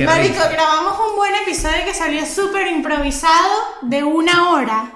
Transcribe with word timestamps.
Qué 0.00 0.06
Marico, 0.06 0.42
grabamos 0.50 0.98
un 1.10 1.16
buen 1.16 1.34
episodio 1.34 1.84
que 1.84 1.92
salió 1.92 2.24
súper 2.24 2.68
improvisado 2.68 3.50
de 3.82 4.02
una 4.02 4.48
hora. 4.50 4.90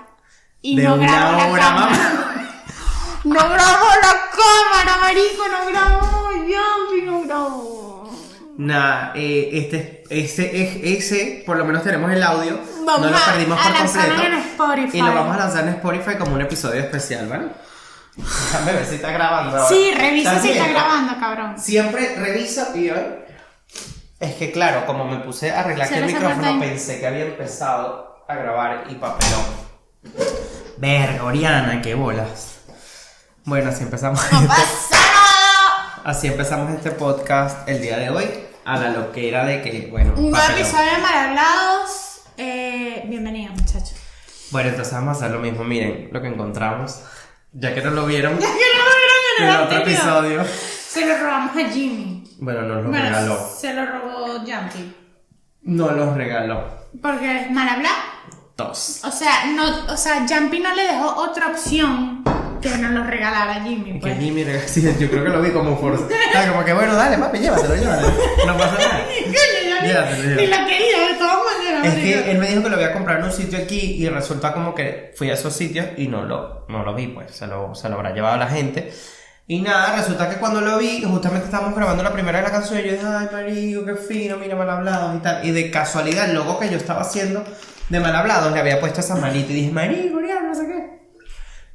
Y 0.62 0.76
De 0.76 0.82
no 0.84 0.96
grabó 0.96 1.36
la 1.36 1.46
hora, 1.48 1.62
cámara. 1.62 1.96
No 3.24 3.34
grabó 3.34 3.86
la 4.00 4.14
cámara, 4.32 4.98
marico, 5.02 5.44
no 5.46 5.66
grabó. 5.66 6.30
Yampi 6.32 7.02
no 7.04 7.20
grabó. 7.22 8.10
Nada, 8.56 9.12
eh, 9.14 9.50
este, 9.52 10.04
ese, 10.08 10.62
es- 10.62 11.02
ese, 11.12 11.42
por 11.44 11.58
lo 11.58 11.66
menos 11.66 11.82
tenemos 11.82 12.10
el 12.10 12.22
audio. 12.22 12.58
Vamos 12.86 13.00
no 13.02 13.10
lo 13.10 13.16
a- 13.18 13.24
perdimos 13.26 13.58
a 13.60 13.62
por 13.62 13.76
completo. 13.76 14.22
en 14.22 14.32
Spotify. 14.34 14.98
Y 14.98 15.02
lo 15.02 15.14
vamos 15.14 15.34
a 15.36 15.38
lanzar 15.38 15.64
en 15.64 15.74
Spotify 15.74 16.16
como 16.18 16.32
un 16.34 16.40
episodio 16.40 16.80
especial, 16.80 17.28
¿vale? 17.28 17.48
Déjame 18.16 18.72
ver 18.72 18.86
si 18.86 18.94
está 18.94 19.10
grabando. 19.10 19.50
ahora. 19.58 19.68
Sí, 19.68 19.92
revisa 19.94 20.40
si 20.40 20.50
está 20.52 20.68
grabando, 20.68 21.18
cabrón. 21.20 21.58
Siempre 21.58 22.14
revisa 22.16 22.72
y 22.74 22.88
hoy. 22.88 23.00
Es 24.20 24.34
que 24.36 24.52
claro, 24.52 24.86
como 24.86 25.04
me 25.04 25.18
puse 25.18 25.50
a 25.50 25.60
arreglar 25.60 25.92
el 25.92 26.06
micrófono, 26.06 26.60
pensé 26.60 27.00
que 27.00 27.06
había 27.06 27.24
empezado 27.26 28.24
a 28.28 28.34
grabar 28.34 28.84
y 28.88 28.94
papelón. 28.94 29.42
Verga, 30.78 31.24
Oriana, 31.24 31.82
qué 31.82 31.94
bolas. 31.94 32.58
Bueno, 33.44 33.70
así 33.70 33.82
empezamos. 33.82 34.20
¡No 34.32 34.38
este- 34.40 34.48
pasa 34.48 34.90
nada! 34.92 36.02
Así 36.04 36.28
empezamos 36.28 36.72
este 36.74 36.92
podcast 36.92 37.68
el 37.68 37.80
día 37.82 37.98
de 37.98 38.10
hoy. 38.10 38.24
A 38.64 38.78
la 38.78 38.90
loquera 38.90 39.44
de 39.44 39.60
que, 39.60 39.88
bueno, 39.90 40.14
Un 40.16 40.30
nuevo 40.30 40.52
episodio 40.52 40.90
de 40.92 40.98
Mal 40.98 41.28
Hablados. 41.28 42.22
Eh, 42.38 43.02
bienvenidos, 43.06 43.54
muchachos. 43.60 43.92
Bueno, 44.50 44.70
entonces 44.70 44.94
vamos 44.94 45.16
a 45.16 45.20
hacer 45.20 45.32
lo 45.32 45.40
mismo. 45.40 45.64
Miren 45.64 46.08
lo 46.10 46.22
que 46.22 46.28
encontramos. 46.28 47.00
Ya 47.52 47.74
que 47.74 47.82
no 47.82 47.90
lo 47.90 48.06
vieron 48.06 48.38
Ya 48.38 48.46
que 48.46 48.52
no 48.52 48.84
lo 48.84 48.96
vieron 48.96 49.16
en 49.38 49.44
en 49.44 49.48
el 49.50 49.54
el 49.54 49.62
otro 49.62 49.78
episodio. 49.80 50.44
Se 50.88 51.04
lo 51.04 51.18
robamos 51.18 51.56
a 51.56 51.68
Jimmy. 51.70 52.23
Bueno, 52.38 52.62
nos 52.62 52.82
lo 52.84 52.90
Bueno, 52.90 53.04
regaló. 53.04 53.38
se 53.58 53.74
lo 53.74 53.86
robó 53.86 54.26
Jumpy. 54.38 54.94
No 55.62 55.90
los 55.92 56.14
regaló. 56.16 56.64
Porque 57.00 57.42
es 57.42 57.50
mal 57.50 57.68
hablar. 57.68 57.92
Dos. 58.56 59.00
O 59.04 59.10
sea, 59.10 59.46
no, 59.54 59.92
o 59.92 59.96
sea, 59.96 60.26
Jumpy 60.28 60.60
no 60.60 60.74
le 60.74 60.82
dejó 60.84 61.14
otra 61.16 61.48
opción 61.48 62.22
que 62.62 62.68
no 62.78 62.90
lo 62.90 63.04
regalara 63.04 63.54
Jimmy. 63.62 63.94
Que 63.94 63.98
Pues. 64.00 64.18
Jimmy 64.18 64.44
regaló. 64.44 64.64
Sí, 64.68 64.82
yo 65.00 65.10
creo 65.10 65.24
que 65.24 65.30
lo 65.30 65.40
vi 65.42 65.50
como 65.50 65.76
forza. 65.76 66.04
Ah, 66.34 66.46
como 66.50 66.64
que 66.64 66.72
bueno, 66.72 66.94
dale, 66.94 67.18
papi, 67.18 67.38
llévatelo, 67.38 67.74
llévatelo. 67.76 68.12
No 68.46 68.56
pasa 68.56 68.78
nada. 68.78 69.00
Llévatelo, 69.08 69.86
llévatelo. 69.86 70.58
lo 70.58 70.66
quería 70.66 71.08
de 71.08 71.14
todas 71.18 71.38
maneras. 71.44 71.86
Es 71.86 71.94
que 71.94 72.30
él 72.30 72.38
me 72.38 72.46
dijo 72.48 72.62
que 72.62 72.68
lo 72.70 72.76
voy 72.76 72.84
a 72.84 72.92
comprar 72.92 73.18
en 73.18 73.24
un 73.24 73.32
sitio 73.32 73.58
aquí 73.58 73.96
y 74.02 74.08
resulta 74.08 74.52
como 74.52 74.74
que 74.74 75.12
fui 75.16 75.30
a 75.30 75.34
esos 75.34 75.52
sitios 75.54 75.86
y 75.96 76.06
no 76.08 76.22
lo, 76.24 76.64
no 76.68 76.84
lo 76.84 76.94
vi, 76.94 77.08
pues 77.08 77.32
se 77.32 77.46
lo, 77.46 77.74
se 77.74 77.88
lo 77.88 77.96
habrá 77.96 78.12
llevado 78.14 78.36
la 78.36 78.46
gente. 78.46 78.92
Y 79.46 79.60
nada, 79.60 79.96
resulta 79.96 80.30
que 80.30 80.36
cuando 80.36 80.62
lo 80.62 80.78
vi, 80.78 81.02
justamente 81.04 81.44
estábamos 81.46 81.74
grabando 81.76 82.02
la 82.02 82.12
primera 82.12 82.38
de 82.38 82.44
la 82.44 82.50
canción 82.50 82.78
y 82.80 82.84
yo 82.84 82.92
dije, 82.92 83.04
ay, 83.06 83.28
marico, 83.30 83.84
qué 83.84 83.94
fino, 83.94 84.38
mira, 84.38 84.56
mal 84.56 84.70
hablado 84.70 85.14
y 85.16 85.18
tal. 85.18 85.44
Y 85.44 85.50
de 85.50 85.70
casualidad, 85.70 86.30
el 86.30 86.34
logo 86.34 86.58
que 86.58 86.70
yo 86.70 86.78
estaba 86.78 87.02
haciendo 87.02 87.44
de 87.90 88.00
mal 88.00 88.16
hablado 88.16 88.50
le 88.50 88.60
había 88.60 88.80
puesto 88.80 89.00
esa 89.00 89.16
manita 89.16 89.52
y 89.52 89.56
dije, 89.56 89.70
marico, 89.70 90.18
ya, 90.26 90.40
no 90.40 90.54
sé 90.54 90.66
qué. 90.66 90.94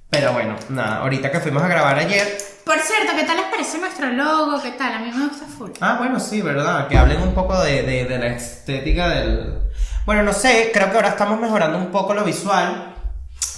Pero 0.09 0.33
bueno, 0.33 0.55
nada, 0.69 0.97
ahorita 1.01 1.31
que 1.31 1.39
fuimos 1.39 1.61
a 1.61 1.67
grabar 1.67 1.95
ayer, 1.99 2.27
Por 2.65 2.79
cierto, 2.79 3.13
¿qué 3.15 3.23
tal 3.23 3.37
les 3.37 3.45
parece 3.45 3.77
nuestro 3.77 4.07
logo? 4.13 4.59
¿Qué 4.63 4.71
tal? 4.71 4.93
A 4.95 4.99
mí 4.99 5.11
me 5.15 5.27
gusta 5.27 5.45
full. 5.45 5.69
Ah, 5.81 5.97
bueno, 5.99 6.19
sí, 6.19 6.41
verdad. 6.41 6.87
Que 6.87 6.97
hablen 6.97 7.21
un 7.21 7.35
poco 7.35 7.61
de, 7.61 7.83
de- 7.83 8.05
de 8.05 8.17
la 8.17 8.27
estética 8.27 9.09
del. 9.09 9.59
Bueno, 10.07 10.23
no 10.23 10.33
sé, 10.33 10.71
creo 10.73 10.89
que 10.89 10.95
ahora 10.97 11.09
estamos 11.09 11.39
mejorando 11.39 11.77
un 11.77 11.91
poco 11.91 12.15
lo 12.15 12.23
visual. 12.23 12.95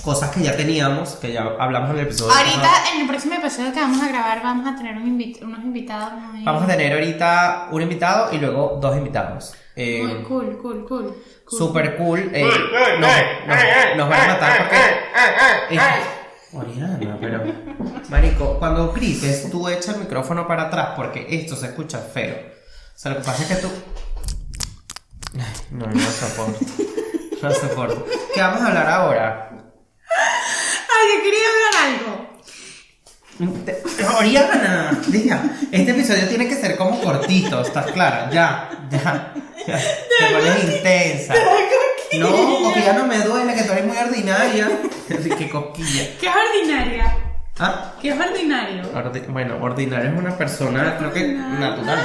Cosas 0.03 0.31
que 0.31 0.41
ya 0.41 0.57
teníamos, 0.57 1.09
que 1.15 1.31
ya 1.31 1.43
hablamos 1.59 1.91
en 1.91 1.97
el 1.99 2.05
episodio. 2.07 2.33
Ahorita, 2.33 2.61
pasado. 2.61 2.95
en 2.95 3.01
el 3.01 3.07
próximo 3.07 3.35
episodio 3.35 3.71
que 3.73 3.79
vamos 3.79 4.01
a 4.01 4.07
grabar, 4.07 4.41
vamos 4.41 4.67
a 4.67 4.75
tener 4.75 4.97
un 4.97 5.05
invit- 5.05 5.41
unos 5.43 5.59
invitados 5.59 6.13
muy, 6.13 6.43
Vamos 6.43 6.63
a 6.63 6.67
tener 6.67 6.93
ahorita 6.93 7.67
un 7.71 7.81
invitado 7.83 8.33
y 8.33 8.37
luego 8.39 8.79
dos 8.81 8.97
invitados. 8.97 9.53
Eh, 9.75 10.03
muy 10.03 10.23
cool, 10.23 10.57
cool, 10.57 10.85
cool. 10.87 11.15
cool. 11.45 11.57
Super 11.59 11.95
cool. 11.97 12.31
eh, 12.33 12.43
nos, 12.99 13.09
nos- 13.47 13.97
nos 13.97 14.09
van 14.09 14.21
a 14.21 14.27
matar 14.33 14.57
porque. 14.57 15.75
Eh, 15.75 15.79
Oriana, 16.53 17.17
pero. 17.21 17.43
Marico, 18.09 18.57
cuando 18.59 18.91
grites, 18.91 19.49
tú 19.51 19.69
echa 19.69 19.91
el 19.93 19.99
micrófono 19.99 20.47
para 20.47 20.63
atrás 20.63 20.89
porque 20.95 21.27
esto 21.29 21.55
se 21.55 21.67
escucha 21.67 21.99
feo. 21.99 22.35
O 22.35 22.97
sea, 22.99 23.11
lo 23.11 23.17
que 23.19 23.23
pasa 23.23 23.43
es 23.43 23.49
que 23.49 23.55
tú. 23.55 23.69
Ay, 25.35 25.43
no, 25.71 25.85
no 25.85 25.99
soporto. 26.09 26.59
No 27.41 27.49
soporto. 27.51 28.05
¿Qué 28.35 28.39
vamos 28.39 28.61
a 28.61 28.67
hablar 28.67 28.87
ahora? 28.87 29.50
Ay, 30.93 31.07
yo 31.15 31.23
quería 31.23 31.47
hablar 31.49 31.73
algo. 31.87 32.31
Oriana, 34.19 34.99
diga, 35.07 35.41
este 35.71 35.91
episodio 35.91 36.27
tiene 36.27 36.47
que 36.47 36.55
ser 36.55 36.75
como 36.77 36.99
cortito, 37.01 37.61
¿estás 37.61 37.87
clara? 37.91 38.29
Ya, 38.31 38.69
ya, 38.91 39.33
ya. 39.67 39.77
Te 39.77 40.33
pones 40.35 40.63
intensa. 40.75 41.33
No, 42.19 42.29
porque 42.63 42.81
ya 42.83 42.93
no 42.93 43.05
me 43.07 43.17
duele, 43.19 43.53
que 43.55 43.63
tú 43.63 43.71
eres 43.71 43.85
muy 43.85 43.97
ordinaria. 43.97 44.69
Qué 45.07 45.49
cosquilla. 45.49 46.17
¿Qué 46.19 46.27
es 46.27 46.33
ordinaria? 46.35 47.17
Ah, 47.57 47.93
¿Qué 48.01 48.09
es 48.09 48.19
ordinario? 48.19 48.83
ordi- 48.93 49.25
bueno, 49.27 49.57
ordinaria 49.61 50.09
es 50.11 50.17
una 50.17 50.37
persona, 50.37 50.97
creo 50.97 51.13
que 51.13 51.27
natural. 51.33 51.99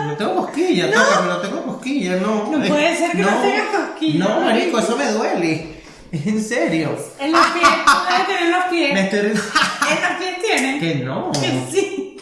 No, 0.00 0.06
no 0.06 0.16
tengo 0.16 0.36
cosquilla, 0.36 0.90
tócame, 0.90 1.28
no 1.28 1.38
tengo 1.38 1.62
cosquilla, 1.64 2.16
no. 2.16 2.50
No 2.50 2.66
puede 2.66 2.96
ser 2.96 3.12
que 3.12 3.18
no 3.22 3.28
tengas 3.40 3.66
cosquillas, 3.68 4.28
No, 4.28 4.40
marico. 4.40 4.78
eso 4.78 4.96
me 4.96 5.06
duele. 5.12 5.81
En 6.12 6.42
serio. 6.44 6.96
En 7.18 7.32
los 7.32 7.46
pies, 7.48 7.68
debes 8.08 8.26
tener 8.26 8.50
los 8.50 8.64
pies. 8.66 8.92
Me 8.92 9.00
estoy. 9.04 9.18
¿En 9.20 9.32
los 9.32 10.12
pies 10.18 10.42
tienes? 10.44 10.80
que 10.80 10.94
no. 10.96 11.32
Que 11.32 11.66
sí. 11.72 12.18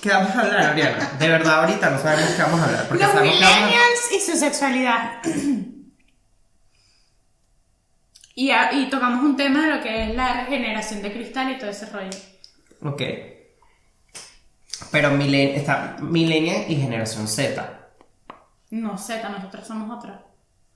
¿Qué 0.00 0.08
vamos 0.08 0.34
a 0.34 0.40
hablar, 0.40 0.72
Oriana? 0.72 1.10
De 1.18 1.28
verdad, 1.28 1.60
ahorita 1.60 1.90
no 1.90 1.98
sabemos 2.00 2.30
qué 2.32 2.42
vamos 2.42 2.60
a 2.60 2.64
hablar. 2.64 2.88
Porque 2.88 3.04
Los 3.04 3.14
a- 3.14 3.20
millennials 3.20 4.12
y 4.16 4.20
su 4.20 4.36
sexualidad. 4.36 5.22
Y, 8.34 8.50
a- 8.50 8.72
y 8.72 8.90
tocamos 8.90 9.22
un 9.22 9.36
tema 9.36 9.66
de 9.66 9.76
lo 9.76 9.82
que 9.82 10.04
es 10.10 10.14
la 10.16 10.40
regeneración 10.44 11.02
de 11.02 11.12
cristal 11.12 11.52
y 11.52 11.58
todo 11.58 11.70
ese 11.70 11.86
rollo. 11.86 12.10
Ok. 12.82 13.02
Pero 14.92 15.10
milen... 15.10 15.56
está 15.56 15.96
millennial 16.00 16.66
y 16.68 16.76
generación 16.76 17.26
Z. 17.26 17.80
No 18.70 18.96
sé, 18.98 19.22
nosotros 19.22 19.66
somos 19.66 19.98
otra. 19.98 20.20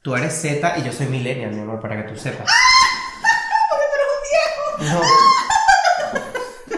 Tú 0.02 0.16
eres 0.16 0.40
Z 0.40 0.78
y 0.78 0.82
yo 0.82 0.92
soy 0.92 1.06
millennial, 1.06 1.52
mi 1.52 1.60
amor, 1.60 1.80
para 1.80 1.96
que 1.96 2.12
tú 2.12 2.18
sepas. 2.18 2.50
Porque 3.70 3.84
tú 3.92 3.96
eres 3.96 4.08
un 4.16 4.88
viejo. 4.88 5.00
No. 5.00 5.06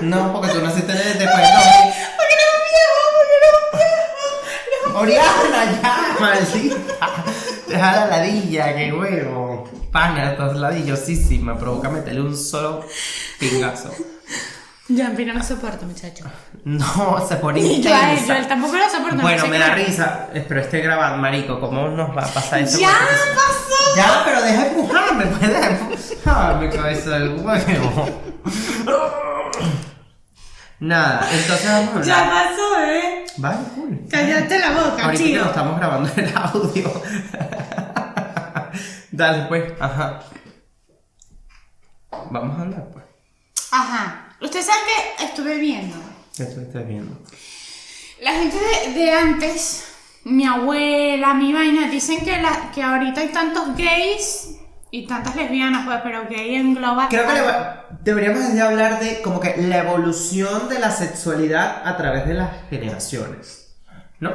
No, 0.00 0.32
porque 0.32 0.50
tú 0.50 0.60
naciste 0.60 0.92
después 0.92 1.18
de 1.18 1.24
2000. 1.24 1.34
Porque 2.16 2.34
eres 2.34 2.46
un 2.54 2.62
viejo, 2.70 2.98
porque 3.16 3.34
eres 3.34 3.52
un 3.58 3.78
viejo. 4.84 4.98
Oriana, 5.00 5.60
ya, 5.82 6.16
maldita. 6.20 7.24
Deja 7.66 7.92
la 7.92 8.06
ladilla, 8.06 8.76
qué 8.76 8.92
huevo. 8.92 9.68
Pana, 9.90 10.30
estás 10.30 10.56
ladillosísima. 10.56 11.58
Provoca 11.58 11.90
meterle 11.90 12.20
un 12.20 12.36
solo 12.36 12.84
pingazo. 13.40 13.92
Ya, 14.90 15.10
no 15.10 15.34
lo 15.34 15.42
soporto, 15.42 15.84
muchacho. 15.86 16.24
No, 16.64 17.24
se 17.26 17.36
pone 17.36 17.60
Y 17.60 17.80
yo 17.82 17.94
a 17.94 18.10
él, 18.12 18.16
yo 18.16 18.22
intensa. 18.22 18.34
a 18.34 18.38
él 18.38 18.48
tampoco 18.48 18.76
lo 18.76 18.88
soporto. 18.90 19.16
no 19.16 19.22
Bueno, 19.22 19.46
me 19.46 19.58
da 19.58 19.74
risa. 19.74 20.28
Espero 20.34 20.60
esté 20.60 20.80
grabando, 20.80 21.18
marico. 21.18 21.60
¿Cómo 21.60 21.88
nos 21.88 22.14
va 22.16 22.22
a 22.22 22.26
pasar 22.26 22.60
eso? 22.60 22.78
¡Ya 22.78 22.88
pasó! 22.90 23.96
Ya, 23.96 24.22
pero 24.24 24.42
deja 24.42 24.64
de 24.64 24.68
empujarme, 24.70 25.26
puedes 25.26 25.66
empujarme, 25.66 26.70
cabeza 26.76 27.10
del 27.10 27.36
huevo. 27.38 28.22
Nada, 30.80 31.26
entonces 31.32 31.66
vamos 31.70 31.96
a 31.96 32.02
Ya 32.02 32.18
hablar. 32.20 32.44
pasó, 32.48 32.80
eh. 32.84 33.24
Vale, 33.38 33.58
cool. 33.74 34.00
Cállate 34.10 34.58
la 34.58 34.70
boca, 34.72 35.04
Ahorita 35.04 35.24
chido. 35.24 35.42
lo 35.44 35.50
estamos 35.50 35.76
grabando 35.78 36.10
el 36.16 36.36
audio. 36.36 37.02
Dale, 39.10 39.44
pues, 39.48 39.72
ajá. 39.80 40.20
Vamos 42.30 42.58
a 42.58 42.62
hablar, 42.62 42.84
pues. 42.92 43.04
Ajá. 43.72 44.27
Ustedes 44.40 44.66
saben 44.66 44.80
que 45.18 45.24
estuve 45.24 45.56
viendo. 45.58 45.96
¿Qué 46.36 46.42
estás 46.44 46.86
viendo? 46.86 47.18
La 48.20 48.32
gente 48.32 48.56
de, 48.56 48.92
de 48.94 49.12
antes, 49.12 49.84
mi 50.24 50.46
abuela, 50.46 51.34
mi 51.34 51.52
vaina, 51.52 51.88
dicen 51.88 52.24
que, 52.24 52.40
la, 52.40 52.70
que 52.74 52.82
ahorita 52.82 53.20
hay 53.20 53.28
tantos 53.28 53.76
gays 53.76 54.56
y 54.90 55.06
tantas 55.06 55.36
lesbianas, 55.36 55.86
pues, 55.86 56.00
pero 56.02 56.26
gay 56.28 56.54
engloba. 56.56 57.08
Creo 57.08 57.26
que 57.26 57.32
le 57.34 57.42
va- 57.42 57.86
deberíamos 58.02 58.52
de 58.52 58.60
hablar 58.60 59.00
de 59.00 59.20
como 59.22 59.40
que 59.40 59.56
la 59.56 59.78
evolución 59.78 60.68
de 60.68 60.78
la 60.78 60.90
sexualidad 60.90 61.86
a 61.86 61.96
través 61.96 62.26
de 62.26 62.34
las 62.34 62.50
generaciones. 62.70 63.76
¿No? 64.20 64.32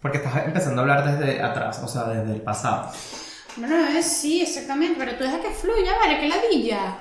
Porque 0.00 0.18
estás 0.18 0.44
empezando 0.46 0.80
a 0.80 0.82
hablar 0.82 1.18
desde 1.18 1.42
atrás, 1.42 1.80
o 1.84 1.88
sea, 1.88 2.04
desde 2.04 2.34
el 2.34 2.42
pasado. 2.42 2.90
Bueno, 3.56 3.74
sí, 4.02 4.42
exactamente, 4.42 4.94
pero 4.98 5.16
tú 5.16 5.24
deja 5.24 5.40
que 5.40 5.50
fluya, 5.50 5.92
vale, 6.00 6.18
que 6.20 6.28
ladilla. 6.28 6.98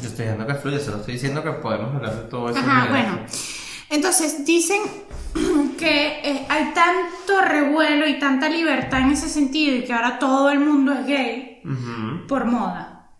Yo 0.00 0.08
estoy 0.08 0.26
diciendo 0.26 0.46
que 0.46 0.54
fluye, 0.54 0.80
solo 0.80 0.96
estoy 0.98 1.14
diciendo 1.14 1.42
que 1.42 1.50
podemos 1.52 1.94
hablar 1.94 2.14
de 2.14 2.28
todo 2.28 2.48
eso. 2.48 2.58
Ajá, 2.58 2.86
bueno. 2.88 3.26
Entonces 3.90 4.44
dicen 4.46 4.80
que 5.78 6.20
eh, 6.24 6.46
hay 6.48 6.72
tanto 6.72 7.42
revuelo 7.42 8.06
y 8.06 8.18
tanta 8.18 8.48
libertad 8.48 9.00
en 9.00 9.10
ese 9.10 9.28
sentido 9.28 9.76
y 9.76 9.84
que 9.84 9.92
ahora 9.92 10.18
todo 10.18 10.50
el 10.50 10.60
mundo 10.60 10.92
es 10.92 11.06
gay 11.06 11.62
por 12.26 12.46
moda. 12.46 13.10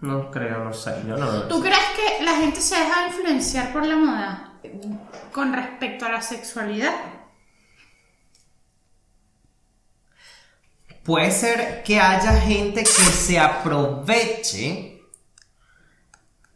No 0.00 0.30
creo, 0.30 0.64
no 0.64 0.72
sé. 0.72 1.02
Yo 1.06 1.16
no 1.16 1.26
lo 1.26 1.48
¿Tú 1.48 1.60
crees 1.60 1.78
que 1.96 2.24
la 2.24 2.36
gente 2.36 2.60
se 2.60 2.76
deja 2.76 3.08
influenciar 3.08 3.72
por 3.72 3.86
la 3.86 3.96
moda 3.96 4.52
con 5.32 5.52
respecto 5.52 6.06
a 6.06 6.12
la 6.12 6.22
sexualidad? 6.22 6.94
Puede 11.06 11.30
ser 11.30 11.84
que 11.84 12.00
haya 12.00 12.32
gente 12.40 12.80
que 12.80 12.86
se 12.88 13.38
aproveche 13.38 15.02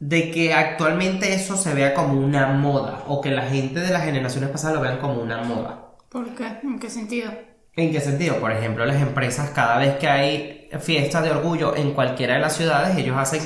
de 0.00 0.32
que 0.32 0.52
actualmente 0.52 1.32
eso 1.32 1.56
se 1.56 1.72
vea 1.72 1.94
como 1.94 2.18
una 2.20 2.48
moda 2.48 3.04
o 3.06 3.20
que 3.20 3.30
la 3.30 3.42
gente 3.42 3.78
de 3.78 3.90
las 3.90 4.02
generaciones 4.02 4.50
pasadas 4.50 4.74
lo 4.74 4.82
vean 4.82 4.98
como 4.98 5.22
una 5.22 5.44
moda. 5.44 5.92
¿Por 6.08 6.34
qué? 6.34 6.58
¿En 6.64 6.80
qué 6.80 6.90
sentido? 6.90 7.30
¿En 7.76 7.92
qué 7.92 8.00
sentido? 8.00 8.40
Por 8.40 8.50
ejemplo, 8.50 8.84
las 8.84 9.00
empresas 9.00 9.50
cada 9.50 9.78
vez 9.78 9.96
que 9.98 10.08
hay 10.08 10.68
fiestas 10.80 11.22
de 11.22 11.30
orgullo 11.30 11.76
en 11.76 11.92
cualquiera 11.92 12.34
de 12.34 12.40
las 12.40 12.56
ciudades, 12.56 12.98
ellos 12.98 13.16
hacen, 13.16 13.42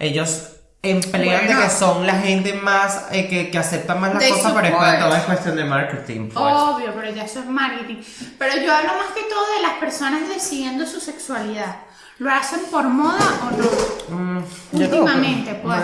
ellos 0.00 0.59
emplean 0.82 1.46
de 1.46 1.54
que 1.62 1.70
son 1.70 2.06
la 2.06 2.14
gente 2.14 2.54
más, 2.54 3.06
eh, 3.12 3.28
que, 3.28 3.50
que 3.50 3.58
aceptan 3.58 4.00
más 4.00 4.14
las 4.14 4.20
They 4.22 4.32
cosas, 4.32 4.52
pero 4.54 4.66
es 4.82 4.98
todo 4.98 5.16
es 5.16 5.22
cuestión 5.24 5.56
de 5.56 5.64
marketing. 5.64 6.28
Pues. 6.32 6.54
Obvio, 6.54 6.92
pero 6.94 7.14
ya 7.14 7.24
eso 7.24 7.40
es 7.40 7.46
marketing. 7.46 7.96
Pero 8.38 8.56
yo 8.62 8.74
hablo 8.74 8.92
más 8.94 9.12
que 9.14 9.22
todo 9.24 9.44
de 9.56 9.62
las 9.62 9.74
personas 9.74 10.28
decidiendo 10.28 10.86
su 10.86 11.00
sexualidad. 11.00 11.76
¿Lo 12.18 12.30
hacen 12.32 12.60
por 12.70 12.84
moda 12.84 13.18
o 13.42 14.12
no? 14.14 14.16
Mm, 14.38 14.44
que- 14.70 14.84
Últimamente, 14.84 15.54
pues. 15.62 15.80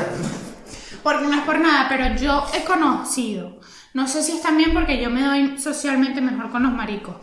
Porque 1.03 1.27
no 1.27 1.35
es 1.35 1.43
por 1.43 1.59
nada, 1.61 1.87
pero 1.89 2.17
yo 2.17 2.47
he 2.55 2.65
conocido. 2.65 3.59
No 3.95 4.09
sé 4.09 4.23
si 4.23 4.33
es 4.33 4.43
también 4.43 4.75
porque 4.75 5.01
yo 5.01 5.09
me 5.09 5.23
doy 5.23 5.59
socialmente 5.59 6.21
mejor 6.21 6.51
con 6.51 6.63
los 6.63 6.73
maricos. 6.73 7.17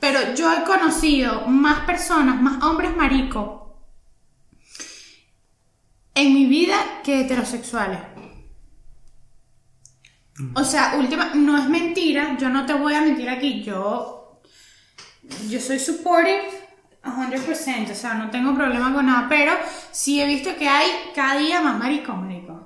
Pero 0.00 0.34
yo 0.34 0.52
he 0.52 0.64
conocido 0.64 1.42
más 1.46 1.80
personas, 1.80 2.40
más 2.40 2.62
hombres 2.62 2.94
maricos 2.96 3.57
en 6.20 6.34
mi 6.34 6.46
vida 6.46 6.76
que 7.04 7.20
heterosexuales. 7.20 8.00
O 10.54 10.64
sea, 10.64 10.94
última, 10.98 11.32
no 11.34 11.56
es 11.56 11.68
mentira, 11.68 12.36
yo 12.38 12.48
no 12.48 12.64
te 12.64 12.72
voy 12.72 12.94
a 12.94 13.00
mentir 13.00 13.28
aquí, 13.28 13.62
yo, 13.62 14.40
yo 15.48 15.60
soy 15.60 15.80
supportive 15.80 16.68
100%, 17.02 17.90
o 17.90 17.94
sea, 17.94 18.14
no 18.14 18.30
tengo 18.30 18.54
problema 18.54 18.92
con 18.92 19.06
nada, 19.06 19.26
pero 19.28 19.52
sí 19.90 20.20
he 20.20 20.26
visto 20.26 20.56
que 20.56 20.68
hay 20.68 20.86
cada 21.14 21.38
día 21.38 21.60
más 21.60 21.78
maricos, 21.78 22.16
maricos. 22.16 22.56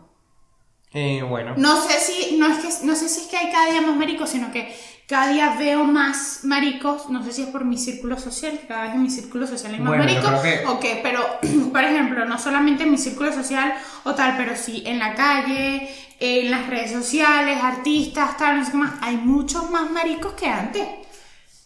Eh, 0.92 1.22
bueno. 1.22 1.54
No 1.56 1.80
sé 1.80 1.98
si, 2.00 2.36
no 2.36 2.48
es 2.48 2.58
que, 2.58 2.86
no 2.86 2.94
sé 2.94 3.08
si 3.08 3.22
es 3.22 3.26
que 3.28 3.36
hay 3.36 3.50
cada 3.50 3.70
día 3.70 3.80
más 3.80 3.96
maricos, 3.96 4.30
sino 4.30 4.52
que 4.52 4.74
cada 5.08 5.32
día 5.32 5.56
veo 5.58 5.84
más 5.84 6.40
maricos, 6.44 7.10
no 7.10 7.22
sé 7.24 7.32
si 7.32 7.42
es 7.42 7.48
por 7.48 7.64
mi 7.64 7.76
círculo 7.76 8.18
social, 8.18 8.58
cada 8.66 8.84
vez 8.84 8.94
en 8.94 9.02
mi 9.02 9.10
círculo 9.10 9.46
social 9.46 9.74
hay 9.74 9.80
más 9.80 9.88
Bueno, 9.88 10.04
maricos, 10.04 10.40
que- 10.40 10.64
o 10.66 10.80
qué, 10.80 11.00
pero, 11.02 11.20
por 11.72 11.84
ejemplo, 11.84 12.24
no 12.24 12.38
solamente 12.38 12.84
en 12.84 12.90
mi 12.92 12.98
círculo 12.98 13.32
social 13.32 13.74
o 14.04 14.14
tal, 14.14 14.36
pero 14.36 14.56
sí 14.56 14.82
en 14.86 14.98
la 14.98 15.14
calle, 15.14 15.88
en 16.20 16.50
las 16.50 16.66
redes 16.68 16.92
sociales, 16.92 17.58
artistas, 17.62 18.36
tal, 18.36 18.58
no 18.60 18.64
sé 18.64 18.70
qué 18.70 18.76
más, 18.78 18.94
hay 19.02 19.16
muchos 19.16 19.70
más 19.70 19.90
maricos 19.90 20.32
que 20.34 20.46
antes. 20.46 20.86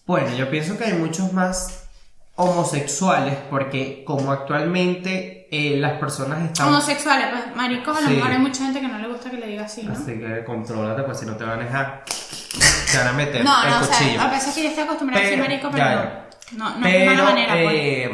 Bueno, 0.07 0.35
yo 0.37 0.49
pienso 0.51 0.77
que 0.79 0.85
hay 0.85 0.93
muchos 0.95 1.33
más 1.33 1.86
homosexuales 2.37 3.35
porque 3.51 4.05
como 4.05 4.31
actualmente 4.33 5.49
eh, 5.51 5.77
las 5.79 5.93
personas 5.99 6.43
están... 6.45 6.69
Homosexuales, 6.69 7.27
pues 7.31 7.57
maricos 7.57 7.97
a 7.97 8.01
lo 8.03 8.09
Sí. 8.09 8.15
mejor 8.15 8.31
hay 8.31 8.39
mucha 8.39 8.65
gente 8.65 8.81
que 8.81 8.89
no 8.89 8.99
le 8.99 9.09
gusta 9.09 9.31
que 9.31 9.39
le 9.39 9.47
diga 9.47 9.65
así, 9.65 9.83
¿no? 9.85 9.93
Así 9.93 10.19
que 10.19 10.45
contrólate, 10.45 11.03
pues 11.03 11.19
si 11.19 11.27
no 11.27 11.37
te 11.37 11.45
van 11.45 11.61
a 11.61 11.65
dejar, 11.65 12.05
te 12.93 12.99
van 12.99 13.09
a 13.09 13.13
meter 13.13 13.45
No, 13.45 13.65
el 13.65 13.71
no, 13.71 13.81
o 13.81 13.85
sea, 13.85 13.99
cuchillo. 13.99 14.21
a 14.21 14.29
veces 14.29 14.55
que 14.55 14.63
yo 14.63 14.69
estoy 14.69 14.85
acostumbrada 14.85 15.21
a 15.21 15.25
decir 15.25 15.39
Pero- 15.43 15.49
marico, 15.51 15.71
pero 15.71 15.85
ya, 15.85 15.95
no. 15.95 16.03
ya. 16.03 16.23
No, 16.53 16.79
no 16.79 16.87
es 16.87 16.93
de 16.93 16.99
Pero 17.01 17.11
mala 17.11 17.25
manera, 17.25 17.53
pues. 17.55 17.75
eh, 17.75 18.11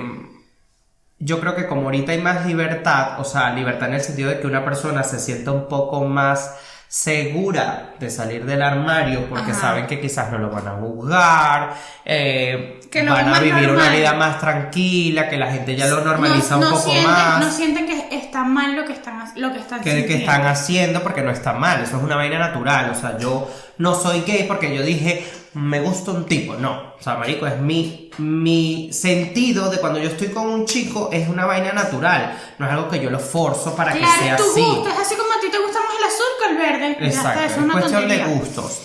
yo 1.19 1.41
creo 1.41 1.55
que 1.57 1.67
como 1.67 1.83
ahorita 1.83 2.13
hay 2.13 2.21
más 2.21 2.47
libertad, 2.47 3.19
o 3.21 3.25
sea, 3.25 3.51
libertad 3.51 3.89
en 3.89 3.95
el 3.95 4.01
sentido 4.03 4.31
de 4.31 4.41
que 4.41 4.47
una 4.47 4.65
persona 4.65 5.03
se 5.05 5.19
sienta 5.21 5.51
un 5.53 5.69
poco 5.69 6.05
más 6.05 6.57
segura 6.89 7.95
de 7.99 8.11
salir 8.11 8.45
del 8.45 8.61
armario 8.63 9.27
porque 9.31 9.53
Ajá. 9.53 9.61
saben 9.61 9.87
que 9.87 9.99
quizás 10.01 10.31
no 10.31 10.39
lo 10.39 10.51
van 10.51 10.69
a 10.69 10.73
juzgar, 10.73 11.75
eh, 12.05 12.81
Que 12.93 13.03
lo 13.03 13.13
van 13.13 13.27
a 13.35 13.41
vivir 13.41 13.71
una 13.71 13.73
normal. 13.85 13.97
vida 13.97 14.13
más 14.13 14.39
tranquila, 14.39 15.29
que 15.29 15.39
la 15.39 15.51
gente 15.51 15.75
ya 15.75 15.87
lo 15.87 16.05
normaliza 16.05 16.57
no, 16.57 16.59
un 16.59 16.65
no 16.65 16.71
poco 16.73 16.83
sienten, 16.91 17.11
más. 17.11 17.41
No 17.41 17.51
sienten 17.51 17.87
que 17.87 18.09
está 18.17 18.45
mal 18.45 18.77
lo 18.77 18.85
que 18.85 18.93
están, 18.93 19.25
lo 19.37 19.53
que 19.53 19.59
están 19.61 19.81
que, 19.81 20.05
que 20.05 20.17
están 20.17 20.47
haciendo 20.47 21.03
porque 21.03 21.23
no 21.23 21.31
está 21.31 21.55
mal, 21.55 21.83
eso 21.83 21.97
es 21.97 22.03
una 22.03 22.17
vaina 22.17 22.39
natural, 22.39 22.91
o 22.91 22.95
sea, 22.95 23.17
yo 23.19 23.51
no 23.79 23.95
soy 23.95 24.21
gay 24.27 24.45
porque 24.47 24.75
yo 24.77 24.83
dije, 24.83 25.27
me 25.55 25.81
gusta 25.81 26.11
un 26.11 26.27
tipo, 26.27 26.55
no, 26.55 26.93
o 26.99 27.03
sea, 27.03 27.15
marico, 27.17 27.47
es 27.47 27.59
mi, 27.59 28.11
mi 28.19 28.91
sentido 28.93 29.71
de 29.71 29.79
cuando 29.79 29.99
yo 29.99 30.09
estoy 30.11 30.29
con 30.29 30.47
un 30.49 30.67
chico 30.67 31.09
es 31.13 31.29
una 31.31 31.47
vaina 31.47 31.73
natural, 31.73 32.39
no 32.59 32.67
es 32.67 32.73
algo 32.73 32.89
que 32.91 33.01
yo 33.01 33.09
lo 33.11 33.19
forzo 33.19 33.75
para 33.75 33.93
que 33.95 34.01
Claro, 34.01 34.23
sea 34.23 34.37
tu 34.37 34.51
así. 34.51 34.61
gusto 34.61 34.89
es 34.91 34.99
así 34.99 35.15
como 35.15 35.33
a 35.33 35.41
ti 35.41 35.47
te 35.51 35.59
gusta 35.59 35.79
más 35.81 35.97
el 35.99 36.05
azul 36.05 36.27
que 36.39 36.51
el 36.53 36.59
verde. 36.59 37.07
Exacto, 37.07 37.41
es 37.41 37.53
es 37.53 37.59
una 37.59 37.73
cuestión 37.73 38.01
tontería. 38.03 38.27
de 38.27 38.35
gustos. 38.35 38.81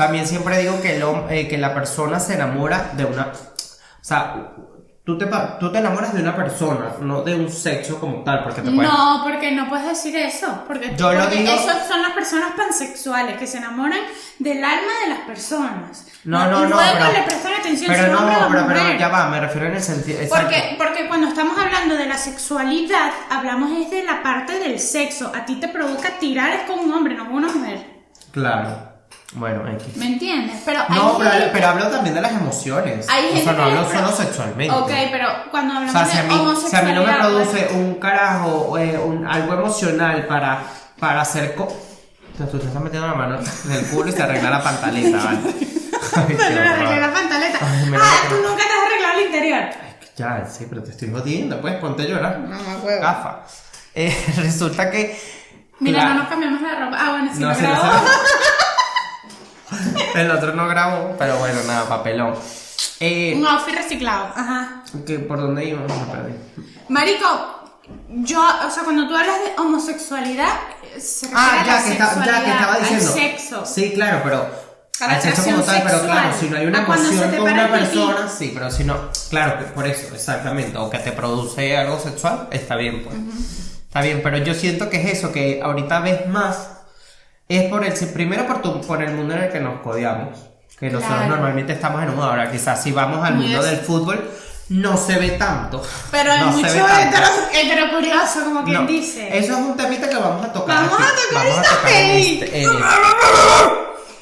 También 0.00 0.26
siempre 0.26 0.56
digo 0.56 0.80
que, 0.80 0.96
el 0.96 1.04
eh, 1.28 1.46
que 1.46 1.58
la 1.58 1.74
persona 1.74 2.18
se 2.18 2.32
enamora 2.32 2.92
de 2.94 3.04
una... 3.04 3.26
O 3.26 4.02
sea, 4.02 4.54
tú 5.04 5.18
te, 5.18 5.26
tú 5.60 5.70
te 5.70 5.76
enamoras 5.76 6.14
de 6.14 6.22
una 6.22 6.34
persona, 6.34 6.92
no 7.02 7.20
de 7.20 7.34
un 7.34 7.50
sexo 7.50 8.00
como 8.00 8.24
tal, 8.24 8.42
porque 8.42 8.62
te 8.62 8.70
puedes... 8.70 8.90
No, 8.90 9.20
porque 9.22 9.52
no 9.52 9.68
puedes 9.68 9.88
decir 9.88 10.16
eso. 10.16 10.64
Porque, 10.66 10.96
Yo 10.96 11.12
lo 11.12 11.20
porque 11.20 11.36
digo- 11.36 11.52
esos 11.52 11.86
son 11.86 12.00
las 12.00 12.12
personas 12.12 12.52
pansexuales 12.56 13.36
que 13.36 13.46
se 13.46 13.58
enamoran 13.58 14.00
del 14.38 14.64
alma 14.64 14.92
de 15.04 15.10
las 15.10 15.18
personas. 15.26 16.06
No, 16.24 16.50
no, 16.50 16.60
y 16.60 16.62
no, 16.62 16.68
luego 16.76 16.82
pero, 16.98 17.12
le 17.12 17.22
prestan 17.24 17.52
atención 17.60 17.92
pero 17.92 18.04
si 18.06 18.10
no, 18.10 18.48
pero, 18.50 18.66
pero 18.68 18.98
ya 18.98 19.08
va, 19.08 19.28
me 19.28 19.38
refiero 19.38 19.66
en 19.66 19.74
el 19.74 19.82
sentido... 19.82 20.18
Porque, 20.30 20.76
porque 20.78 21.08
cuando 21.08 21.28
estamos 21.28 21.58
hablando 21.58 21.98
de 21.98 22.06
la 22.06 22.16
sexualidad, 22.16 23.10
hablamos 23.28 23.70
es 23.72 23.90
de 23.90 24.02
la 24.04 24.22
parte 24.22 24.58
del 24.60 24.80
sexo. 24.80 25.30
A 25.34 25.44
ti 25.44 25.56
te 25.56 25.68
provoca 25.68 26.18
tirar 26.18 26.52
es 26.54 26.62
con 26.62 26.78
un 26.78 26.90
hombre, 26.90 27.14
no 27.14 27.26
con 27.26 27.34
una 27.34 27.52
mujer. 27.52 27.84
Claro. 28.32 28.89
Bueno, 29.32 29.68
X. 29.68 29.96
¿Me 29.96 30.06
entiendes? 30.06 30.60
Pero 30.64 30.80
hay 30.88 30.98
No, 30.98 31.16
pero, 31.18 31.30
gente- 31.30 31.50
pero 31.52 31.68
hablo 31.68 31.86
también 31.88 32.14
de 32.16 32.20
las 32.20 32.32
emociones. 32.32 33.06
Hay 33.08 33.26
o 33.26 33.28
gente 33.28 33.42
sea, 33.44 33.52
no 33.52 33.58
que 33.58 33.64
hablo 33.64 33.82
le 33.82 33.88
pro- 33.88 33.98
solo 34.00 34.16
sexualmente. 34.16 34.74
Ok, 34.74 34.90
pero 35.12 35.28
cuando 35.52 35.74
O 35.74 35.76
hablamos 35.78 35.92
sea, 36.02 36.06
si 36.12 36.18
a, 36.18 36.22
de 36.22 36.28
mí, 36.28 36.34
si 36.68 36.76
a 36.76 36.82
mí 36.82 36.92
no 36.92 37.00
me 37.02 37.06
pues, 37.12 37.16
produce 37.18 37.68
un 37.74 37.94
carajo, 38.00 38.76
eh, 38.78 38.98
un- 38.98 39.26
algo 39.26 39.54
emocional 39.54 40.26
para, 40.26 40.62
para 40.98 41.20
hacer... 41.20 41.54
Co 41.54 41.68
Tú 42.36 42.46
tú 42.46 42.58
te 42.58 42.66
estás 42.68 42.82
metiendo 42.82 43.06
la 43.06 43.14
mano 43.14 43.38
en 43.38 43.72
el 43.72 43.84
culo 43.86 44.08
y 44.08 44.12
se 44.12 44.22
arregla 44.22 44.48
la 44.50 44.62
pantaleta, 44.62 45.18
¿vale? 45.18 45.38
Ay, 45.44 46.24
qué 46.26 46.34
Pero 46.34 46.54
le 46.54 46.60
arreglé 46.68 46.86
horror. 46.88 47.00
la 47.00 47.12
pantaleta. 47.12 47.58
Ay, 47.60 47.92
ah, 48.00 48.20
tú 48.30 48.34
nunca 48.36 48.56
te 48.56 48.62
has 48.72 48.86
arreglado 48.86 49.18
el 49.20 49.26
interior. 49.26 49.62
Ya, 50.16 50.46
sí, 50.50 50.66
pero 50.68 50.82
te 50.82 50.90
estoy 50.90 51.10
jodiendo, 51.12 51.60
pues 51.60 51.74
ponte 51.76 52.02
a 52.02 52.06
llorar. 52.06 52.38
No 52.40 52.58
me 52.62 52.70
acuerdo. 52.72 53.00
Gafa. 53.02 53.40
Eh, 53.94 54.24
resulta 54.38 54.90
que... 54.90 55.20
Mira, 55.80 55.98
la- 56.04 56.08
no 56.10 56.14
nos 56.20 56.28
cambiamos 56.28 56.62
la 56.62 56.78
ropa. 56.86 56.96
Ah, 56.98 57.10
bueno, 57.10 57.30
sí, 57.34 57.40
No, 57.40 57.54
sí, 57.54 57.62
no 57.62 57.68
grabó. 57.68 57.92
El 60.14 60.30
otro 60.30 60.54
no 60.54 60.66
grabó, 60.68 61.14
pero 61.18 61.36
bueno, 61.38 61.60
nada, 61.66 61.88
papelón. 61.88 62.34
Eh, 62.98 63.34
Un 63.36 63.46
outfit 63.46 63.74
reciclado. 63.74 64.26
Ajá. 64.34 64.82
que 65.06 65.18
¿Por 65.20 65.38
dónde 65.40 65.64
íbamos? 65.64 65.90
Me 66.06 66.12
perdí. 66.12 66.34
Marico, 66.88 67.26
yo, 68.08 68.40
o 68.66 68.70
sea, 68.70 68.82
cuando 68.84 69.06
tú 69.08 69.16
hablas 69.16 69.36
de 69.44 69.60
homosexualidad, 69.60 70.52
se 70.98 71.26
refiere 71.26 71.34
Ah, 71.34 71.60
a 71.60 71.64
ya 71.66 71.74
la 71.74 71.82
que, 71.84 71.92
está- 71.92 72.24
ya 72.26 72.44
que 72.44 72.50
estaba 72.50 72.72
al 72.74 72.80
diciendo. 72.80 73.12
sexo. 73.12 73.66
Sí, 73.66 73.92
claro, 73.94 74.20
pero. 74.24 74.70
A 75.00 75.04
al 75.14 75.22
sexo 75.22 75.44
como 75.44 75.62
tal, 75.62 75.82
pero 75.82 75.98
sexual. 75.98 76.10
claro, 76.20 76.36
si 76.38 76.50
no 76.50 76.56
hay 76.58 76.66
una 76.66 76.78
A 76.80 76.82
emoción 76.82 77.30
con 77.30 77.40
una 77.52 77.68
persona, 77.70 78.28
sí, 78.28 78.50
pero 78.52 78.70
si 78.70 78.84
no. 78.84 78.96
Claro, 79.30 79.64
por 79.74 79.86
eso, 79.86 80.14
exactamente. 80.14 80.76
O 80.76 80.90
que 80.90 80.98
te 80.98 81.12
produce 81.12 81.74
algo 81.76 81.98
sexual, 81.98 82.48
está 82.50 82.76
bien, 82.76 83.02
pues. 83.04 83.16
Está 83.86 84.02
bien, 84.02 84.20
pero 84.22 84.36
yo 84.38 84.52
siento 84.54 84.90
que 84.90 85.00
es 85.02 85.18
eso, 85.18 85.32
que 85.32 85.60
ahorita 85.62 86.00
ves 86.00 86.28
más. 86.28 86.68
Es 87.50 87.64
por 87.68 87.84
el. 87.84 87.92
Primero 88.12 88.46
por, 88.46 88.62
tu- 88.62 88.80
por 88.80 89.02
el 89.02 89.12
mundo 89.12 89.34
en 89.34 89.42
el 89.42 89.50
que 89.52 89.60
nos 89.60 89.80
codeamos. 89.80 90.38
Que 90.78 90.88
nosotros 90.88 91.14
Claro. 91.18 91.30
normalmente 91.34 91.72
estamos 91.74 92.02
en 92.02 92.10
un. 92.10 92.20
Ahora, 92.22 92.50
quizás 92.50 92.82
si 92.82 92.92
vamos 92.92 93.22
al 93.26 93.34
mundo 93.34 93.62
del 93.62 93.76
fútbol, 93.78 94.30
no 94.70 94.96
se 94.96 95.18
ve 95.18 95.30
tanto. 95.32 95.82
Pero 96.10 96.32
hay 96.32 96.40
no 96.40 96.52
se 96.52 96.58
mucho 96.62 96.68
hetero, 96.88 97.26
hetero 97.52 97.90
curioso, 97.94 98.44
como 98.44 98.64
quien 98.64 98.80
No, 98.82 98.86
dice. 98.86 99.36
Eso 99.36 99.52
es 99.54 99.58
un 99.58 99.76
temita 99.76 100.08
que 100.08 100.16
vamos 100.16 100.46
a 100.46 100.52
tocar. 100.52 100.76
Vamos 100.76 100.92
aquí. 100.94 101.02
a 101.02 101.28
tocar 101.28 101.44
Vamos 101.44 101.58
a 101.58 101.62
esta 101.62 101.74
tocar 101.76 101.92
este- 101.92 102.62
este. 102.62 102.78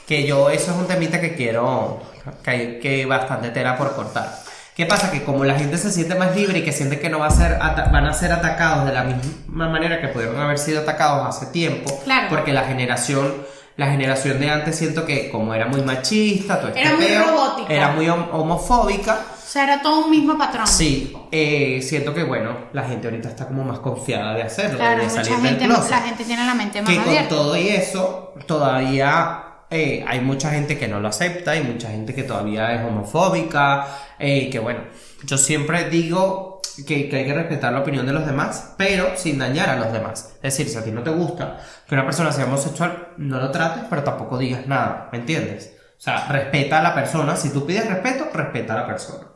Que 0.06 0.26
yo, 0.26 0.49
eso 0.50 0.70
es 0.73 0.76
un 0.78 0.87
temita 0.87 1.20
que 1.20 1.35
quiero. 1.35 2.00
Que 2.42 2.50
hay 2.50 2.80
que 2.80 3.04
bastante 3.06 3.50
tela 3.50 3.76
por 3.76 3.94
cortar. 3.94 4.38
¿Qué 4.78 4.87
pasa? 4.87 5.11
Que 5.11 5.25
como 5.25 5.44
la 5.44 5.56
gente 5.58 5.76
se 5.76 5.90
siente 5.90 6.14
más 6.14 6.35
libre 6.37 6.61
y 6.61 6.62
que 6.64 6.70
siente 6.73 7.00
que 7.00 7.11
no 7.11 7.18
va 7.18 7.26
a 7.26 7.30
ser 7.32 7.58
van 7.58 8.06
a 8.06 8.12
ser 8.14 8.30
atacados 8.32 8.87
de 8.87 8.92
la 8.94 9.02
misma 9.02 9.68
manera 9.68 10.00
que 10.00 10.06
pudieron 10.06 10.38
haber 10.40 10.56
sido 10.56 10.82
atacados 10.82 11.26
hace 11.28 11.47
tiempo. 11.47 12.00
Claro. 12.04 12.28
Porque 12.30 12.52
la 12.52 12.62
generación. 12.62 13.35
La 13.76 13.87
generación 13.90 14.40
de 14.40 14.50
antes 14.50 14.75
siento 14.76 15.06
que 15.06 15.30
como 15.30 15.54
era 15.54 15.66
muy 15.66 15.82
machista, 15.82 16.58
todo 16.58 16.68
este 16.68 16.80
Era 16.80 16.94
muy 16.97 17.04
peo, 17.06 17.26
robótica. 17.28 17.73
era 17.73 17.92
muy 17.92 18.06
hom- 18.06 18.26
homofóbica, 18.32 19.20
O 19.37 19.49
sea, 19.49 19.62
era 19.64 19.82
todo 19.82 20.04
un 20.06 20.11
mismo 20.11 20.37
patrón. 20.37 20.66
Sí, 20.66 21.14
eh, 21.30 21.80
siento 21.80 22.12
que 22.12 22.25
bueno, 22.25 22.56
la 22.73 22.82
gente 22.82 23.06
ahorita 23.06 23.28
está 23.28 23.47
como 23.47 23.62
más 23.62 23.78
confiada 23.78 24.35
de 24.35 24.42
hacerlo, 24.42 24.78
Claro, 24.78 24.99
de 25.02 25.06
mucha 25.08 25.23
salir 25.25 25.38
del 25.38 25.49
gente, 25.50 25.64
closet. 25.66 25.90
la 25.92 26.00
gente 26.00 26.25
tiene 26.25 26.44
la 26.44 26.54
mente 26.54 26.82
más 26.82 26.90
que 26.90 26.97
con 26.97 27.08
abierta. 27.08 27.28
todo 27.28 27.56
y 27.56 27.68
eso, 27.68 28.32
todavía 28.47 29.42
eh, 29.70 30.04
hay 30.06 30.20
mucha 30.20 30.50
gente 30.50 30.78
que 30.78 30.88
no 30.88 31.00
lo 31.00 31.08
acepta, 31.08 31.52
hay 31.52 31.62
mucha 31.62 31.90
gente 31.90 32.14
que 32.14 32.22
todavía 32.22 32.75
es 32.75 32.87
homofóbica, 32.87 33.87
eh, 34.18 34.48
que 34.50 34.58
bueno, 34.58 34.80
yo 35.25 35.37
siempre 35.37 35.90
digo 35.90 36.60
que, 36.87 37.08
que 37.08 37.16
hay 37.16 37.25
que 37.26 37.34
respetar 37.34 37.72
la 37.72 37.80
opinión 37.80 38.06
de 38.06 38.12
los 38.12 38.26
demás, 38.26 38.75
pero 38.78 39.16
sin 39.16 39.38
dañar 39.38 39.68
a 39.68 39.76
los 39.76 39.92
demás. 39.92 40.34
Es 40.37 40.56
decir, 40.56 40.68
si 40.68 40.78
a 40.78 40.84
ti 40.84 40.90
no 40.90 41.02
te 41.02 41.10
gusta 41.10 41.58
que 41.87 41.94
una 41.94 42.04
persona 42.04 42.32
sea 42.32 42.46
homosexual, 42.46 43.08
no 43.18 43.38
lo 43.38 43.50
trates, 43.50 43.84
pero 43.90 44.02
tampoco 44.02 44.38
digas 44.38 44.66
nada, 44.66 45.08
¿me 45.12 45.18
entiendes? 45.18 45.75
O 45.98 46.00
sea, 46.00 46.28
respeta 46.28 46.78
a 46.78 46.82
la 46.82 46.94
persona, 46.94 47.37
si 47.37 47.50
tú 47.50 47.66
pides 47.66 47.88
respeto, 47.88 48.28
respeta 48.32 48.75
a 48.75 48.76
la 48.76 48.87
persona. 48.87 49.27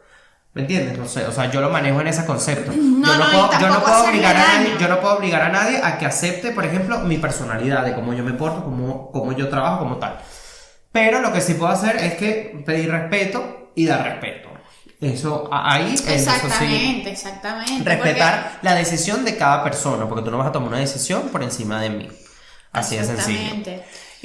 ¿Me 0.54 0.62
entiendes? 0.62 0.98
No 0.98 1.08
sé, 1.08 1.24
o 1.24 1.32
sea, 1.32 1.50
yo 1.50 1.62
lo 1.62 1.70
manejo 1.70 2.00
en 2.00 2.08
ese 2.08 2.26
concepto. 2.26 2.72
No, 3.02 3.08
yo, 3.08 3.18
no 3.18 3.24
no, 3.24 3.48
puedo, 3.48 3.60
yo 3.60 3.68
no 3.68 3.82
puedo 3.82 4.04
obligar 4.04 4.36
a 4.36 4.38
nadie, 4.38 4.76
yo 4.78 4.86
no 4.86 5.00
puedo 5.00 5.16
obligar 5.16 5.42
a 5.42 5.48
nadie 5.48 5.80
a 5.82 5.98
que 5.98 6.06
acepte, 6.06 6.52
por 6.52 6.64
ejemplo, 6.64 7.00
mi 7.00 7.18
personalidad, 7.18 7.84
de 7.84 7.96
cómo 7.96 8.12
yo 8.14 8.22
me 8.22 8.32
porto, 8.32 8.62
cómo, 8.62 9.10
cómo 9.10 9.32
yo 9.32 9.48
trabajo, 9.48 9.80
como 9.80 9.96
tal. 9.96 10.20
Pero 10.92 11.20
lo 11.20 11.32
que 11.32 11.40
sí 11.40 11.54
puedo 11.54 11.72
hacer 11.72 11.96
es 11.96 12.14
que 12.14 12.62
pedir 12.64 12.92
respeto 12.92 13.72
y 13.74 13.86
dar 13.86 14.04
respeto. 14.04 14.50
Eso, 15.00 15.48
ahí, 15.50 15.88
en 15.88 15.94
eso 15.94 16.04
sí. 16.04 16.12
Exactamente, 16.12 17.10
exactamente. 17.10 17.82
Respetar 17.82 18.58
la 18.62 18.76
decisión 18.76 19.24
de 19.24 19.36
cada 19.36 19.64
persona, 19.64 20.08
porque 20.08 20.22
tú 20.24 20.30
no 20.30 20.38
vas 20.38 20.46
a 20.46 20.52
tomar 20.52 20.68
una 20.68 20.78
decisión 20.78 21.22
por 21.30 21.42
encima 21.42 21.80
de 21.80 21.90
mí. 21.90 22.08
Así 22.72 22.96
de 22.96 23.04
sencillo. 23.04 23.40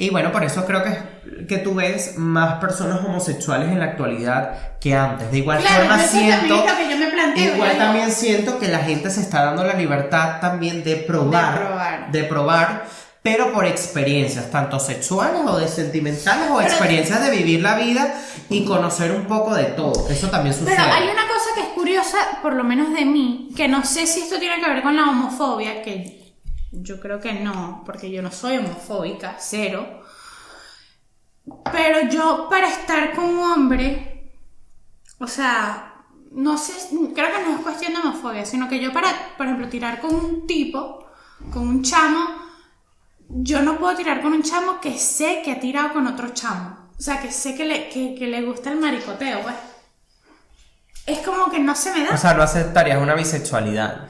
Y 0.00 0.10
bueno, 0.10 0.30
por 0.30 0.44
eso 0.44 0.64
creo 0.64 0.82
que, 0.84 1.46
que 1.46 1.58
tú 1.58 1.74
ves 1.74 2.16
más 2.16 2.60
personas 2.60 3.00
homosexuales 3.04 3.68
en 3.68 3.80
la 3.80 3.86
actualidad 3.86 4.78
que 4.80 4.94
antes. 4.94 5.30
De 5.32 5.38
igual 5.38 5.58
Claro, 5.58 5.80
forma 5.86 6.02
eso 6.04 6.12
también 6.12 6.38
siento. 6.38 6.54
es 6.64 6.70
lo 6.70 6.76
que 6.78 6.88
yo 6.90 6.96
me 6.98 7.06
planteo, 7.08 7.54
Igual 7.56 7.72
yo 7.72 7.78
también 7.78 8.12
siento 8.12 8.58
que 8.60 8.68
la 8.68 8.78
gente 8.78 9.10
se 9.10 9.20
está 9.22 9.44
dando 9.46 9.64
la 9.64 9.74
libertad 9.74 10.40
también 10.40 10.84
de 10.84 10.96
probar. 10.96 11.52
De 11.58 11.66
probar. 11.66 12.12
de 12.12 12.24
probar, 12.24 12.84
pero 13.24 13.52
por 13.52 13.66
experiencias, 13.66 14.48
tanto 14.52 14.78
sexuales 14.78 15.40
o 15.44 15.58
de 15.58 15.66
sentimentales 15.66 16.48
o 16.48 16.58
Pero- 16.58 16.68
experiencias 16.68 17.20
de 17.20 17.30
vivir 17.36 17.60
la 17.60 17.74
vida 17.74 18.14
y 18.48 18.64
conocer 18.64 19.10
un 19.10 19.24
poco 19.26 19.52
de 19.54 19.64
todo. 19.64 20.08
Eso 20.08 20.28
también 20.30 20.54
sucede. 20.54 20.76
Pero 20.76 20.84
hay 20.92 21.08
una 21.08 21.26
cosa 21.26 21.50
que 21.56 21.60
es 21.62 21.68
curiosa, 21.74 22.16
por 22.40 22.54
lo 22.54 22.62
menos 22.62 22.94
de 22.94 23.04
mí, 23.04 23.50
que 23.56 23.66
no 23.66 23.84
sé 23.84 24.06
si 24.06 24.20
esto 24.20 24.38
tiene 24.38 24.62
que 24.62 24.70
ver 24.70 24.80
con 24.82 24.94
la 24.94 25.02
homofobia, 25.02 25.82
que 25.82 26.17
yo 26.70 27.00
creo 27.00 27.20
que 27.20 27.32
no, 27.32 27.82
porque 27.84 28.10
yo 28.10 28.22
no 28.22 28.30
soy 28.30 28.58
homofóbica, 28.58 29.36
cero. 29.38 30.02
Pero 31.72 32.08
yo 32.10 32.48
para 32.50 32.68
estar 32.68 33.14
con 33.14 33.24
un 33.24 33.38
hombre, 33.40 34.32
o 35.18 35.26
sea, 35.26 36.04
no 36.30 36.58
sé, 36.58 36.72
creo 37.14 37.32
que 37.32 37.42
no 37.42 37.56
es 37.56 37.62
cuestión 37.62 37.94
de 37.94 38.00
homofobia, 38.00 38.44
sino 38.44 38.68
que 38.68 38.80
yo 38.80 38.92
para, 38.92 39.08
por 39.36 39.46
ejemplo, 39.46 39.68
tirar 39.68 40.00
con 40.00 40.14
un 40.14 40.46
tipo, 40.46 41.06
con 41.52 41.66
un 41.66 41.82
chamo, 41.82 42.26
yo 43.28 43.62
no 43.62 43.78
puedo 43.78 43.96
tirar 43.96 44.20
con 44.22 44.32
un 44.32 44.42
chamo 44.42 44.80
que 44.80 44.98
sé 44.98 45.42
que 45.44 45.52
ha 45.52 45.60
tirado 45.60 45.92
con 45.92 46.06
otro 46.06 46.30
chamo. 46.30 46.88
O 46.98 47.00
sea, 47.00 47.20
que 47.20 47.30
sé 47.30 47.54
que 47.54 47.64
le, 47.64 47.88
que, 47.88 48.26
le 48.26 48.42
gusta 48.42 48.70
el 48.70 48.80
maricoteo, 48.80 49.42
pues. 49.42 49.54
Es 51.06 51.20
como 51.20 51.50
que 51.50 51.60
no 51.60 51.74
se 51.74 51.92
me 51.92 52.04
da. 52.04 52.14
O 52.14 52.18
sea, 52.18 52.34
no 52.34 52.42
aceptarías 52.42 53.00
una 53.00 53.14
bisexualidad. 53.14 54.08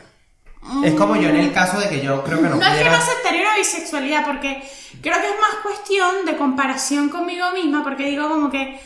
Es 0.85 0.95
como 0.95 1.17
yo 1.17 1.29
en 1.29 1.37
el 1.37 1.53
caso 1.53 1.79
de 1.81 1.89
que 1.89 2.01
yo 2.01 2.23
creo 2.25 2.39
que 2.43 2.49
no, 2.49 2.57
No 2.57 2.67
es 2.67 2.83
que 2.83 2.91
no 2.91 2.97
aceptaría 2.97 3.43
una 3.43 3.57
bisexualidad, 3.57 4.25
porque 4.27 4.63
creo 5.03 5.17
que 5.21 5.27
es 5.27 5.35
más 5.41 5.61
cuestión 5.63 6.25
de 6.27 6.37
comparación 6.37 7.09
conmigo 7.09 7.51
misma, 7.53 7.83
porque 7.83 8.07
digo 8.07 8.29
como 8.29 8.51
que 8.51 8.81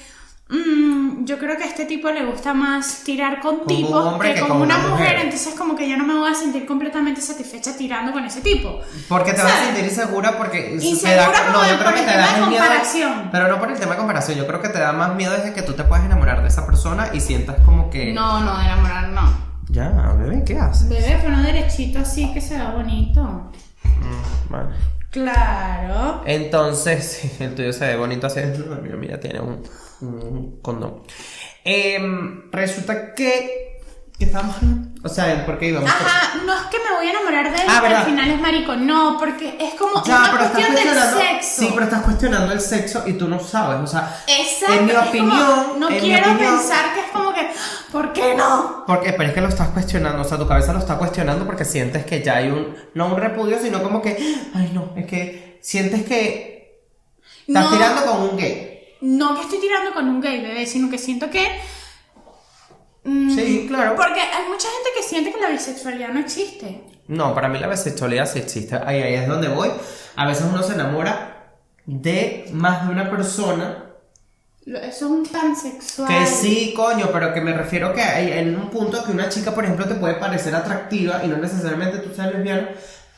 mm, 0.48 1.24
yo 1.24 1.38
creo 1.38 1.56
que 1.56 1.64
a 1.64 1.66
este 1.66 1.84
tipo 1.86 2.10
le 2.10 2.24
gusta 2.24 2.52
más 2.52 3.02
tirar 3.04 3.40
con 3.40 3.66
tipos 3.66 4.20
que, 4.20 4.34
que 4.34 4.40
con 4.40 4.48
con 4.50 4.62
una 4.62 4.76
una 4.76 4.88
mujer. 4.88 4.90
mujer. 5.14 5.24
entonces 5.24 5.54
como 5.54 5.74
que 5.76 5.88
yo 5.88 5.96
no 5.96 6.04
me 6.04 6.14
voy 6.14 6.30
a 6.30 6.34
sentir 6.34 6.66
completamente 6.66 7.20
satisfecha 7.20 7.76
tirando 7.76 8.12
con 8.12 8.24
ese 8.24 8.40
tipo. 8.40 8.80
Porque 9.08 9.32
te 9.32 9.42
vas 9.42 9.52
a 9.52 9.64
sentir 9.66 9.84
insegura 9.84 10.36
porque 10.36 10.76
Insegura 10.80 11.32
como 11.46 11.58
no, 11.62 11.68
yo 11.68 11.76
por 11.78 11.86
creo 11.86 11.94
que 11.94 12.00
el 12.00 12.06
te 12.06 12.12
tema 12.12 12.26
da 12.26 12.32
de 12.34 12.38
el 12.42 12.48
miedo. 12.48 12.62
comparación. 12.64 13.28
Pero 13.32 13.48
no 13.48 13.58
por 13.58 13.70
el 13.70 13.78
tema 13.78 13.92
de 13.92 13.98
comparación, 13.98 14.36
yo 14.38 14.46
creo 14.46 14.60
que 14.60 14.68
te 14.68 14.78
da 14.78 14.92
más 14.92 15.14
miedo 15.14 15.32
desde 15.32 15.52
que 15.54 15.62
tú 15.62 15.72
te 15.74 15.84
puedas 15.84 16.04
enamorar 16.04 16.42
de 16.42 16.48
esa 16.48 16.66
persona 16.66 17.10
y 17.12 17.20
sientas 17.20 17.56
como 17.64 17.88
que 17.90 18.12
No, 18.12 18.40
no, 18.40 18.58
de 18.58 18.64
enamorar 18.64 19.08
no. 19.08 19.51
Ya, 19.68 20.14
bebé, 20.18 20.44
¿qué 20.44 20.58
haces? 20.58 20.88
Bebé, 20.88 21.18
pero 21.20 21.36
no 21.36 21.42
derechito 21.42 22.00
así 22.00 22.32
que 22.32 22.40
se 22.40 22.54
vea 22.54 22.70
bonito. 22.72 23.22
Mm, 23.84 24.50
vale. 24.52 24.70
Claro. 25.10 26.22
Entonces, 26.26 27.36
el 27.40 27.54
tuyo 27.54 27.72
se 27.72 27.86
ve 27.86 27.96
bonito 27.96 28.26
así. 28.26 28.40
Mío, 28.82 28.96
mira, 28.98 29.20
tiene 29.20 29.40
un, 29.40 29.62
un 30.00 30.60
condón. 30.62 31.02
Em, 31.64 32.50
resulta 32.50 33.14
que 33.14 33.72
¿qué 34.18 34.24
estábamos 34.26 34.56
hablando? 34.56 34.91
O 35.04 35.08
sea, 35.08 35.44
¿por 35.44 35.58
qué 35.58 35.66
íbamos? 35.68 35.90
Ajá, 35.90 36.38
no 36.46 36.54
es 36.54 36.60
que 36.70 36.78
me 36.78 36.94
voy 36.96 37.06
a 37.08 37.10
enamorar 37.10 37.50
de 37.50 37.56
él 37.60 37.66
Ah, 37.68 37.80
¿verdad? 37.80 37.98
al 38.00 38.06
final 38.06 38.30
es 38.30 38.40
marico, 38.40 38.76
no, 38.76 39.16
porque 39.18 39.56
es 39.58 39.74
como 39.74 40.00
Ya, 40.04 40.18
una 40.20 40.30
cuestión 40.38 40.74
del 40.76 40.84
sexo. 40.94 41.60
Sí, 41.62 41.70
pero 41.74 41.84
estás 41.86 42.02
cuestionando 42.02 42.52
el 42.52 42.60
sexo 42.60 43.02
y 43.06 43.14
tú 43.14 43.26
no 43.26 43.40
sabes. 43.40 43.80
O 43.80 43.86
sea, 43.88 44.22
Exacto. 44.28 44.74
en 44.74 44.86
mi 44.86 44.92
como, 44.92 45.08
opinión. 45.08 45.80
no 45.80 45.88
en 45.88 45.94
mi 45.94 46.00
quiero 46.00 46.30
opinión- 46.32 46.56
pensar 46.56 46.94
que 46.94 47.00
es 47.00 47.06
como 47.12 47.34
que, 47.34 47.48
¿por 47.90 48.12
qué 48.12 48.34
no? 48.36 48.84
Porque, 48.86 49.12
pero 49.14 49.28
es 49.30 49.34
que 49.34 49.40
lo 49.40 49.48
estás 49.48 49.70
cuestionando, 49.70 50.22
o 50.22 50.24
sea, 50.24 50.38
tu 50.38 50.46
cabeza 50.46 50.72
lo 50.72 50.78
está 50.78 50.96
cuestionando 50.96 51.44
porque 51.46 51.64
sientes 51.64 52.06
que 52.06 52.22
ya 52.22 52.36
hay 52.36 52.50
un, 52.50 52.76
no 52.94 53.06
un 53.08 53.16
repudio, 53.16 53.58
sino 53.60 53.82
como 53.82 54.00
que, 54.00 54.16
ay 54.54 54.70
no, 54.72 54.92
es 54.96 55.06
que 55.06 55.58
sientes 55.62 56.04
que 56.04 56.84
estás 57.48 57.64
No. 57.64 57.70
tirando 57.72 58.04
con 58.04 58.20
un 58.22 58.36
gay. 58.36 58.68
No 59.00 59.34
que 59.34 59.40
estoy 59.42 59.58
tirando 59.58 59.92
con 59.94 60.08
un 60.08 60.20
gay, 60.20 60.40
bebé, 60.42 60.64
sino 60.64 60.88
que 60.88 60.96
siento 60.98 61.28
que. 61.28 61.60
Mm, 63.04 63.34
Sí, 63.34 63.66
claro. 63.68 63.94
Porque 63.96 64.20
hay 64.20 64.48
mucha 64.48 64.68
gente 64.68 64.90
que 64.96 65.02
siente 65.02 65.32
que 65.32 65.40
la 65.40 65.50
bisexualidad 65.50 66.08
no 66.10 66.20
existe. 66.20 66.84
No, 67.08 67.34
para 67.34 67.48
mí 67.48 67.58
la 67.58 67.68
bisexualidad 67.68 68.26
sí 68.26 68.38
existe, 68.38 68.76
ahí, 68.76 69.02
ahí 69.02 69.14
es 69.14 69.28
donde 69.28 69.48
voy. 69.48 69.70
A 70.16 70.26
veces 70.26 70.46
uno 70.48 70.62
se 70.62 70.74
enamora 70.74 71.32
de 71.84 72.48
más 72.52 72.86
de 72.86 72.92
una 72.92 73.10
persona 73.10 73.86
Eso 74.64 74.80
es 74.84 75.02
un 75.02 75.26
pansexual. 75.26 76.08
que 76.08 76.26
sí, 76.26 76.72
coño, 76.76 77.08
pero 77.12 77.34
que 77.34 77.40
me 77.40 77.52
refiero 77.52 77.92
que 77.92 78.02
hay 78.02 78.32
en 78.38 78.54
un 78.56 78.70
punto 78.70 79.04
que 79.04 79.10
una 79.10 79.28
chica, 79.28 79.52
por 79.52 79.64
ejemplo, 79.64 79.86
te 79.86 79.96
puede 79.96 80.14
parecer 80.14 80.54
atractiva 80.54 81.24
y 81.24 81.28
no 81.28 81.38
necesariamente 81.38 81.98
tú 81.98 82.14
seas 82.14 82.32
lesbiana, 82.32 82.68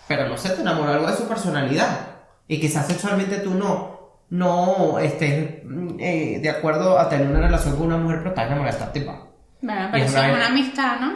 pero 0.09 0.29
no 0.29 0.39
sé, 0.39 0.51
te 0.51 0.63
enamora 0.63 0.95
algo 0.95 1.07
de 1.07 1.17
su 1.17 1.29
personalidad. 1.29 2.09
Y 2.49 2.61
quizás 2.61 2.87
sexualmente 2.87 3.39
tú 3.39 3.55
no, 3.55 4.23
no 4.31 4.99
estés 4.99 5.63
mm, 5.65 5.97
eh, 6.01 6.39
de 6.43 6.51
acuerdo 6.51 6.99
a 6.99 7.09
tener 7.09 7.29
una 7.29 7.41
relación 7.41 7.77
con 7.77 7.87
una 7.87 7.97
mujer, 7.99 8.19
pero 8.19 8.31
estás 8.31 8.47
enamorada 8.47 8.77
de 8.77 8.83
esta 8.83 8.93
tipa. 8.93 9.34
Bueno, 9.65 9.89
pero 9.91 10.05
es 10.05 10.11
eso 10.11 10.23
es 10.23 10.33
una- 10.35 10.47
amistad, 10.47 11.01
¿no? 11.01 11.13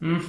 Mm, 0.00 0.20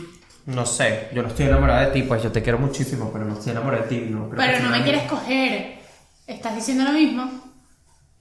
no 0.47 0.65
sé, 0.65 1.09
yo 1.13 1.21
no 1.23 1.29
estoy 1.29 1.47
enamorada 1.47 1.87
de 1.87 1.91
ti, 1.93 2.03
pues 2.03 2.21
yo 2.23 2.31
te 2.31 2.41
quiero 2.43 2.59
muchísimo, 2.59 3.11
pero 3.11 3.25
no 3.25 3.33
estoy 3.33 3.51
enamorada 3.51 3.83
de 3.83 3.89
ti. 3.89 4.01
No, 4.09 4.29
creo 4.29 4.41
que 4.41 4.47
Pero 4.51 4.59
no 4.65 4.69
me 4.71 4.83
quieres 4.83 5.03
coger. 5.03 5.79
¿Estás 6.27 6.55
diciendo 6.55 6.83
lo 6.83 6.91
mismo? 6.91 7.29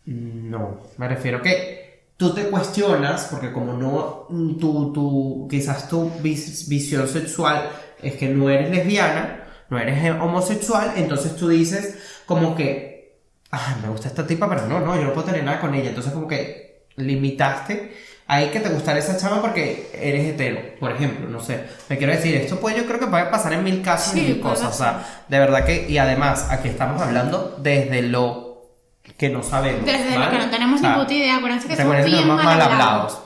No, 0.06 0.80
me 0.98 1.08
refiero 1.08 1.40
que 1.40 2.10
tú 2.16 2.34
te 2.34 2.48
cuestionas, 2.50 3.28
porque 3.30 3.52
como 3.52 3.72
no, 3.72 4.26
mm, 4.28 4.58
tu, 4.58 4.92
tu, 4.92 5.48
quizás 5.50 5.88
tu 5.88 6.10
vis- 6.22 6.68
visión 6.68 7.08
sexual 7.08 7.70
es 8.02 8.14
que 8.16 8.28
no 8.28 8.50
eres 8.50 8.70
lesbiana, 8.70 9.46
no 9.70 9.78
eres 9.78 10.04
eh, 10.04 10.10
homosexual, 10.12 10.92
entonces 10.96 11.36
tú 11.36 11.48
dices 11.48 12.20
como 12.26 12.54
que, 12.54 13.18
ah, 13.50 13.76
me 13.82 13.88
gusta 13.88 14.08
esta 14.08 14.26
tipa, 14.26 14.48
pero 14.48 14.66
no, 14.66 14.80
no, 14.80 14.94
yo 14.96 15.04
no 15.04 15.14
puedo 15.14 15.26
tener 15.26 15.42
nada 15.44 15.60
con 15.60 15.74
ella, 15.74 15.88
entonces 15.88 16.12
como 16.12 16.28
que 16.28 16.84
limitaste 16.96 17.96
ahí 18.26 18.48
que 18.50 18.60
te 18.60 18.68
gustara 18.70 18.98
esa 18.98 19.16
chava 19.18 19.40
porque 19.42 19.90
eres 19.94 20.24
hetero, 20.26 20.60
por 20.80 20.90
ejemplo, 20.92 21.28
no 21.28 21.40
sé, 21.40 21.64
me 21.88 21.98
quiero 21.98 22.12
decir, 22.12 22.34
esto 22.36 22.58
pues 22.60 22.74
yo 22.76 22.86
creo 22.86 22.98
que 22.98 23.06
puede 23.06 23.26
pasar 23.26 23.52
en 23.52 23.62
mil 23.64 23.82
casos 23.82 24.16
y 24.16 24.20
mil 24.22 24.40
cosas, 24.40 24.74
o 24.74 24.78
sea, 24.78 25.24
de 25.28 25.38
verdad 25.38 25.64
que, 25.64 25.88
y 25.88 25.98
además, 25.98 26.46
aquí 26.50 26.68
estamos 26.68 27.00
hablando 27.02 27.56
desde 27.60 28.02
lo 28.02 28.70
que 29.18 29.28
no 29.28 29.42
sabemos. 29.42 29.84
Desde 29.84 30.18
lo 30.18 30.30
que 30.30 30.38
no 30.38 30.50
tenemos 30.50 30.80
O 30.80 30.82
sea, 30.82 30.94
ni 30.96 31.02
puta 31.02 31.12
idea. 31.12 31.36
Acuérdense 31.36 31.68
que 31.68 31.76
somos 31.76 32.04
bien 32.04 32.26
mal 32.26 32.42
mal 32.42 32.60
hablados. 32.60 33.18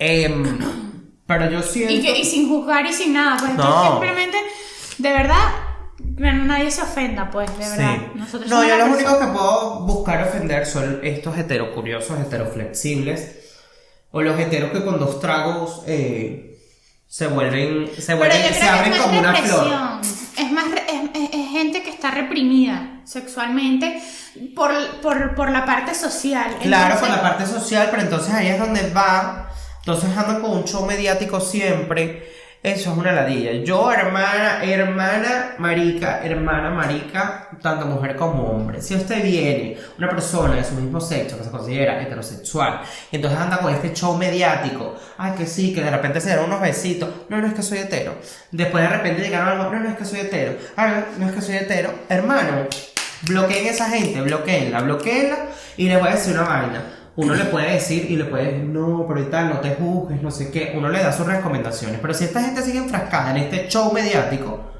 Em, 0.00 0.58
pero 1.26 1.48
yo 1.48 1.62
siento. 1.62 1.92
Y, 1.94 2.02
que, 2.02 2.18
y 2.18 2.24
sin 2.24 2.48
juzgar 2.48 2.84
y 2.84 2.92
sin 2.92 3.12
nada, 3.12 3.36
pues 3.38 3.54
No. 3.54 3.92
simplemente, 3.92 4.36
de 4.98 5.10
verdad, 5.12 5.48
nadie 6.18 6.70
se 6.72 6.82
ofenda, 6.82 7.30
pues, 7.30 7.48
de 7.56 7.68
verdad. 7.68 7.94
Sí. 7.96 8.06
Nosotros 8.16 8.50
No, 8.50 8.62
yo 8.64 8.70
persona- 8.70 8.94
únicos 8.96 9.14
que 9.14 9.26
puedo 9.26 9.80
buscar 9.86 10.22
ofender 10.28 10.66
son 10.66 11.00
estos 11.04 11.38
heterocuriosos, 11.38 12.18
heteroflexibles. 12.18 13.36
O 14.12 14.22
los 14.22 14.38
heteros 14.38 14.70
que 14.70 14.84
con 14.84 14.98
dos 14.98 15.20
tragos 15.20 15.82
eh, 15.86 16.58
se 17.08 17.26
vuelven. 17.26 17.88
Se 17.98 18.14
Pero 18.16 18.18
vuelven, 18.18 18.38
creo 18.40 18.54
se 18.54 18.60
que 18.60 18.68
abren 18.68 18.92
es 18.92 18.98
más 18.98 19.06
como 19.06 19.18
una 19.20 19.34
flor. 19.34 19.66
Es 20.38 20.52
más, 20.52 20.64
es, 20.66 21.22
es- 21.22 21.30
es 21.34 21.50
gente 21.50 21.82
que 21.82 21.90
está 21.90 22.10
reprimida 22.10 23.00
sexualmente 23.04 24.02
por, 24.54 24.70
por, 25.02 25.34
por 25.34 25.50
la 25.50 25.64
parte 25.66 25.94
social. 25.94 26.56
Claro, 26.62 26.98
por 27.00 27.08
la 27.10 27.20
parte 27.22 27.46
social, 27.46 27.88
pero 27.90 28.02
entonces 28.02 28.32
ahí 28.34 28.48
es 28.48 28.58
donde 28.58 28.88
va. 28.90 29.50
Entonces 29.80 30.16
andan 30.16 30.40
con 30.40 30.52
un 30.52 30.64
show 30.64 30.86
mediático 30.86 31.40
siempre. 31.40 32.31
Eso 32.62 32.92
es 32.92 32.96
una 32.96 33.10
ladilla. 33.10 33.64
Yo, 33.64 33.90
hermana, 33.90 34.62
hermana 34.62 35.56
marica, 35.58 36.20
hermana 36.22 36.70
marica, 36.70 37.48
tanto 37.60 37.86
mujer 37.86 38.14
como 38.14 38.44
hombre. 38.44 38.80
Si 38.80 38.94
usted 38.94 39.20
viene, 39.20 39.76
una 39.98 40.08
persona 40.08 40.54
de 40.54 40.62
su 40.62 40.74
mismo 40.74 41.00
sexo 41.00 41.36
que 41.36 41.42
se 41.42 41.50
considera 41.50 42.00
heterosexual, 42.00 42.82
y 43.10 43.16
entonces 43.16 43.40
anda 43.40 43.58
con 43.58 43.74
este 43.74 43.92
show 43.92 44.16
mediático, 44.16 44.94
ay 45.18 45.32
que 45.36 45.44
sí, 45.44 45.74
que 45.74 45.82
de 45.82 45.90
repente 45.90 46.20
se 46.20 46.36
dan 46.36 46.44
unos 46.44 46.60
besitos, 46.60 47.10
no, 47.28 47.38
no 47.38 47.48
es 47.48 47.54
que 47.54 47.64
soy 47.64 47.78
hetero. 47.78 48.14
Después 48.52 48.84
de 48.84 48.90
repente 48.96 49.22
llegaron 49.22 49.48
algo, 49.48 49.64
no, 49.72 49.80
no 49.80 49.88
es 49.88 49.96
que 49.96 50.04
soy 50.04 50.20
hetero, 50.20 50.54
no 51.18 51.26
es 51.26 51.32
que 51.32 51.40
soy 51.40 51.56
hetero. 51.56 51.92
Hermano, 52.08 52.68
bloqueen 53.22 53.66
esa 53.66 53.90
gente, 53.90 54.20
bloqueenla, 54.20 54.82
bloqueenla 54.82 55.36
y 55.76 55.88
les 55.88 55.98
voy 55.98 56.10
a 56.10 56.12
decir 56.12 56.34
una 56.34 56.42
vaina. 56.42 57.01
Uno 57.14 57.34
le 57.34 57.44
puede 57.44 57.72
decir 57.72 58.10
y 58.10 58.16
le 58.16 58.24
puede 58.24 58.46
decir, 58.46 58.64
no, 58.64 59.04
pero 59.06 59.26
tal, 59.26 59.50
no 59.50 59.60
te 59.60 59.74
juzgues, 59.74 60.22
no 60.22 60.30
sé 60.30 60.50
qué. 60.50 60.72
Uno 60.74 60.88
le 60.88 61.02
da 61.02 61.12
sus 61.12 61.26
recomendaciones. 61.26 61.98
Pero 62.00 62.14
si 62.14 62.24
esta 62.24 62.42
gente 62.42 62.62
sigue 62.62 62.78
enfrascada 62.78 63.32
en 63.32 63.36
este 63.38 63.68
show 63.68 63.92
mediático, 63.92 64.72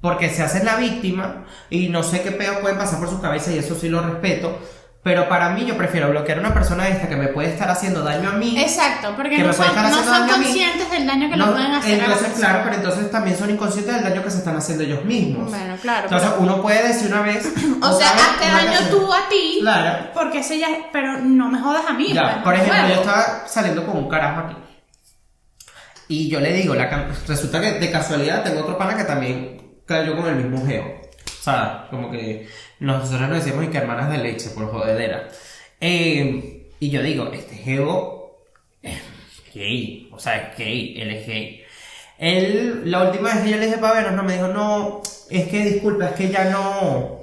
porque 0.00 0.28
se 0.28 0.42
hacen 0.42 0.64
la 0.64 0.76
víctima 0.76 1.44
y 1.70 1.88
no 1.88 2.02
sé 2.02 2.22
qué 2.22 2.32
peor 2.32 2.60
pueden 2.60 2.78
pasar 2.78 2.98
por 2.98 3.08
su 3.08 3.20
cabeza 3.20 3.52
y 3.52 3.58
eso 3.58 3.74
sí 3.74 3.88
lo 3.88 4.00
respeto. 4.00 4.58
Pero 5.04 5.28
para 5.28 5.48
mí 5.50 5.64
yo 5.66 5.76
prefiero 5.76 6.10
bloquear 6.10 6.38
a 6.38 6.40
una 6.42 6.54
persona 6.54 6.86
esta 6.88 7.08
que 7.08 7.16
me 7.16 7.26
puede 7.26 7.48
estar 7.48 7.68
haciendo 7.68 8.04
daño 8.04 8.30
a 8.30 8.32
mí. 8.34 8.56
Exacto, 8.56 9.14
porque 9.16 9.30
Que 9.36 9.42
no 9.42 9.48
me 9.48 9.54
puede 9.54 9.68
son, 9.70 9.76
estar 9.76 9.82
no 9.82 9.88
haciendo 9.98 10.12
son 10.12 10.20
daño 10.20 10.34
a 10.34 10.38
mí. 10.38 10.44
conscientes 10.44 10.90
del 10.92 11.06
daño 11.08 11.30
que 11.30 11.36
No, 11.36 11.46
le 11.46 11.52
pueden 11.52 11.72
hacer 11.74 11.94
a 11.94 12.06
la 12.06 12.14
entonces, 12.14 12.38
claro, 12.38 12.60
pero 12.62 12.76
entonces 12.76 13.10
también 13.10 13.36
son 13.36 13.50
inconscientes 13.50 13.94
del 13.96 14.04
daño 14.04 14.22
que 14.22 14.30
se 14.30 14.38
están 14.38 14.56
haciendo 14.56 14.84
ellos 14.84 15.04
mismos. 15.04 15.50
Bueno, 15.50 15.74
claro, 15.82 16.04
Entonces 16.04 16.30
uno 16.38 16.62
puede 16.62 16.86
decir 16.86 17.08
una 17.12 17.22
vez. 17.22 17.52
O 17.82 17.92
sea, 17.98 18.10
hazte 18.10 18.46
daño 18.46 18.78
canción. 18.78 18.90
tú 18.90 19.12
a 19.12 19.28
ti. 19.28 19.58
Claro. 19.60 20.10
Porque 20.14 20.38
ese 20.38 20.60
ya. 20.60 20.68
Pero 20.92 21.18
no 21.18 21.48
me 21.48 21.58
jodas 21.60 21.82
a 21.88 21.94
mí. 21.94 22.12
Ya, 22.12 22.34
pues, 22.34 22.44
por 22.44 22.54
ejemplo, 22.54 22.88
yo 22.94 23.00
estaba 23.00 23.42
saliendo 23.48 23.84
con 23.84 23.96
un 23.96 24.08
carajo 24.08 24.46
aquí. 24.46 24.56
Y 26.06 26.28
yo 26.28 26.38
le 26.38 26.52
digo, 26.52 26.74
la 26.76 26.86
resulta 27.26 27.60
que 27.60 27.72
de 27.80 27.90
casualidad 27.90 28.44
tengo 28.44 28.60
otro 28.60 28.78
pana 28.78 28.96
que 28.96 29.02
también 29.04 29.80
cayó 29.84 30.16
con 30.16 30.28
el 30.28 30.36
mismo 30.36 30.64
geo. 30.64 30.84
O 30.84 31.42
sea, 31.44 31.88
como 31.90 32.08
que 32.10 32.48
nosotros 32.82 33.20
nos 33.28 33.30
decíamos 33.44 33.64
y 33.64 33.68
que 33.68 33.78
hermanas 33.78 34.10
de 34.10 34.18
leche, 34.18 34.50
por 34.50 34.70
jodedera. 34.70 35.28
Eh, 35.80 36.68
y 36.80 36.90
yo 36.90 37.02
digo, 37.02 37.30
este 37.32 37.56
geo 37.56 38.38
es 38.82 39.00
gay. 39.54 40.08
O 40.12 40.18
sea, 40.18 40.36
es 40.50 40.58
gay, 40.58 40.94
él 41.00 41.10
es 41.10 41.26
gay. 41.26 41.62
Él, 42.18 42.82
la 42.90 43.04
última 43.04 43.34
vez 43.34 43.42
que 43.44 43.50
yo 43.50 43.56
le 43.56 43.66
dije 43.66 43.78
para 43.78 43.94
vernos, 43.94 44.12
no 44.14 44.22
me 44.22 44.34
dijo, 44.34 44.48
no, 44.48 45.00
es 45.30 45.48
que 45.48 45.64
disculpa, 45.64 46.06
es 46.06 46.12
que 46.12 46.28
ya 46.28 46.44
no. 46.50 47.20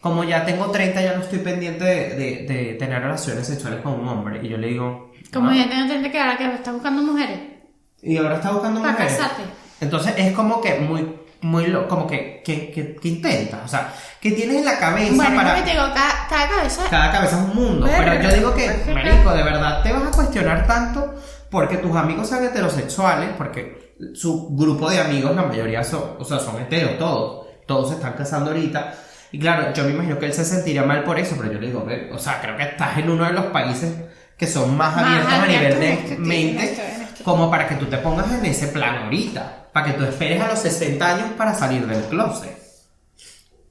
Como 0.00 0.24
ya 0.24 0.46
tengo 0.46 0.70
30, 0.70 1.02
ya 1.02 1.14
no 1.14 1.22
estoy 1.22 1.40
pendiente 1.40 1.84
de, 1.84 2.14
de- 2.16 2.46
de 2.54 2.74
tener 2.74 3.02
relaciones 3.02 3.46
sexuales 3.46 3.80
con 3.82 4.00
un 4.00 4.08
hombre. 4.08 4.40
Y 4.42 4.48
yo 4.48 4.56
le 4.56 4.68
digo. 4.68 5.12
Como 5.32 5.50
"Ah". 5.50 5.54
ya 5.54 5.68
tengo 5.68 5.86
gente 5.88 6.10
que 6.10 6.18
ahora 6.18 6.38
que 6.38 6.46
está 6.54 6.72
buscando 6.72 7.02
mujeres. 7.02 7.38
Y 8.02 8.16
ahora 8.16 8.36
está 8.36 8.50
buscando 8.52 8.80
mujeres. 8.80 8.96
casarte. 9.18 9.42
Entonces 9.80 10.14
es 10.16 10.32
como 10.32 10.60
que 10.62 10.74
muy, 10.76 11.06
muy, 11.42 11.66
lo- 11.68 11.88
como 11.88 12.06
que, 12.06 12.42
que, 12.44 12.70
que, 12.70 12.96
que 12.96 13.08
intentas. 13.08 13.60
O 13.64 13.68
sea, 13.68 13.92
que 14.20 14.32
tienes 14.32 14.56
en 14.56 14.64
la 14.64 14.78
cabeza 14.78 15.14
Bueno, 15.14 15.36
para. 15.36 15.54
te 15.64 15.70
digo, 15.70 15.82
cada, 15.94 16.28
cada 16.28 16.48
cabeza. 16.48 16.82
Cada 16.90 17.12
cabeza 17.12 17.36
es 17.40 17.42
un 17.48 17.54
mundo. 17.56 17.86
Pero 17.96 18.22
yo 18.22 18.30
digo 18.34 18.54
que, 18.54 18.92
marico, 18.92 19.30
de 19.32 19.42
verdad 19.42 19.82
te 19.82 19.92
vas 19.92 20.02
a 20.02 20.10
cuestionar 20.10 20.66
tanto 20.66 21.14
porque 21.50 21.78
tus 21.78 21.96
amigos 21.96 22.28
sean 22.28 22.44
heterosexuales, 22.44 23.30
porque 23.36 23.94
su 24.14 24.48
grupo 24.56 24.88
de 24.90 25.00
amigos, 25.00 25.34
la 25.34 25.42
mayoría 25.42 25.82
son, 25.84 26.16
o 26.18 26.24
sea, 26.24 26.38
son 26.38 26.60
heteros, 26.60 26.98
todos. 26.98 27.46
Todos 27.66 27.88
se 27.90 27.94
están 27.96 28.14
casando 28.14 28.50
ahorita. 28.50 28.94
Y 29.32 29.38
claro, 29.38 29.72
yo 29.72 29.84
me 29.84 29.90
imagino 29.92 30.18
que 30.18 30.26
él 30.26 30.32
se 30.32 30.44
sentiría 30.44 30.82
mal 30.82 31.04
por 31.04 31.18
eso, 31.18 31.36
pero 31.38 31.52
yo 31.52 31.60
le 31.60 31.68
digo, 31.68 31.86
o 32.12 32.18
sea, 32.18 32.40
creo 32.40 32.56
que 32.56 32.64
estás 32.64 32.98
en 32.98 33.08
uno 33.10 33.24
de 33.24 33.32
los 33.32 33.44
países 33.46 33.94
que 34.36 34.46
son 34.48 34.76
más, 34.76 34.96
Más 34.96 35.04
abiertos 35.06 35.32
a 35.32 35.42
abiertos 35.42 35.78
nivel 35.80 36.08
de 36.08 36.14
en 36.14 36.22
mente. 36.26 36.89
Como 37.24 37.50
para 37.50 37.68
que 37.68 37.74
tú 37.76 37.86
te 37.86 37.98
pongas 37.98 38.30
en 38.32 38.44
ese 38.46 38.68
plan 38.68 39.04
ahorita, 39.04 39.68
para 39.72 39.86
que 39.86 39.92
tú 39.92 40.04
esperes 40.04 40.40
a 40.42 40.48
los 40.48 40.58
60 40.58 41.06
años 41.06 41.26
para 41.36 41.54
salir 41.54 41.86
del 41.86 42.02
closet. 42.04 42.58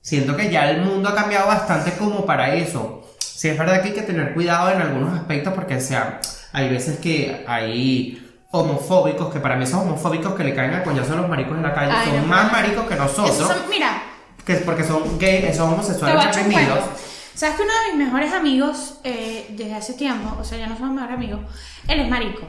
Siento 0.01 0.35
que 0.35 0.49
ya 0.49 0.69
el 0.69 0.81
mundo 0.81 1.09
ha 1.09 1.15
cambiado 1.15 1.47
bastante 1.47 1.93
como 1.93 2.25
para 2.25 2.55
eso. 2.55 3.03
Sí, 3.19 3.47
es 3.49 3.57
verdad 3.57 3.81
que 3.81 3.89
hay 3.89 3.93
que 3.93 4.01
tener 4.01 4.33
cuidado 4.33 4.71
en 4.71 4.81
algunos 4.81 5.13
aspectos 5.17 5.53
porque 5.53 5.75
o 5.77 5.81
sea, 5.81 6.19
hay 6.51 6.69
veces 6.69 6.99
que 6.99 7.43
hay 7.47 8.25
homofóbicos, 8.51 9.31
que 9.31 9.39
para 9.39 9.55
mí 9.55 9.63
esos 9.65 9.81
homofóbicos 9.81 10.33
que 10.33 10.43
le 10.43 10.55
caen 10.55 10.73
a 10.73 10.83
coñazo 10.83 11.13
a 11.13 11.17
los 11.17 11.29
maricos 11.29 11.55
en 11.57 11.63
la 11.63 11.73
calle 11.73 11.91
Ay, 11.95 12.07
son 12.09 12.21
no. 12.21 12.27
más 12.27 12.51
maricos 12.51 12.85
que 12.87 12.95
nosotros, 12.95 13.35
son- 13.37 13.69
mira, 13.69 14.01
que 14.45 14.53
es 14.53 14.61
porque 14.63 14.83
son 14.83 15.19
gays, 15.19 15.55
son 15.55 15.73
homosexuales 15.73 16.15
voy 16.17 16.25
a 16.25 16.29
echar 16.29 16.43
un 16.43 16.49
reprimidos. 16.49 16.79
cuento. 16.79 17.01
¿Sabes 17.35 17.55
que 17.55 17.61
uno 17.61 17.71
de 17.73 17.95
mis 17.97 18.05
mejores 18.07 18.33
amigos 18.33 18.95
eh, 19.03 19.45
desde 19.51 19.75
hace 19.75 19.93
tiempo, 19.93 20.35
o 20.39 20.43
sea, 20.43 20.57
ya 20.57 20.67
no 20.67 20.75
somos 20.77 20.95
mejores 20.95 21.15
amigos, 21.15 21.41
él 21.87 21.99
es 22.01 22.09
marico, 22.09 22.41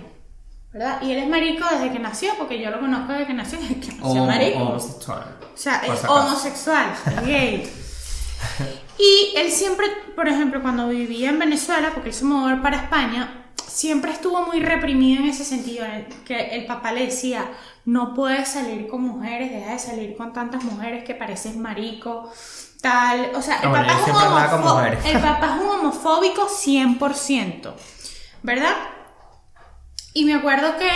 ¿verdad? 0.72 1.02
Y 1.02 1.12
él 1.12 1.18
es 1.18 1.28
marico 1.28 1.66
desde 1.70 1.92
que 1.92 1.98
nació, 1.98 2.32
porque 2.38 2.60
yo 2.60 2.70
lo 2.70 2.80
conozco 2.80 3.12
desde 3.12 3.26
que 3.26 3.34
nació, 3.34 3.58
desde 3.60 3.80
que 3.80 3.92
nació 3.92 4.24
marico. 4.24 4.58
homosexual. 4.60 5.36
O 5.52 5.56
sea, 5.56 5.78
es 5.78 6.04
homosexual, 6.04 6.94
es 7.06 7.26
gay. 7.26 7.72
Y 8.98 9.34
él 9.36 9.50
siempre, 9.50 9.86
por 10.14 10.28
ejemplo, 10.28 10.62
cuando 10.62 10.88
vivía 10.88 11.30
en 11.30 11.38
Venezuela, 11.38 11.90
porque 11.92 12.10
él 12.10 12.14
se 12.14 12.24
mudó 12.24 12.62
para 12.62 12.76
España, 12.76 13.50
siempre 13.66 14.12
estuvo 14.12 14.46
muy 14.46 14.60
reprimido 14.60 15.22
en 15.22 15.30
ese 15.30 15.44
sentido, 15.44 15.84
en 15.84 15.92
el 15.92 16.06
que 16.24 16.56
el 16.56 16.66
papá 16.66 16.92
le 16.92 17.06
decía, 17.06 17.50
no 17.84 18.14
puedes 18.14 18.48
salir 18.48 18.88
con 18.88 19.02
mujeres, 19.02 19.50
deja 19.50 19.72
de 19.72 19.78
salir 19.78 20.16
con 20.16 20.32
tantas 20.32 20.62
mujeres 20.64 21.04
que 21.04 21.14
pareces 21.14 21.56
marico, 21.56 22.30
tal. 22.80 23.32
O 23.34 23.42
sea, 23.42 23.60
el, 23.60 23.68
bueno, 23.68 23.86
papá, 23.86 24.46
es 24.46 24.52
un 24.52 24.60
mujeres. 24.60 25.04
el 25.06 25.20
papá 25.20 25.56
es 25.56 25.62
un 25.62 25.70
homofóbico 25.70 26.46
100%, 26.48 27.72
¿verdad? 28.42 28.76
Y 30.14 30.24
me 30.24 30.34
acuerdo 30.34 30.76
que 30.76 30.88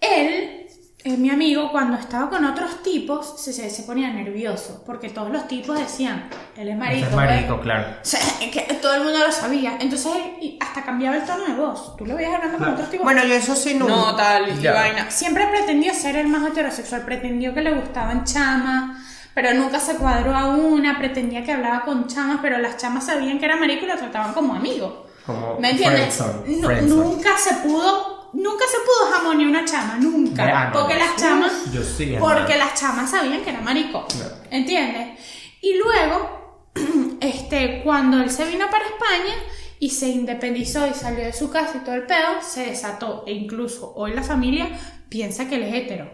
él, 0.00 0.66
eh, 1.04 1.16
mi 1.16 1.30
amigo, 1.30 1.70
cuando 1.70 1.96
estaba 1.98 2.30
con 2.30 2.44
otros 2.44 2.82
tipos, 2.82 3.40
se, 3.40 3.52
se, 3.52 3.68
se 3.70 3.82
ponía 3.82 4.10
nervioso, 4.10 4.82
porque 4.86 5.10
todos 5.10 5.30
los 5.30 5.46
tipos 5.48 5.78
decían, 5.78 6.28
él 6.56 6.68
es 6.68 6.76
marico. 6.76 7.06
Es 7.08 7.14
marico, 7.14 7.54
¿ves?". 7.56 7.62
claro. 7.62 7.86
O 8.00 8.04
sea, 8.04 8.20
que 8.50 8.60
todo 8.80 8.94
el 8.94 9.04
mundo 9.04 9.18
lo 9.18 9.32
sabía. 9.32 9.76
Entonces 9.80 10.12
él 10.16 10.22
y 10.40 10.58
hasta 10.60 10.82
cambiaba 10.84 11.16
el 11.16 11.24
tono 11.24 11.44
de 11.44 11.54
voz. 11.54 11.96
Tú 11.96 12.06
lo 12.06 12.16
veías 12.16 12.34
hablando 12.34 12.58
con 12.58 12.68
otros 12.70 12.90
tipos. 12.90 13.04
Bueno, 13.04 13.24
yo 13.24 13.34
eso 13.34 13.54
sí 13.54 13.74
no. 13.74 13.86
no, 13.88 14.16
tal, 14.16 14.48
y 14.48 14.60
Ya. 14.62 14.72
vaina. 14.72 15.10
Siempre 15.10 15.46
pretendió 15.48 15.92
ser 15.94 16.16
el 16.16 16.28
más 16.28 16.46
heterosexual, 16.50 17.04
pretendió 17.04 17.52
que 17.54 17.60
le 17.62 17.72
gustaban 17.74 18.24
chamas, 18.24 18.98
pero 19.34 19.52
nunca 19.54 19.78
se 19.80 19.96
cuadró 19.96 20.34
a 20.34 20.46
una, 20.56 20.98
pretendía 20.98 21.44
que 21.44 21.52
hablaba 21.52 21.82
con 21.84 22.06
chamas, 22.06 22.38
pero 22.42 22.58
las 22.58 22.76
chamas 22.78 23.06
sabían 23.06 23.38
que 23.38 23.44
era 23.44 23.56
marico 23.56 23.84
y 23.84 23.88
lo 23.88 23.96
trataban 23.96 24.32
como 24.34 24.54
amigo. 24.54 25.06
Como 25.26 25.58
¿Me 25.60 25.70
entiendes? 25.70 26.16
friendzone, 26.16 26.56
Nu- 26.60 26.66
friendzone. 26.66 27.04
nunca 27.04 27.30
se 27.38 27.54
pudo, 27.66 28.21
nunca 28.32 28.64
se 28.66 28.78
pudo 28.78 29.12
jamonear 29.12 29.48
una 29.48 29.64
chama, 29.64 29.96
nunca. 29.98 30.70
Porque 30.72 30.94
las 30.94 31.16
chamas, 31.16 31.52
Yo 31.72 31.82
sí, 31.82 32.16
porque 32.18 32.56
las 32.56 32.74
chamas 32.74 33.10
sabían 33.10 33.42
que 33.42 33.50
era 33.50 33.60
marico. 33.60 34.06
¿Entiendes? 34.50 35.18
Y 35.60 35.76
luego, 35.76 36.70
este, 37.20 37.82
cuando 37.82 38.18
él 38.18 38.30
se 38.30 38.44
vino 38.46 38.66
para 38.70 38.84
España 38.84 39.34
y 39.78 39.90
se 39.90 40.08
independizó 40.08 40.86
y 40.86 40.94
salió 40.94 41.24
de 41.24 41.32
su 41.32 41.50
casa 41.50 41.78
y 41.78 41.84
todo 41.84 41.94
el 41.94 42.06
pedo, 42.06 42.40
se 42.40 42.66
desató. 42.66 43.24
E 43.26 43.32
incluso 43.32 43.92
hoy 43.94 44.12
la 44.12 44.22
familia 44.22 44.68
piensa 45.08 45.48
que 45.48 45.56
él 45.56 45.64
es 45.64 45.74
hetero. 45.74 46.10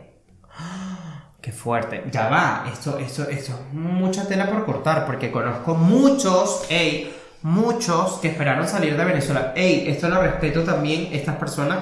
Qué 1.41 1.53
fuerte. 1.53 2.05
Ya 2.11 2.29
va, 2.29 2.69
esto, 2.73 2.99
esto, 2.99 3.29
esto 3.29 3.53
es 3.53 3.73
mucha 3.73 4.27
tela 4.27 4.51
por 4.51 4.67
cortar, 4.67 5.07
porque 5.07 5.31
conozco 5.31 5.75
muchos, 5.75 6.65
ey, 6.69 7.15
muchos 7.43 8.15
que 8.15 8.29
esperaron 8.29 8.67
salir 8.67 8.97
de 8.97 9.05
Venezuela. 9.05 9.53
Ey, 9.55 9.89
esto 9.89 10.09
lo 10.09 10.21
respeto 10.21 10.65
también, 10.65 11.09
estas 11.13 11.37
personas 11.37 11.79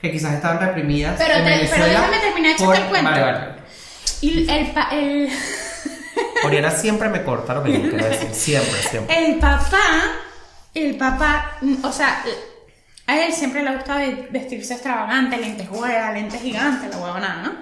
que 0.00 0.12
quizás 0.12 0.34
estaban 0.34 0.60
reprimidas. 0.60 1.14
Pero 1.18 1.34
en 1.34 1.44
te- 1.44 1.68
pero 1.70 1.84
déjame 1.86 2.18
terminar 2.18 2.56
de 2.56 2.64
por- 2.64 2.74
echarte 2.74 2.82
el 2.82 2.88
cuento. 3.02 3.10
Vale, 3.10 3.22
vale. 3.22 3.48
Y 4.20 4.50
el, 4.50 4.66
pa- 4.72 4.88
el, 4.92 5.28
Oriana 6.44 6.70
siempre 6.70 7.08
me 7.08 7.22
corta 7.24 7.54
lo 7.54 7.62
que 7.64 7.72
yo 7.72 7.80
quiero 7.90 8.04
decir. 8.06 8.28
Siempre, 8.32 8.82
siempre. 8.82 9.26
el 9.26 9.38
papá, 9.38 10.02
el 10.74 10.96
papá, 10.96 11.58
o 11.82 11.92
sea, 11.92 12.22
a 13.06 13.16
él 13.18 13.32
siempre 13.32 13.62
le 13.62 13.74
gusta 13.74 13.96
ve- 13.96 14.28
vestirse 14.30 14.74
extravagante, 14.74 15.36
lentejuela, 15.36 16.12
lentes 16.12 16.40
gigantes, 16.40 16.90
la 16.90 16.96
huevonada, 16.98 17.42
¿no? 17.42 17.52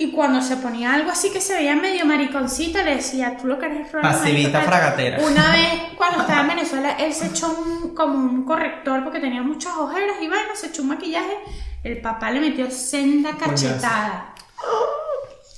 Y 0.00 0.12
cuando 0.12 0.40
se 0.40 0.56
ponía 0.56 0.94
algo 0.94 1.10
así 1.10 1.28
que 1.30 1.42
se 1.42 1.52
veía 1.52 1.76
medio 1.76 2.06
mariconcita, 2.06 2.82
le 2.82 2.96
decía, 2.96 3.36
tú 3.36 3.46
lo 3.46 3.58
que 3.58 3.66
eres 3.66 3.92
raro, 3.92 4.08
Pasivita 4.08 4.32
marico, 4.32 4.52
tal". 4.52 4.62
fragatera. 4.64 5.18
Una 5.22 5.50
vez, 5.52 5.68
cuando 5.94 6.20
estaba 6.22 6.40
en 6.40 6.48
Venezuela, 6.48 6.92
él 6.92 7.12
se 7.12 7.26
echó 7.26 7.50
un, 7.50 7.94
como 7.94 8.14
un 8.14 8.44
corrector 8.46 9.04
porque 9.04 9.20
tenía 9.20 9.42
muchas 9.42 9.76
ojeras 9.76 10.16
y 10.22 10.26
bueno, 10.28 10.48
se 10.54 10.68
echó 10.68 10.80
un 10.80 10.88
maquillaje. 10.88 11.36
El 11.84 12.00
papá 12.00 12.30
le 12.30 12.40
metió 12.40 12.70
senda 12.70 13.32
Coñazo. 13.32 13.86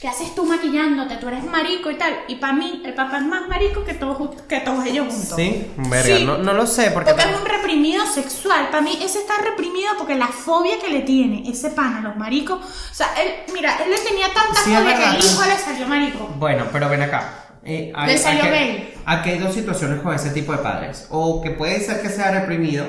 ¿Qué 0.02 0.08
haces 0.08 0.34
tú 0.34 0.44
maquillándote? 0.44 1.14
Tú 1.18 1.28
eres 1.28 1.44
marico 1.44 1.88
y 1.88 1.94
tal. 1.94 2.12
Y 2.26 2.34
para 2.34 2.54
mí, 2.54 2.82
el 2.84 2.92
papá 2.92 3.18
es 3.18 3.24
más 3.24 3.48
marico 3.48 3.84
que 3.84 3.94
todos, 3.94 4.34
que 4.48 4.58
todos 4.58 4.84
ellos 4.84 5.06
juntos. 5.06 5.34
Sí, 5.36 5.70
verga, 5.76 6.16
Sí. 6.16 6.24
No, 6.24 6.38
no 6.38 6.54
lo 6.54 6.66
sé, 6.66 6.90
porque. 6.90 7.12
Porque 7.12 7.30
es 7.30 7.36
un 7.40 7.46
reprimido 7.46 8.04
sexual. 8.04 8.68
Para 8.72 8.82
mí, 8.82 8.98
ese 9.00 9.20
está 9.20 9.34
reprimido 9.44 9.92
porque 9.96 10.16
la 10.16 10.26
fobia 10.26 10.80
que 10.80 10.90
le 10.90 11.02
tiene 11.02 11.48
ese 11.48 11.70
pana, 11.70 12.00
los 12.00 12.16
maricos. 12.16 12.58
O 12.58 12.94
sea, 12.94 13.14
él, 13.14 13.44
mira, 13.54 13.76
él 13.76 13.92
le 13.92 13.98
tenía 13.98 14.26
tanta 14.26 14.60
Sí, 14.64 14.74
fobia 14.74 14.96
que 14.96 15.04
el 15.04 15.24
hijo 15.24 15.42
le 15.44 15.56
salió 15.56 15.86
marico. 15.86 16.26
Bueno, 16.36 16.64
pero 16.72 16.88
ven 16.88 17.02
acá. 17.02 17.50
Eh, 17.62 17.92
Le 18.04 18.18
salió 18.18 18.42
gay. 18.42 18.94
Aquí 19.06 19.30
hay 19.30 19.38
dos 19.38 19.54
situaciones 19.54 20.00
con 20.00 20.12
ese 20.12 20.30
tipo 20.30 20.50
de 20.50 20.58
padres. 20.58 21.06
O 21.10 21.40
que 21.40 21.52
puede 21.52 21.78
ser 21.78 22.02
que 22.02 22.08
sea 22.08 22.32
reprimido, 22.32 22.84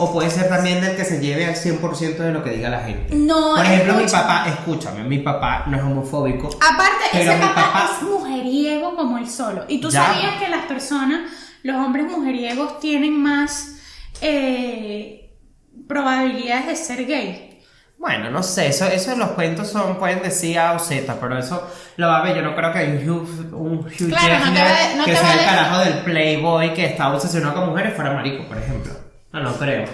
o 0.00 0.12
puede 0.12 0.30
ser 0.30 0.48
también 0.48 0.80
del 0.80 0.96
que 0.96 1.04
se 1.04 1.20
lleve 1.20 1.46
al 1.46 1.54
100% 1.54 2.16
de 2.18 2.32
lo 2.32 2.42
que 2.42 2.50
diga 2.50 2.68
la 2.70 2.80
gente. 2.80 3.14
No, 3.14 3.54
Por 3.56 3.64
ejemplo, 3.64 3.94
mi 3.94 4.06
papá, 4.06 4.46
escúchame, 4.48 5.04
mi 5.04 5.18
papá 5.18 5.64
no 5.66 5.76
es 5.76 5.82
homofóbico. 5.82 6.48
Aparte, 6.56 7.04
Pero 7.12 7.30
ese 7.32 7.34
mi 7.40 7.46
papá, 7.46 7.54
papá- 7.72 7.90
es 7.96 8.02
mujeriego 8.08 8.96
como 8.96 9.18
él 9.18 9.28
solo. 9.28 9.64
Y 9.68 9.80
tú 9.80 9.90
Ya. 9.90 10.06
sabías 10.06 10.34
que 10.42 10.48
las 10.48 10.64
personas, 10.66 11.30
los 11.62 11.76
hombres 11.76 12.06
mujeriegos, 12.10 12.80
tienen 12.80 13.22
más 13.22 13.76
eh, 14.22 15.30
probabilidades 15.88 16.66
de 16.66 16.76
ser 16.76 17.06
gay. 17.06 17.46
Bueno, 17.98 18.30
no 18.30 18.42
sé, 18.42 18.68
eso, 18.68 18.86
eso 18.86 19.14
los 19.16 19.30
cuentos 19.32 19.68
son, 19.68 19.98
pueden 19.98 20.22
decir 20.22 20.58
A 20.58 20.72
o 20.72 20.78
Z, 20.78 21.16
pero 21.20 21.38
eso 21.38 21.62
lo 21.96 22.06
va 22.08 22.18
a 22.18 22.22
ver. 22.22 22.36
Yo 22.36 22.42
no 22.42 22.54
creo 22.54 22.72
que 22.72 22.78
hay 22.78 22.88
un 22.92 23.10
Hugh, 23.10 23.54
un 23.54 23.78
Hugh 23.80 24.08
Claro, 24.08 24.38
no 24.46 24.52
te 24.54 24.58
Hefner 24.60 24.64
va- 24.64 24.96
no 24.96 25.04
que 25.04 25.12
te 25.12 25.16
sea 25.18 25.32
el 25.34 25.44
carajo 25.44 25.78
del 25.84 25.94
Playboy 25.98 26.72
que 26.72 26.86
está 26.86 27.12
obsesionado 27.12 27.54
con 27.54 27.68
mujeres 27.70 27.94
fuera 27.94 28.12
marico, 28.14 28.44
por 28.48 28.56
ejemplo. 28.56 28.92
No, 29.32 29.42
no 29.42 29.52
creo. 29.54 29.84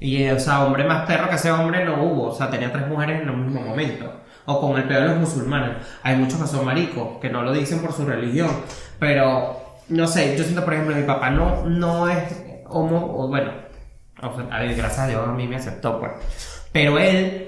Y, 0.00 0.22
eh, 0.22 0.32
o 0.32 0.38
sea, 0.38 0.64
hombre 0.64 0.84
más 0.84 1.06
perro 1.06 1.28
que 1.28 1.36
ese 1.36 1.50
hombre 1.50 1.84
no 1.84 2.02
hubo. 2.02 2.28
O 2.28 2.34
sea, 2.34 2.50
tenía 2.50 2.72
tres 2.72 2.86
mujeres 2.86 3.22
en 3.22 3.28
el 3.28 3.36
mismo 3.36 3.60
momento. 3.60 4.12
O 4.46 4.60
con 4.60 4.78
el 4.78 4.84
peor 4.84 5.02
de 5.02 5.08
los 5.08 5.18
musulmanes. 5.18 5.76
Hay 6.02 6.16
muchos 6.16 6.40
que 6.40 6.46
son 6.46 6.64
maricos, 6.64 7.18
que 7.20 7.30
no 7.30 7.42
lo 7.42 7.52
dicen 7.52 7.80
por 7.80 7.92
su 7.92 8.04
religión. 8.06 8.50
Pero, 8.98 9.76
no 9.88 10.06
sé, 10.06 10.36
yo 10.36 10.44
siento, 10.44 10.64
por 10.64 10.74
ejemplo, 10.74 10.96
mi 10.96 11.02
papá 11.02 11.30
no, 11.30 11.64
no 11.66 12.08
es 12.08 12.34
homo, 12.66 13.14
o 13.18 13.28
bueno, 13.28 13.50
gracias 14.20 14.98
a 14.98 15.06
Dios 15.06 15.26
a 15.26 15.32
mí 15.32 15.46
me 15.46 15.56
aceptó, 15.56 15.98
pues. 16.00 16.12
Pero 16.72 16.98
él 16.98 17.47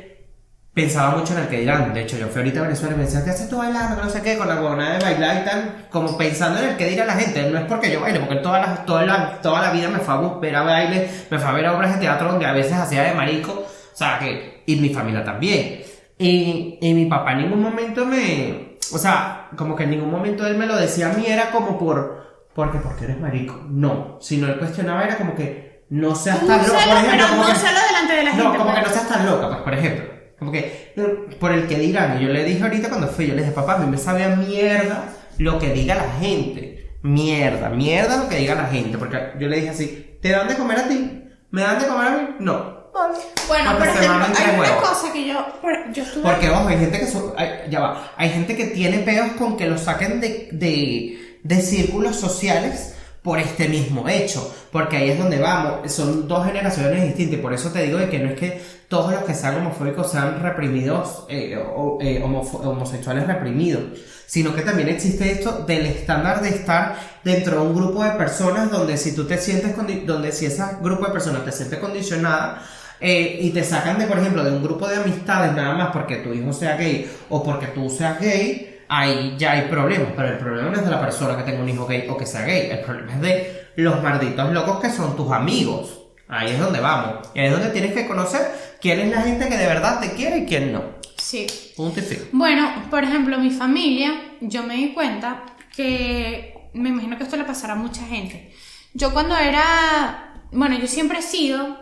pensaba 0.82 1.16
mucho 1.16 1.34
en 1.34 1.40
el 1.40 1.48
que 1.48 1.60
dirán. 1.60 1.92
De 1.92 2.02
hecho, 2.02 2.16
yo 2.16 2.28
fui 2.28 2.38
ahorita 2.40 2.60
a 2.60 2.62
Venezuela 2.64 2.94
y 2.94 2.98
me 2.98 3.04
decía, 3.04 3.22
¿qué 3.24 3.30
haces 3.30 3.48
tú 3.48 3.58
bailando? 3.58 4.02
No 4.02 4.08
sé 4.10 4.22
qué, 4.22 4.36
con 4.38 4.48
la 4.48 4.54
huevona 4.56 4.92
de 4.96 5.04
bailar 5.04 5.42
y 5.42 5.44
tal. 5.48 5.86
Como 5.90 6.16
pensando 6.16 6.60
en 6.60 6.70
el 6.70 6.76
que 6.76 6.88
dirá 6.88 7.04
la 7.06 7.14
gente. 7.14 7.50
No 7.50 7.58
es 7.58 7.64
porque 7.66 7.90
yo 7.92 8.00
baile, 8.00 8.20
porque 8.20 8.34
él 8.34 8.42
toda 8.42 8.60
la, 8.60 8.84
toda 8.84 9.04
la, 9.06 9.40
toda 9.40 9.60
la 9.62 9.70
vida 9.72 9.88
me 9.88 9.98
fue 9.98 10.14
a 10.14 10.18
ver 10.40 10.56
a 10.56 10.62
baile, 10.62 11.10
me 11.30 11.38
fue 11.38 11.48
a 11.48 11.52
ver 11.52 11.66
a 11.66 11.76
obras 11.76 11.94
de 11.94 12.00
teatro 12.00 12.30
donde 12.30 12.46
a 12.46 12.52
veces 12.52 12.72
hacía 12.72 13.02
de 13.04 13.14
marico. 13.14 13.52
O 13.52 13.96
sea, 13.96 14.18
que. 14.18 14.62
Y 14.66 14.76
mi 14.76 14.90
familia 14.90 15.24
también. 15.24 15.82
Y, 16.18 16.78
y 16.80 16.94
mi 16.94 17.06
papá 17.06 17.32
en 17.32 17.38
ningún 17.38 17.62
momento 17.62 18.04
me. 18.06 18.76
O 18.92 18.98
sea, 18.98 19.48
como 19.56 19.74
que 19.76 19.84
en 19.84 19.90
ningún 19.90 20.10
momento 20.10 20.46
él 20.46 20.56
me 20.56 20.66
lo 20.66 20.76
decía 20.76 21.10
a 21.10 21.12
mí, 21.14 21.24
era 21.26 21.50
como 21.50 21.78
por. 21.78 22.20
Porque, 22.54 22.78
porque 22.78 23.04
eres 23.04 23.20
marico. 23.20 23.60
No. 23.68 24.18
Sino 24.20 24.46
él 24.48 24.58
cuestionaba, 24.58 25.04
era 25.04 25.16
como 25.16 25.34
que. 25.34 25.84
No 25.90 26.14
seas 26.14 26.38
tan 26.46 26.60
por 26.60 26.76
ejemplo. 26.76 27.10
pero 27.10 27.26
como 27.28 27.42
no 27.42 27.48
que- 27.52 27.58
delante 27.58 28.14
de 28.14 28.22
la 28.22 28.30
gente. 28.30 28.44
no, 28.44 28.56
como 28.56 28.74
que 28.74 28.80
pues. 28.80 28.86
no 28.86 28.92
seas 28.94 29.08
tan 29.08 29.26
loca, 29.26 29.48
pues, 29.48 29.60
por 29.60 29.74
ejemplo. 29.74 30.19
Como 30.40 30.50
que, 30.50 30.92
por 31.38 31.52
el 31.52 31.68
que 31.68 31.76
dirán, 31.78 32.18
yo 32.18 32.28
le 32.30 32.42
dije 32.44 32.62
ahorita 32.62 32.88
cuando 32.88 33.06
fui, 33.06 33.26
yo 33.28 33.34
le 33.34 33.42
dije, 33.42 33.52
papá, 33.52 33.74
a 33.74 33.78
mí 33.78 33.86
me 33.88 33.96
sabe 33.98 34.24
a 34.24 34.34
mierda 34.34 35.04
lo 35.38 35.58
que 35.60 35.72
diga 35.72 35.94
la 35.94 36.10
gente. 36.18 36.90
Mierda, 37.02 37.68
mierda 37.68 38.16
lo 38.16 38.28
que 38.28 38.36
diga 38.36 38.54
la 38.56 38.66
gente. 38.66 38.98
Porque 38.98 39.18
yo 39.38 39.46
le 39.48 39.56
dije 39.56 39.68
así, 39.70 40.16
¿te 40.20 40.30
dan 40.30 40.48
de 40.48 40.56
comer 40.56 40.78
a 40.78 40.88
ti? 40.88 41.22
¿Me 41.50 41.62
dan 41.62 41.78
de 41.78 41.86
comer 41.86 42.06
a 42.08 42.10
mí? 42.10 42.28
No. 42.40 42.80
Vale. 42.92 43.18
Bueno, 43.46 43.70
por 43.70 43.76
Porque 43.78 43.90
ejemplo, 43.92 44.12
maman 44.14 44.32
hay 44.36 44.50
una 44.54 44.60
huevos. 44.60 44.88
cosa 44.88 45.12
que 45.12 45.28
yo, 45.28 45.46
yo 45.92 46.02
estuve... 46.02 46.22
Porque, 46.24 46.50
ojo, 46.50 46.68
hay 46.68 46.78
gente 46.78 46.98
que 46.98 47.06
hay- 47.36 47.70
ya 47.70 47.80
va, 47.80 48.12
hay 48.16 48.30
gente 48.30 48.56
que 48.56 48.64
tiene 48.66 48.98
peos 48.98 49.28
con 49.38 49.56
que 49.56 49.66
lo 49.66 49.78
saquen 49.78 50.20
de, 50.20 50.48
de, 50.52 51.38
de 51.44 51.62
círculos 51.62 52.16
sociales 52.16 52.96
por 53.22 53.38
este 53.38 53.68
mismo 53.68 54.08
hecho. 54.08 54.54
Porque 54.70 54.96
ahí 54.96 55.10
es 55.10 55.18
donde 55.18 55.38
vamos. 55.38 55.90
Son 55.92 56.26
dos 56.26 56.46
generaciones 56.46 57.04
distintas. 57.04 57.38
Y 57.38 57.42
por 57.42 57.52
eso 57.52 57.70
te 57.70 57.82
digo 57.82 57.98
de 57.98 58.08
que 58.08 58.18
no 58.18 58.30
es 58.30 58.38
que 58.38 58.62
todos 58.88 59.12
los 59.12 59.22
que 59.24 59.34
sean 59.34 59.56
homofóbicos 59.56 60.10
sean 60.10 60.40
reprimidos, 60.40 61.26
eh, 61.28 61.58
eh, 62.00 62.22
homosexuales 62.22 63.26
reprimidos. 63.26 63.82
Sino 64.26 64.54
que 64.54 64.62
también 64.62 64.88
existe 64.88 65.30
esto 65.32 65.64
del 65.66 65.86
estándar 65.86 66.40
de 66.40 66.50
estar 66.50 66.96
dentro 67.24 67.60
de 67.60 67.66
un 67.66 67.74
grupo 67.74 68.04
de 68.04 68.10
personas 68.12 68.70
donde 68.70 68.96
si 68.96 69.14
tú 69.14 69.26
te 69.26 69.38
sientes, 69.38 69.74
donde 70.06 70.32
si 70.32 70.46
ese 70.46 70.62
grupo 70.80 71.06
de 71.06 71.12
personas 71.12 71.44
te 71.44 71.50
siente 71.50 71.80
condicionada, 71.80 72.62
eh, 73.00 73.38
y 73.40 73.50
te 73.50 73.64
sacan 73.64 73.98
de, 73.98 74.06
por 74.06 74.18
ejemplo, 74.18 74.44
de 74.44 74.50
un 74.50 74.62
grupo 74.62 74.86
de 74.86 74.96
amistades 74.96 75.54
nada 75.54 75.74
más 75.74 75.88
porque 75.90 76.16
tu 76.16 76.34
hijo 76.34 76.52
sea 76.52 76.76
gay 76.76 77.10
o 77.30 77.42
porque 77.42 77.68
tú 77.68 77.88
seas 77.88 78.20
gay, 78.20 78.79
ahí 78.90 79.36
ya 79.38 79.52
hay 79.52 79.62
problemas. 79.68 80.08
Pero 80.14 80.28
el 80.28 80.38
problema 80.38 80.68
no 80.70 80.76
es 80.76 80.84
de 80.84 80.90
la 80.90 81.00
persona 81.00 81.36
que 81.36 81.44
tenga 81.44 81.62
un 81.62 81.68
hijo 81.68 81.86
gay 81.86 82.06
o 82.10 82.16
que 82.16 82.26
sea 82.26 82.42
gay, 82.42 82.68
el 82.70 82.80
problema 82.80 83.14
es 83.14 83.20
de 83.22 83.68
los 83.76 84.02
malditos 84.02 84.52
locos 84.52 84.80
que 84.80 84.90
son 84.90 85.16
tus 85.16 85.30
amigos. 85.32 85.96
Ahí 86.28 86.50
es 86.52 86.60
donde 86.60 86.80
vamos. 86.80 87.28
Y 87.34 87.40
ahí 87.40 87.46
es 87.46 87.52
donde 87.52 87.70
tienes 87.70 87.92
que 87.94 88.06
conocer 88.06 88.42
quién 88.80 89.00
es 89.00 89.10
la 89.10 89.22
gente 89.22 89.48
que 89.48 89.56
de 89.56 89.66
verdad 89.66 90.00
te 90.00 90.12
quiere 90.12 90.38
y 90.38 90.46
quién 90.46 90.72
no. 90.72 90.82
Sí. 91.16 91.46
Punto 91.76 92.00
y 92.00 92.02
fin. 92.02 92.18
Bueno, 92.32 92.68
por 92.90 93.04
ejemplo, 93.04 93.38
mi 93.38 93.50
familia, 93.50 94.12
yo 94.40 94.62
me 94.62 94.74
di 94.74 94.92
cuenta 94.92 95.42
que 95.74 96.54
me 96.74 96.88
imagino 96.90 97.16
que 97.16 97.24
esto 97.24 97.36
le 97.36 97.44
pasará 97.44 97.72
a 97.74 97.76
mucha 97.76 98.02
gente. 98.06 98.52
Yo 98.94 99.12
cuando 99.12 99.36
era, 99.36 100.34
bueno, 100.52 100.78
yo 100.78 100.86
siempre 100.86 101.18
he 101.18 101.22
sido 101.22 101.78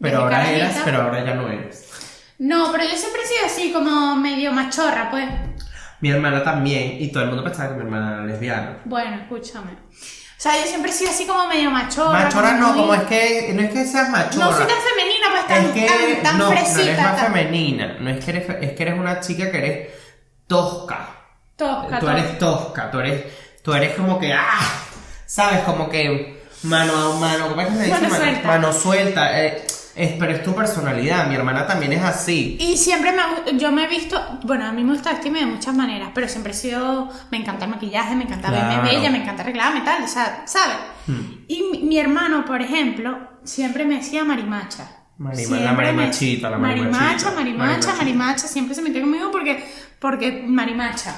Pero 0.00 0.18
ahora 0.22 0.38
carajita- 0.38 0.56
eras, 0.56 0.76
pero 0.84 1.02
ahora 1.02 1.24
ya 1.24 1.34
no 1.34 1.48
eres. 1.48 1.84
No, 2.38 2.70
pero 2.72 2.84
yo 2.84 2.96
siempre 2.96 3.22
he 3.22 3.26
sido 3.26 3.46
así 3.46 3.72
como 3.72 4.14
medio 4.16 4.52
machorra, 4.52 5.10
pues. 5.10 5.24
Mi 6.00 6.10
hermana 6.10 6.42
también, 6.44 6.96
y 7.00 7.08
todo 7.10 7.22
el 7.24 7.28
mundo 7.30 7.42
pensaba 7.44 7.70
que 7.70 7.74
mi 7.76 7.80
hermana 7.82 8.14
era 8.14 8.24
lesbiana. 8.26 8.78
Bueno, 8.84 9.16
escúchame. 9.16 9.72
O 9.72 10.40
sea, 10.40 10.56
yo 10.56 10.62
siempre 10.68 10.92
he 10.92 10.94
sido 10.94 11.10
así 11.10 11.26
como 11.26 11.48
medio 11.48 11.70
machorra. 11.70 12.24
Machora 12.24 12.52
no, 12.52 12.68
muy- 12.68 12.78
como 12.82 12.94
es 12.94 13.02
que, 13.02 13.50
no 13.54 13.62
es 13.62 13.70
que 13.72 13.84
seas 13.84 14.08
machorra. 14.08 14.44
No 14.46 14.52
soy 14.52 14.66
tan 14.66 14.76
femenina, 14.78 15.26
pues 15.32 15.46
tan, 15.48 15.64
es 15.64 15.70
que 15.72 15.86
tan, 15.86 16.22
tan 16.22 16.38
no, 16.38 16.44
no 16.46 16.52
eres 16.52 16.72
fresita. 16.72 17.02
más 17.02 17.16
tan 17.16 17.26
femenina, 17.32 17.96
no 17.98 18.10
es 18.10 18.24
que 18.24 18.30
eres, 18.30 18.48
es 18.62 18.72
que 18.72 18.82
eres 18.84 18.98
una 18.98 19.18
chica 19.20 19.50
que 19.50 19.58
eres 19.58 19.88
tosca. 20.46 21.08
tosca, 21.56 21.98
tú 21.98 22.06
tosca. 22.06 22.18
eres 22.18 22.38
tosca, 22.38 22.90
tú 22.92 23.00
eres, 23.00 23.24
tú 23.64 23.74
eres 23.74 23.94
como 23.96 24.18
que, 24.20 24.32
ah, 24.32 24.60
sabes, 25.26 25.60
como 25.64 25.88
que 25.88 26.40
mano 26.62 26.92
a 26.96 27.18
mano, 27.18 27.48
¿cómo 27.48 27.60
es 27.60 27.68
que 27.68 27.74
se 27.74 27.84
dice? 27.86 28.00
Mano 28.00 28.14
suelta. 28.16 28.46
Mano 28.48 28.72
suelta, 28.72 29.44
eh, 29.44 29.66
es, 29.98 30.12
pero 30.18 30.32
es 30.32 30.42
tu 30.42 30.54
personalidad, 30.54 31.26
mi 31.28 31.34
hermana 31.34 31.66
también 31.66 31.92
es 31.92 32.02
así. 32.02 32.56
Y 32.60 32.76
siempre 32.76 33.12
me, 33.12 33.20
ha- 33.20 33.44
yo 33.56 33.72
me 33.72 33.84
he 33.84 33.88
visto, 33.88 34.20
bueno, 34.44 34.64
a 34.66 34.72
mí 34.72 34.84
me 34.84 34.92
gusta 34.92 35.10
vestirme 35.10 35.40
de 35.40 35.46
muchas 35.46 35.74
maneras, 35.74 36.10
pero 36.14 36.28
siempre 36.28 36.52
he 36.52 36.54
sido, 36.54 37.08
me 37.30 37.38
encanta 37.38 37.64
el 37.64 37.70
maquillaje, 37.72 38.14
me 38.16 38.24
encanta 38.24 38.50
verme 38.50 38.76
bella, 38.82 39.10
me 39.10 39.18
encanta 39.22 39.42
arreglarme 39.42 39.80
tal, 39.82 40.02
o 40.04 40.08
sea, 40.08 40.44
¿sabes? 40.46 40.76
Hmm. 41.06 41.44
Y 41.48 41.62
mi, 41.72 41.78
mi 41.80 41.98
hermano, 41.98 42.44
por 42.44 42.62
ejemplo, 42.62 43.18
siempre 43.44 43.84
me 43.84 43.96
decía 43.96 44.24
marimacha. 44.24 44.88
Marima- 45.18 45.58
la 45.58 45.72
marimachita, 45.72 46.48
la 46.48 46.58
marimachita. 46.58 46.98
Marimacha, 47.00 47.30
marimacha, 47.32 47.94
marimacha, 47.94 48.46
siempre 48.46 48.74
se 48.76 48.82
metió 48.82 49.00
conmigo 49.00 49.30
porque, 49.32 49.64
porque 49.98 50.44
marimacha. 50.46 51.14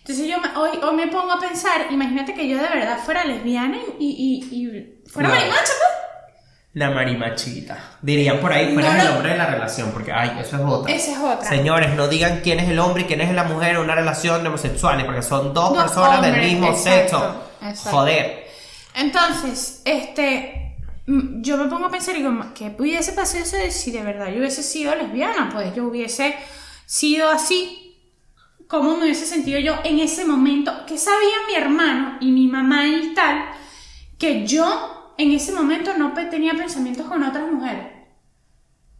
Entonces 0.00 0.26
yo 0.28 0.38
me- 0.40 0.54
hoy, 0.58 0.78
hoy 0.82 0.96
me 0.96 1.06
pongo 1.06 1.32
a 1.32 1.38
pensar, 1.38 1.86
imagínate 1.90 2.34
que 2.34 2.48
yo 2.48 2.56
de 2.56 2.68
verdad 2.68 2.98
fuera 3.04 3.24
lesbiana 3.24 3.78
y, 3.98 4.42
y, 4.50 4.56
y 4.56 5.08
fuera 5.08 5.28
marimacha, 5.28 5.62
pues. 5.62 5.93
La 6.74 6.90
marimachita. 6.90 7.78
Dirían 8.02 8.40
por 8.40 8.52
ahí, 8.52 8.74
fuera 8.74 8.94
No 8.94 9.00
el 9.02 9.08
hombre 9.08 9.30
de 9.30 9.38
la 9.38 9.46
relación, 9.46 9.90
porque, 9.92 10.12
ay, 10.12 10.38
eso 10.40 10.56
es 10.56 10.62
otra. 10.64 10.92
Esa 10.92 11.12
es 11.12 11.18
otra. 11.18 11.48
Señores, 11.48 11.94
no 11.94 12.08
digan 12.08 12.40
quién 12.42 12.58
es 12.60 12.68
el 12.68 12.78
hombre 12.80 13.02
y 13.04 13.06
quién 13.06 13.20
es 13.20 13.32
la 13.32 13.44
mujer 13.44 13.76
en 13.76 13.78
una 13.78 13.94
relación 13.94 14.42
de 14.42 14.48
homosexuales, 14.48 15.04
porque 15.04 15.22
son 15.22 15.54
dos 15.54 15.72
Dos 15.72 15.82
personas 15.84 16.20
del 16.22 16.36
mismo 16.40 16.66
exacto, 16.68 17.18
sexo. 17.20 17.42
exacto. 17.62 17.90
Joder. 17.96 18.44
Entonces, 18.96 19.82
este, 19.84 20.76
mm, 21.06 21.42
yo 21.42 21.56
me 21.58 21.66
pongo 21.66 21.86
a 21.86 21.90
pensar 21.90 22.14
y 22.16 22.18
digo, 22.18 22.32
¿qué 22.54 22.74
hubiese 22.78 23.12
pasado 23.12 23.44
eso 23.44 23.56
de 23.56 23.70
si 23.70 23.92
de 23.92 24.02
verdad 24.02 24.28
yo 24.28 24.38
hubiese 24.38 24.62
sido 24.64 24.94
lesbiana? 24.96 25.50
Pues 25.52 25.74
yo 25.76 25.84
hubiese 25.84 26.34
sido 26.86 27.30
así. 27.30 27.80
¿Cómo 28.66 28.96
me 28.96 29.04
hubiese 29.04 29.26
sentido 29.26 29.60
yo 29.60 29.76
en 29.84 30.00
ese 30.00 30.24
momento? 30.24 30.72
¿Qué 30.88 30.98
sabía 30.98 31.36
mi 31.46 31.54
hermano 31.54 32.16
y 32.20 32.32
mi 32.32 32.48
mamá 32.48 32.84
y 32.86 33.14
tal? 33.14 33.44
Que 34.18 34.44
yo 34.46 35.03
en 35.18 35.32
ese 35.32 35.52
momento 35.52 35.92
no 35.96 36.12
tenía 36.12 36.54
pensamientos 36.54 37.06
con 37.06 37.22
otras 37.22 37.50
mujeres. 37.50 37.86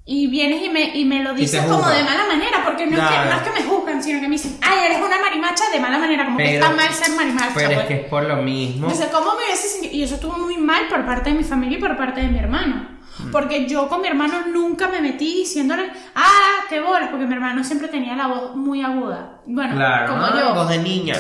Y 0.07 0.27
vienes 0.27 0.63
y 0.63 0.69
me, 0.69 0.95
y 0.99 1.07
me 1.07 1.23
lo 1.23 1.33
dices 1.33 1.63
como 1.65 1.89
de 1.89 2.03
mala 2.05 2.27
manera, 2.29 2.63
porque 2.63 2.85
no, 2.87 2.93
es 2.93 3.03
que, 3.03 3.09
Claro. 3.15 3.31
no 3.31 3.37
es 3.37 3.43
que 3.43 3.51
me 3.63 3.67
juzgan, 3.67 4.03
sino 4.03 4.21
que 4.21 4.29
me 4.29 4.33
dicen, 4.35 4.59
ay, 4.61 4.85
eres 4.85 4.99
una 4.99 5.19
marimacha 5.19 5.65
de 5.73 5.81
mala 5.81 5.99
manera, 5.99 6.27
como 6.27 6.37
que 6.37 6.45
Pero- 6.45 6.63
está 6.67 6.77
mal 6.77 6.93
ser 6.93 7.17
marimacha. 7.17 7.53
Pero 7.55 7.69
es 7.71 7.75
pues. 7.77 7.87
que 7.87 7.95
es 7.95 8.05
por 8.09 8.23
lo 8.25 8.37
mismo. 8.43 8.87
Entonces, 8.87 9.09
¿cómo 9.11 9.31
me 9.35 9.45
hubiese? 9.47 9.87
Y 9.97 10.03
eso 10.03 10.17
estuvo 10.17 10.37
muy 10.39 10.59
mal 10.59 10.89
por 10.89 11.07
parte 11.07 11.31
de 11.31 11.37
mi 11.37 11.45
familia 11.45 11.79
y 11.79 11.81
por 11.81 11.97
parte 11.97 12.21
de 12.21 12.29
mi 12.29 12.39
hermano. 12.39 12.87
Mm. 13.19 13.31
Porque 13.31 13.67
yo 13.67 13.89
con 13.89 14.03
mi 14.03 14.09
hermano 14.09 14.47
nunca 14.49 14.89
me 14.89 15.01
metí 15.01 15.37
diciéndole, 15.37 15.91
ah, 16.17 16.65
qué 16.69 16.81
bolas, 16.81 17.09
porque 17.09 17.25
mi 17.27 17.33
hermano 17.33 17.65
siempre 17.65 17.89
tenía 17.89 18.15
la 18.15 18.27
voz 18.27 18.57
muy 18.57 18.83
aguda. 18.83 19.41
Bueno, 19.47 19.75
Claro, 19.75 20.13
como 20.13 20.27
ah, 20.27 20.37
yo. 20.39 20.55
voz 20.55 20.69
de 20.69 20.79
niña, 20.79 21.15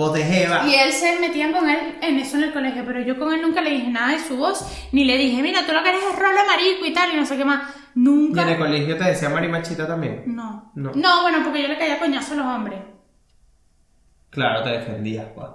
voz 0.00 0.14
de 0.14 0.24
jeva. 0.24 0.66
Y 0.66 0.74
él 0.74 0.92
se 0.92 1.18
metían 1.20 1.52
con 1.52 1.68
él 1.68 1.98
en 2.00 2.18
eso 2.18 2.36
en 2.36 2.44
el 2.44 2.52
colegio, 2.52 2.82
pero 2.86 3.00
yo 3.02 3.18
con 3.18 3.32
él 3.32 3.42
nunca 3.42 3.60
le 3.60 3.70
dije 3.70 3.88
nada 3.88 4.12
de 4.12 4.18
su 4.18 4.36
voz, 4.36 4.64
ni 4.92 5.04
le 5.04 5.16
dije, 5.18 5.42
mira, 5.42 5.64
tú 5.66 5.72
lo 5.72 5.82
que 5.82 5.90
eres 5.90 6.02
es 6.12 6.18
rolo 6.18 6.40
marico 6.46 6.84
y 6.86 6.92
tal, 6.92 7.12
y 7.12 7.16
no 7.16 7.26
sé 7.26 7.36
qué 7.36 7.44
más. 7.44 7.62
¿Y 7.94 8.00
Nunca. 8.00 8.42
en 8.42 8.48
el 8.50 8.58
colegio 8.58 8.96
te 8.96 9.04
decía 9.04 9.28
marimachita 9.28 9.86
también? 9.86 10.22
No. 10.26 10.70
No. 10.74 10.92
no. 10.94 11.22
bueno, 11.22 11.38
porque 11.44 11.62
yo 11.62 11.68
le 11.68 11.76
caía 11.78 11.98
coñazo 11.98 12.34
a 12.34 12.36
los 12.36 12.46
hombres. 12.46 12.78
Claro, 14.30 14.62
te 14.62 14.70
defendías, 14.70 15.26
pues. 15.34 15.48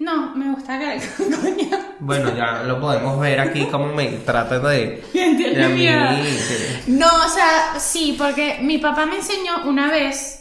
No, 0.00 0.34
me 0.34 0.50
gusta 0.52 0.78
que 0.78 0.84
coñazo. 1.18 1.84
Bueno, 2.00 2.36
ya 2.36 2.62
lo 2.64 2.80
podemos 2.80 3.18
ver 3.20 3.40
aquí 3.40 3.66
como 3.66 3.86
me 3.94 4.06
trata 4.24 4.58
de... 4.58 5.02
De 5.12 5.64
a 5.64 5.68
mí, 5.68 5.82
que- 5.82 6.82
No, 6.92 7.06
o 7.06 7.28
sea, 7.28 7.78
sí, 7.78 8.14
porque 8.18 8.58
mi 8.62 8.78
papá 8.78 9.06
me 9.06 9.16
enseñó 9.16 9.64
una 9.66 9.90
vez, 9.90 10.37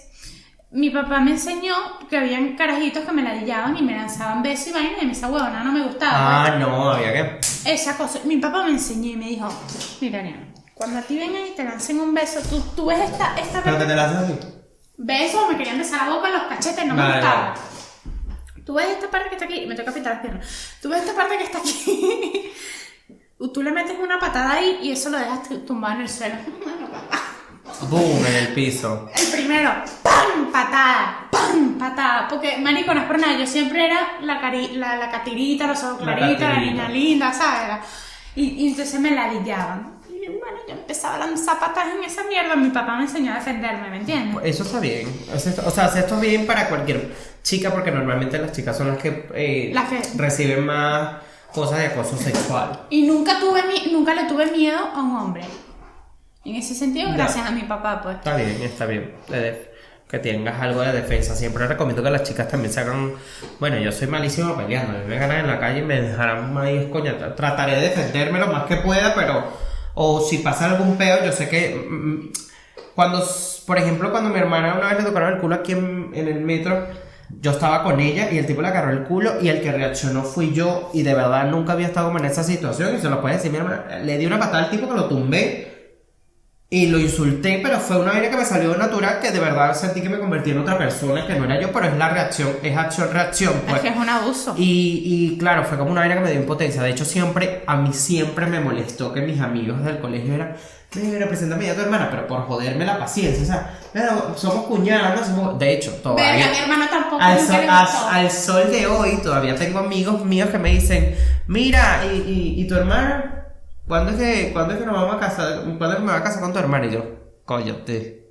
mi 0.72 0.90
papá 0.90 1.20
me 1.22 1.32
enseñó 1.32 1.74
que 2.10 2.18
habían 2.18 2.56
carajitos 2.58 3.06
que 3.06 3.12
me 3.14 3.24
ladillaban 3.24 3.78
y 3.78 3.82
me 3.82 3.96
lanzaban 3.96 4.44
besos 4.44 4.68
y 4.68 4.72
vainas 4.74 5.02
y 5.02 5.06
me 5.06 5.12
esa 5.14 5.28
huevona 5.30 5.64
no 5.64 5.72
me 5.72 5.84
gustaba. 5.84 6.46
Ah, 6.46 6.56
no, 6.60 6.92
había 6.92 7.14
que... 7.14 7.24
pues. 7.36 7.66
Esa 7.66 7.98
cosa, 7.98 8.20
mi 8.26 8.38
papá 8.38 8.64
me 8.64 8.72
enseñó 8.72 9.12
y 9.12 9.16
me 9.16 9.28
dijo, 9.30 9.48
mira, 10.02 10.20
Ariana, 10.20 10.54
cuando 10.74 11.00
a 11.00 11.02
ti 11.02 11.18
vengan 11.18 11.46
y 11.48 11.52
te 11.56 11.64
lancen 11.64 12.00
un 12.00 12.14
beso, 12.14 12.40
tú, 12.50 12.60
tú 12.76 12.86
ves 12.88 13.00
esta, 13.00 13.36
esta 13.38 13.64
Pero 13.64 13.78
te 13.78 13.96
la 13.96 14.06
haces 14.06 14.18
así. 14.18 14.40
beso, 14.98 15.48
me 15.50 15.58
querían 15.58 15.78
besar 15.78 16.08
la 16.08 16.16
boca, 16.16 16.30
los 16.30 16.44
cachetes, 16.44 16.86
no 16.86 16.94
me 16.94 17.04
gustaba. 17.14 17.54
vale. 17.56 18.64
Tú 18.66 18.74
ves 18.74 18.90
esta 18.90 19.10
parte 19.10 19.30
que 19.30 19.36
está 19.36 19.46
aquí, 19.46 19.66
me 19.66 19.76
toca 19.76 19.94
pintar 19.94 20.14
las 20.14 20.22
piernas. 20.22 20.46
Tú 20.82 20.90
ves 20.90 21.00
esta 21.02 21.16
parte 21.16 21.38
que 21.38 21.44
está 21.46 21.60
aquí. 21.60 22.52
Tú 23.54 23.64
le 23.64 23.72
metes 23.72 23.98
una 24.02 24.20
patada 24.20 24.54
ahí 24.56 24.80
y 24.82 24.92
eso 24.92 25.10
lo 25.10 25.18
dejas 25.18 25.48
tumbado 25.66 25.96
en 25.96 26.02
el 26.02 26.10
suelo. 26.10 26.36
Papá. 26.92 27.27
Boom, 27.90 28.26
en 28.26 28.36
el 28.36 28.48
piso. 28.54 29.10
El 29.16 29.28
primero, 29.28 29.72
¡pam! 30.04 30.52
Patada, 30.52 31.28
¡pam! 31.32 31.78
Patada. 31.78 32.28
Porque, 32.28 32.58
marico, 32.58 32.94
no 32.94 33.02
es 33.02 33.08
por 33.08 33.20
nada, 33.20 33.38
yo 33.38 33.46
siempre 33.46 33.86
era 33.86 34.18
la, 34.22 34.40
cari 34.42 34.70
la, 34.78 34.96
la 34.96 35.12
catirita, 35.12 35.68
los 35.68 35.84
ojos 35.84 36.06
La 36.06 36.16
claritos, 36.16 36.42
la, 36.42 36.60
niña 36.60 36.90
linda, 36.90 37.32
¿sabes? 37.34 37.86
Y, 38.36 38.44
y 38.66 38.68
entonces 38.70 39.00
me 39.00 39.12
ladillaban. 39.12 39.98
Y 40.10 40.28
bueno, 40.30 40.58
yo 40.68 40.74
empezaba 40.74 41.16
a 41.16 41.20
lanzar 41.20 41.60
patadas 41.60 41.94
en 41.96 42.04
esa 42.04 42.24
mierda, 42.24 42.56
mi 42.56 42.70
papá 42.70 42.96
me 42.98 43.04
enseñó 43.04 43.32
a 43.32 43.36
defenderme, 43.36 43.90
¿me 43.90 43.98
entiendes? 43.98 44.38
Eso 44.44 44.64
está 44.64 44.80
bien. 44.80 45.08
O 45.66 45.70
sea, 45.72 45.86
esto 45.96 46.16
es 46.16 46.22
bien 46.22 46.46
para 46.48 46.68
cualquier 46.70 47.14
chica 47.44 47.72
porque 47.72 47.92
normalmente 47.92 48.38
las 48.40 48.52
chicas 48.52 48.76
son 48.78 48.88
las 48.90 48.98
que 48.98 49.28
eh, 49.36 49.72
Las 49.74 49.88
que- 49.90 50.02
reciben 50.18 50.66
más 50.66 51.18
cosas 51.54 51.80
de 51.80 51.86
acoso 51.88 52.18
sexual. 52.18 52.82
Y 52.90 53.04
nunca 53.04 53.40
tuve 53.40 53.62
nunca 53.92 54.14
le 54.16 54.24
tuve 54.26 54.48
miedo 54.52 54.80
a 54.80 55.00
un 55.02 55.16
hombre. 55.16 55.44
En 56.50 56.56
ese 56.56 56.74
sentido, 56.76 57.10
gracias 57.14 57.46
a 57.46 57.52
mi 57.52 57.62
papá, 57.64 58.02
pues. 58.02 58.16
Está 58.18 58.36
bien, 58.36 58.62
está 58.64 58.86
bien. 58.86 59.12
Que 60.10 60.20
tengas 60.20 60.62
algo 60.62 60.82
de 60.82 60.94
defensa. 60.94 61.36
Siempre 61.36 61.68
recomiendo 61.68 62.02
que 62.02 62.10
las 62.10 62.24
chicas 62.24 62.48
también 62.48 62.72
se 62.72 62.80
hagan. 62.80 63.14
Bueno, 63.60 63.78
yo 63.78 63.92
soy 63.92 64.08
malísimo 64.08 64.56
peleando. 64.56 64.98
A 64.98 65.02
mí 65.02 65.06
me 65.10 65.18
ganan 65.20 65.42
en 65.42 65.48
la 65.48 65.60
calle 65.60 65.80
y 65.80 65.84
me 65.84 66.02
dejarán 66.02 66.58
ahí 66.58 66.78
escoñar. 66.78 67.36
Trataré 67.36 67.76
de 67.76 67.82
defenderme 67.82 68.40
lo 68.40 68.48
más 68.48 68.64
que 68.64 68.78
pueda, 68.78 69.14
pero. 69.14 69.44
O 69.96 70.22
si 70.22 70.38
pasa 70.38 70.66
algún 70.72 70.98
peo, 70.98 71.26
yo 71.26 71.32
sé 71.34 71.50
que. 71.50 71.76
mm, 71.90 72.30
Cuando, 72.96 73.22
s- 73.22 73.62
por 73.68 73.78
ejemplo, 73.78 74.10
cuando 74.12 74.30
mi 74.30 74.40
hermana 74.40 74.76
una 74.76 74.88
vez 74.88 75.00
le 75.00 75.04
tocaron 75.04 75.34
el 75.34 75.40
culo 75.40 75.56
aquí 75.56 75.74
en, 75.74 76.12
en 76.14 76.28
el 76.30 76.40
metro, 76.42 76.88
yo 77.42 77.52
estaba 77.52 77.84
con 77.84 78.00
ella 78.00 78.30
y 78.32 78.38
el 78.38 78.46
tipo 78.48 78.62
le 78.62 78.70
agarró 78.70 78.92
el 78.92 79.04
culo 79.04 79.34
y 79.42 79.50
el 79.50 79.60
que 79.62 79.72
reaccionó 79.74 80.24
fui 80.24 80.54
yo 80.54 80.90
y 80.94 81.04
de 81.04 81.14
verdad 81.14 81.46
nunca 81.52 81.74
había 81.74 81.88
estado 81.88 82.08
como 82.08 82.20
en 82.20 82.26
esa 82.26 82.44
situación 82.44 82.96
y 82.96 83.02
se 83.02 83.10
lo 83.10 83.20
puede 83.22 83.36
decir 83.36 83.52
mi 83.52 83.58
hermana. 83.58 84.00
Le 84.04 84.18
di 84.18 84.26
una 84.26 84.40
patada 84.40 84.60
al 84.64 84.70
tipo 84.72 84.88
que 84.88 84.96
lo 84.96 85.06
tumbé 85.10 85.77
y 86.70 86.88
lo 86.88 87.00
insulté, 87.00 87.62
pero 87.64 87.80
fue 87.80 87.98
una 87.98 88.12
vaina 88.12 88.30
que 88.30 88.36
me 88.36 88.44
salió 88.44 88.76
natural 88.76 89.20
que 89.22 89.32
de 89.32 89.40
verdad 89.40 89.74
sentí 89.74 90.02
que 90.02 90.10
me 90.10 90.20
convertí 90.20 90.52
en 90.52 90.58
otra 90.60 90.78
persona 90.78 91.26
que 91.26 91.34
no 91.36 91.46
era 91.46 91.62
yo, 91.62 91.72
pero 91.72 91.88
es 91.88 91.96
la 91.98 92.10
reacción, 92.10 92.50
es 92.62 92.76
acción-reacción. 92.76 93.54
Es 93.54 93.60
Pues. 93.70 93.82
que 93.82 93.88
es 93.88 93.96
un 93.96 94.10
abuso. 94.10 94.54
Y, 94.58 95.02
y 95.34 95.38
claro, 95.38 95.64
fue 95.64 95.78
como 95.78 95.92
una 95.92 96.02
vaina 96.02 96.16
que 96.16 96.22
me 96.22 96.32
dio 96.32 96.42
impotencia. 96.42 96.82
De 96.84 96.90
hecho, 96.90 97.06
siempre, 97.06 97.64
a 97.68 97.78
mí 97.78 97.94
siempre 97.94 98.48
me 98.48 98.60
molestó 98.60 99.14
que 99.14 99.22
mis 99.22 99.40
amigos 99.40 99.82
del 99.86 100.00
colegio 100.00 100.34
eran, 100.34 100.58
mira, 100.96 101.26
preséntame 101.30 101.70
a 101.70 101.76
tu 101.76 101.82
hermana, 101.84 102.10
pero 102.12 102.28
por 102.28 102.42
joderme 102.48 102.84
la 102.86 103.00
paciencia. 103.00 103.44
O 103.44 103.46
sea, 103.46 103.80
"Pero 103.94 104.34
somos 104.36 104.66
cuñados, 104.66 105.26
somos... 105.26 105.58
De 105.58 105.72
hecho, 105.74 105.92
todavía... 106.04 106.34
Verga, 106.34 106.52
mi 106.52 106.58
hermano 106.58 106.86
tampoco 106.90 107.22
Al 107.24 107.40
sol, 107.40 107.56
a- 107.70 108.10
al 108.16 108.30
sol 108.30 108.70
de 108.70 108.88
hoy 108.88 109.20
todavía 109.24 109.56
tengo 109.56 109.80
amigos 109.80 110.26
míos 110.26 110.50
que 110.50 110.58
me 110.58 110.72
dicen, 110.72 111.16
mira, 111.48 112.02
¿y, 112.12 112.18
y, 112.58 112.62
y 112.62 112.68
tu 112.68 112.76
hermana? 112.76 113.37
¿Cuándo 113.88 114.12
es, 114.12 114.18
que, 114.18 114.52
¿Cuándo 114.54 114.74
es 114.74 114.80
que 114.80 114.86
nos 114.86 114.96
vamos 114.96 115.16
a 115.16 115.20
casar? 115.20 115.62
¿Cuándo 115.64 115.90
es 115.92 115.96
que 115.96 116.02
me 116.02 116.12
vas 116.12 116.22
a 116.22 116.24
casar 116.24 116.42
con 116.42 116.54
tu 116.54 116.60
hermana? 116.60 116.86
Y 116.88 116.92
yo, 116.92 117.04
cóllate. 117.46 118.28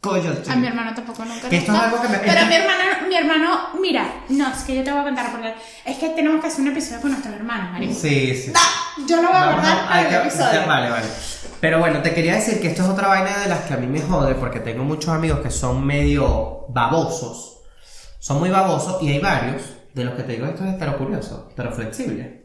Cóllate. 0.00 0.50
A 0.50 0.56
mi 0.56 0.66
hermano 0.68 0.94
tampoco 0.94 1.24
nunca 1.24 1.48
Que 1.48 1.56
esto 1.56 1.72
es 1.72 1.78
algo 1.80 2.00
que 2.00 2.08
me- 2.08 2.18
Pero 2.18 2.46
mi 2.46 2.54
hermano, 2.54 2.82
mi 3.08 3.16
hermano, 3.16 3.58
mira, 3.80 4.22
no, 4.28 4.48
es 4.48 4.58
que 4.62 4.76
yo 4.76 4.84
te 4.84 4.92
voy 4.92 5.00
a 5.00 5.04
contar 5.04 5.32
porque 5.32 5.54
es 5.84 5.96
que 5.98 6.10
tenemos 6.10 6.40
que 6.40 6.46
hacer 6.46 6.60
un 6.60 6.68
episodio 6.68 7.00
con 7.00 7.10
nuestros 7.10 7.34
hermanos, 7.34 7.72
marico. 7.72 7.94
Sí, 7.94 8.34
sí. 8.36 8.52
Da, 8.52 8.60
yo 9.08 9.16
lo 9.22 9.28
voy 9.28 9.36
a 9.36 9.44
guardar 9.52 9.88
para 9.88 10.08
el 10.08 10.14
episodio. 10.26 10.66
Vale, 10.68 10.90
vale. 10.90 11.06
Pero 11.60 11.78
bueno, 11.80 12.00
te 12.02 12.14
quería 12.14 12.34
decir 12.36 12.60
que 12.60 12.68
esto 12.68 12.82
es 12.82 12.88
otra 12.88 13.08
vaina 13.08 13.38
de 13.38 13.48
las 13.48 13.60
que 13.62 13.74
a 13.74 13.76
mí 13.78 13.88
me 13.88 14.00
jode 14.00 14.34
porque 14.36 14.60
tengo 14.60 14.84
muchos 14.84 15.08
amigos 15.12 15.40
que 15.40 15.50
son 15.50 15.84
medio 15.84 16.66
babosos. 16.68 17.60
Son 18.20 18.38
muy 18.38 18.50
babosos 18.50 19.02
y 19.02 19.10
hay 19.10 19.18
varios 19.18 19.62
de 19.94 20.04
los 20.04 20.14
que 20.14 20.22
te 20.22 20.32
digo 20.34 20.46
esto 20.46 20.64
es 20.64 20.74
heterocurioso, 20.74 21.48
heteroflexible. 21.50 22.37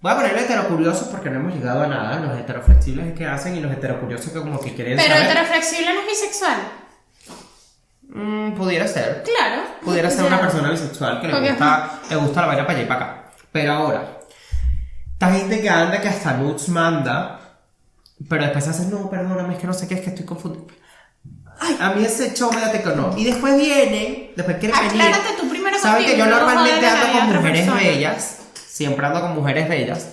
Voy 0.00 0.12
a 0.12 0.16
ponerle 0.16 0.42
heterocuriosos 0.42 1.08
porque 1.08 1.28
no 1.28 1.40
hemos 1.40 1.54
llegado 1.54 1.82
a 1.82 1.86
nada. 1.88 2.20
Los 2.20 2.38
heteroflexibles 2.38 3.06
es 3.08 3.14
que 3.18 3.26
hacen 3.26 3.56
y 3.56 3.60
los 3.60 3.72
heterocuriosos 3.72 4.32
que 4.32 4.38
como 4.38 4.60
que 4.60 4.74
quieren 4.74 4.96
Pero 4.96 5.14
saber. 5.14 5.26
heteroflexible 5.30 5.94
no 5.94 6.00
es 6.02 6.06
bisexual. 6.06 6.56
Mm, 8.10 8.52
pudiera 8.52 8.86
ser. 8.86 9.22
Claro. 9.24 9.62
Pudiera 9.84 10.08
ser 10.10 10.24
una 10.24 10.40
persona 10.40 10.70
bisexual 10.70 11.20
que 11.20 11.26
le 11.26 11.32
Porque- 11.34 11.50
gusta, 11.50 12.00
le 12.10 12.16
gusta 12.16 12.40
la 12.42 12.46
vaina 12.46 12.66
para 12.66 12.78
allá 12.78 12.84
y 12.84 12.88
para 12.88 13.04
acá. 13.04 13.24
Pero 13.52 13.72
ahora, 13.72 14.18
esta 15.12 15.32
gente 15.32 15.60
que 15.60 15.68
anda 15.68 16.00
que 16.00 16.08
hasta 16.08 16.32
nudes 16.34 16.68
manda, 16.68 17.40
pero 18.28 18.42
después 18.44 18.68
hace, 18.68 18.86
no, 18.86 19.10
perdóname, 19.10 19.54
es 19.54 19.60
que 19.60 19.66
no 19.66 19.74
sé 19.74 19.88
qué, 19.88 19.94
es 19.94 20.00
que 20.00 20.10
estoy 20.10 20.24
confundido. 20.24 20.66
Ay, 21.60 21.76
a 21.80 21.90
mí 21.90 22.04
ese 22.04 22.32
show 22.34 22.52
me 22.52 22.60
da 22.60 22.70
que 22.70 22.78
no. 22.94 23.16
Y 23.16 23.24
después 23.24 23.56
vienen, 23.58 24.30
después 24.36 24.58
quieren 24.58 24.78
venir. 24.88 25.02
Aclárate 25.02 25.34
tú 25.40 25.48
primero 25.50 25.76
Saben 25.78 26.04
que 26.06 26.16
yo 26.16 26.24
normalmente 26.26 26.86
ando 26.86 27.18
con 27.18 27.36
mujeres 27.36 27.74
bellas. 27.74 28.37
Siempre 28.78 29.04
ando 29.04 29.20
con 29.20 29.34
mujeres 29.34 29.68
bellas. 29.68 30.10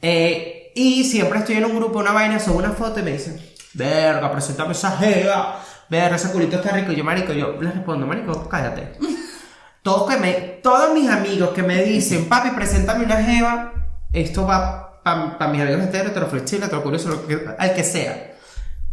Eh, 0.00 0.70
y 0.76 1.02
siempre 1.02 1.40
estoy 1.40 1.56
en 1.56 1.64
un 1.64 1.74
grupo, 1.74 1.98
una 1.98 2.12
vaina, 2.12 2.38
subo 2.38 2.58
una 2.58 2.70
foto 2.70 3.00
y 3.00 3.02
me 3.02 3.10
dicen, 3.10 3.44
verga, 3.74 4.30
preséntame 4.30 4.70
esa 4.70 4.96
jeva. 4.96 5.60
Verga, 5.88 6.14
ese 6.14 6.30
culito 6.30 6.54
está 6.58 6.70
rico. 6.70 6.92
Y 6.92 6.94
yo, 6.94 7.02
marico, 7.02 7.32
yo 7.32 7.60
les 7.60 7.74
respondo, 7.74 8.06
marico, 8.06 8.48
cállate. 8.48 8.92
Todos, 9.82 10.08
que 10.08 10.20
me, 10.20 10.32
todos 10.62 10.94
mis 10.94 11.10
amigos 11.10 11.48
que 11.48 11.64
me 11.64 11.82
dicen, 11.82 12.28
papi, 12.28 12.50
preséntame 12.50 13.06
una 13.06 13.16
jeva, 13.24 13.72
esto 14.12 14.46
va 14.46 15.02
para 15.02 15.50
mis 15.50 15.60
amigos 15.60 15.82
heteros, 15.82 16.12
heteroflexibles, 16.12 16.68
heterocuriosos, 16.68 17.18
al 17.58 17.74
que 17.74 17.82
sea. 17.82 18.36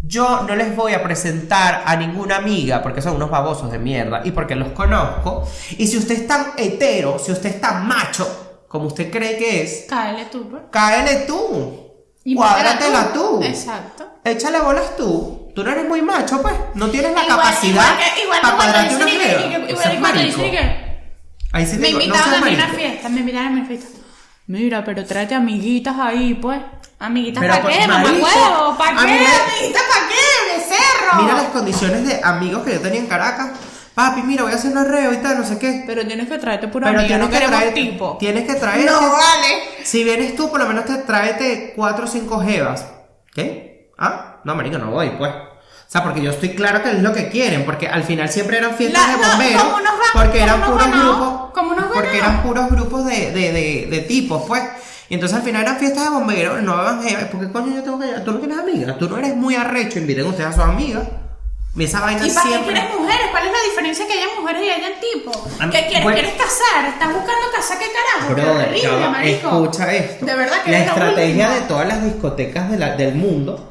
Yo 0.01 0.41
no 0.47 0.55
les 0.55 0.75
voy 0.75 0.93
a 0.93 1.03
presentar 1.03 1.83
a 1.85 1.95
ninguna 1.97 2.37
amiga 2.37 2.81
porque 2.81 3.03
son 3.03 3.17
unos 3.17 3.29
babosos 3.29 3.71
de 3.71 3.77
mierda 3.77 4.21
y 4.23 4.31
porque 4.31 4.55
los 4.55 4.69
conozco. 4.69 5.47
Y 5.77 5.85
si 5.85 5.97
usted 5.97 6.15
es 6.15 6.27
tan 6.27 6.53
hetero, 6.57 7.19
si 7.19 7.31
usted 7.31 7.49
es 7.49 7.61
tan 7.61 7.85
macho, 7.85 8.46
como 8.67 8.87
usted 8.87 9.11
cree 9.11 9.37
que 9.37 9.61
es, 9.63 9.85
Cáele 9.89 10.25
tú, 10.25 10.49
pues. 10.49 10.63
cáele 10.71 11.15
tú. 11.27 11.83
Y 12.23 12.35
Cuádratela 12.35 13.13
tú. 13.13 13.39
Exacto. 13.41 14.05
Échale 14.23 14.59
bolas 14.59 14.97
tú. 14.97 15.49
Tú 15.55 15.63
no 15.63 15.71
eres 15.71 15.87
muy 15.87 16.01
macho, 16.01 16.41
pues. 16.41 16.53
No 16.75 16.89
tienes 16.89 17.13
la 17.13 17.23
Igual- 17.23 17.37
capacidad 17.37 17.83
igual 17.83 17.97
que- 18.15 18.21
igual 18.23 18.41
para 18.41 18.55
cuando 18.55 18.73
cuadrarte 18.73 18.95
una 18.95 19.05
que- 19.05 19.17
Ahí 21.53 21.65
sí 21.65 21.77
Me 21.77 21.87
digo, 21.87 21.99
no 21.99 22.15
a 22.15 22.41
mí 22.41 22.53
una 22.53 22.67
fiesta, 22.67 23.09
me 23.09 23.19
invitaron 23.21 23.47
a 23.47 23.51
mi 23.51 23.61
fiesta. 23.65 23.87
Mira, 24.47 24.83
pero 24.83 25.05
tráete 25.05 25.35
amiguitas 25.35 25.95
ahí, 25.99 26.33
pues. 26.35 26.59
Amiguitas 26.99 27.43
para 27.43 27.61
pues, 27.61 27.77
qué, 27.77 27.87
mamá 27.87 28.03
marico, 28.03 28.25
huevo, 28.25 28.77
¿para 28.77 28.91
qué? 28.91 28.97
Amiguitas 29.01 29.83
para 29.83 30.07
qué, 30.07 30.57
becerro. 30.57 31.21
Mira 31.21 31.33
las 31.35 31.45
condiciones 31.45 32.07
de 32.07 32.19
amigos 32.23 32.63
que 32.65 32.73
yo 32.73 32.79
tenía 32.81 32.99
en 32.99 33.07
Caracas. 33.07 33.51
Papi, 33.97 34.21
mira, 34.21 34.43
voy 34.43 34.51
a 34.51 34.55
hacer 34.57 34.69
un 34.73 34.77
arreo 34.77 35.11
y 35.11 35.17
tal, 35.17 35.39
no 35.39 35.43
sé 35.43 35.57
qué. 35.57 35.83
Pero 35.87 36.05
tienes 36.05 36.27
que 36.29 36.37
traerte 36.37 36.67
pura 36.67 36.85
Pero 36.85 36.99
amiga, 36.99 37.15
tienes 37.17 37.33
no 37.33 37.39
que 37.39 37.47
traer, 37.47 37.73
tipo. 37.73 38.15
tienes 38.19 38.43
que 38.47 38.53
traer. 38.53 38.85
No 38.85 39.01
vale. 39.01 39.47
Si 39.83 40.03
vienes 40.03 40.35
tú, 40.35 40.51
por 40.51 40.59
lo 40.59 40.67
menos 40.67 40.85
te 40.85 40.97
tráete 40.97 41.73
cuatro 41.75 42.05
o 42.05 42.07
cinco 42.07 42.39
jevas. 42.39 42.85
¿Qué? 43.33 43.89
Ah, 43.97 44.35
no, 44.43 44.53
marico, 44.53 44.77
no 44.77 44.91
voy, 44.91 45.09
pues. 45.17 45.31
O 45.33 45.89
sea, 45.89 46.03
porque 46.03 46.21
yo 46.21 46.29
estoy 46.29 46.49
claro 46.49 46.83
que 46.83 46.91
es 46.91 47.01
lo 47.01 47.11
que 47.11 47.29
quieren, 47.29 47.65
porque 47.65 47.87
al 47.87 48.03
final 48.03 48.29
siempre 48.29 48.59
eran 48.59 48.75
fiestas 48.75 49.01
La- 49.01 49.15
de 49.15 49.19
no, 49.23 49.29
bomberos, 49.29 49.63
ga- 49.63 50.13
porque 50.13 50.41
eran 50.43 50.61
puros 50.61 50.79
ganados, 50.85 51.17
grupos, 51.17 51.85
porque 51.95 52.17
eran 52.19 52.43
puros 52.43 52.69
grupos 52.69 53.05
de, 53.05 53.31
de, 53.31 53.51
de, 53.51 53.87
de 53.89 53.99
tipos, 54.01 54.43
pues. 54.47 54.61
Y 55.09 55.15
entonces 55.15 55.35
al 55.37 55.43
final 55.43 55.63
eran 55.63 55.77
fiestas 55.77 56.03
de 56.03 56.09
bomberos, 56.11 56.61
no 56.61 56.79
eran 56.79 57.01
jevas, 57.01 57.23
¿por 57.25 57.39
qué 57.39 57.51
coño 57.51 57.73
yo 57.77 57.81
tengo 57.83 57.99
que 57.99 58.07
Tú 58.23 58.31
no 58.33 58.37
tienes 58.37 58.59
amigas, 58.59 58.97
tú 58.99 59.09
no 59.09 59.17
eres 59.17 59.35
muy 59.35 59.55
arrecho, 59.55 59.97
inviten 59.97 60.27
ustedes 60.27 60.49
a 60.49 60.53
sus 60.53 60.63
amigas. 60.65 61.01
Y 61.77 61.83
esa 61.83 61.99
vaina 62.01 62.25
¿Y 62.25 62.29
para 62.31 62.41
qué 62.43 62.49
siempre... 62.49 62.73
quieres 62.73 62.95
mujeres? 62.99 63.27
¿Cuál 63.31 63.45
es 63.45 63.51
la 63.51 63.59
diferencia 63.69 64.07
que 64.07 64.13
hayan 64.13 64.29
mujeres 64.41 64.63
y 64.65 64.69
hayan 64.69 64.93
tipos? 64.99 65.37
¿Qué 65.71 65.85
quieres? 65.85 66.03
bueno. 66.03 66.17
¿Quieres 66.17 66.33
casar? 66.33 66.85
¿Estás 66.89 67.07
buscando 67.13 67.51
casar? 67.55 67.77
¿Qué 67.79 67.85
carajo? 67.85 68.35
¡Qué 68.35 68.41
Brother, 68.41 68.67
horrible, 68.69 69.09
marico! 69.09 69.47
escucha 69.49 69.93
esto. 69.93 70.25
De 70.25 70.35
verdad 70.35 70.63
que 70.63 70.71
La 70.71 70.79
es 70.79 70.87
estrategia 70.87 71.49
de 71.51 71.61
todas 71.61 71.87
las 71.87 72.03
discotecas 72.03 72.71
de 72.71 72.77
la- 72.79 72.95
del 72.95 73.13
mundo, 73.15 73.69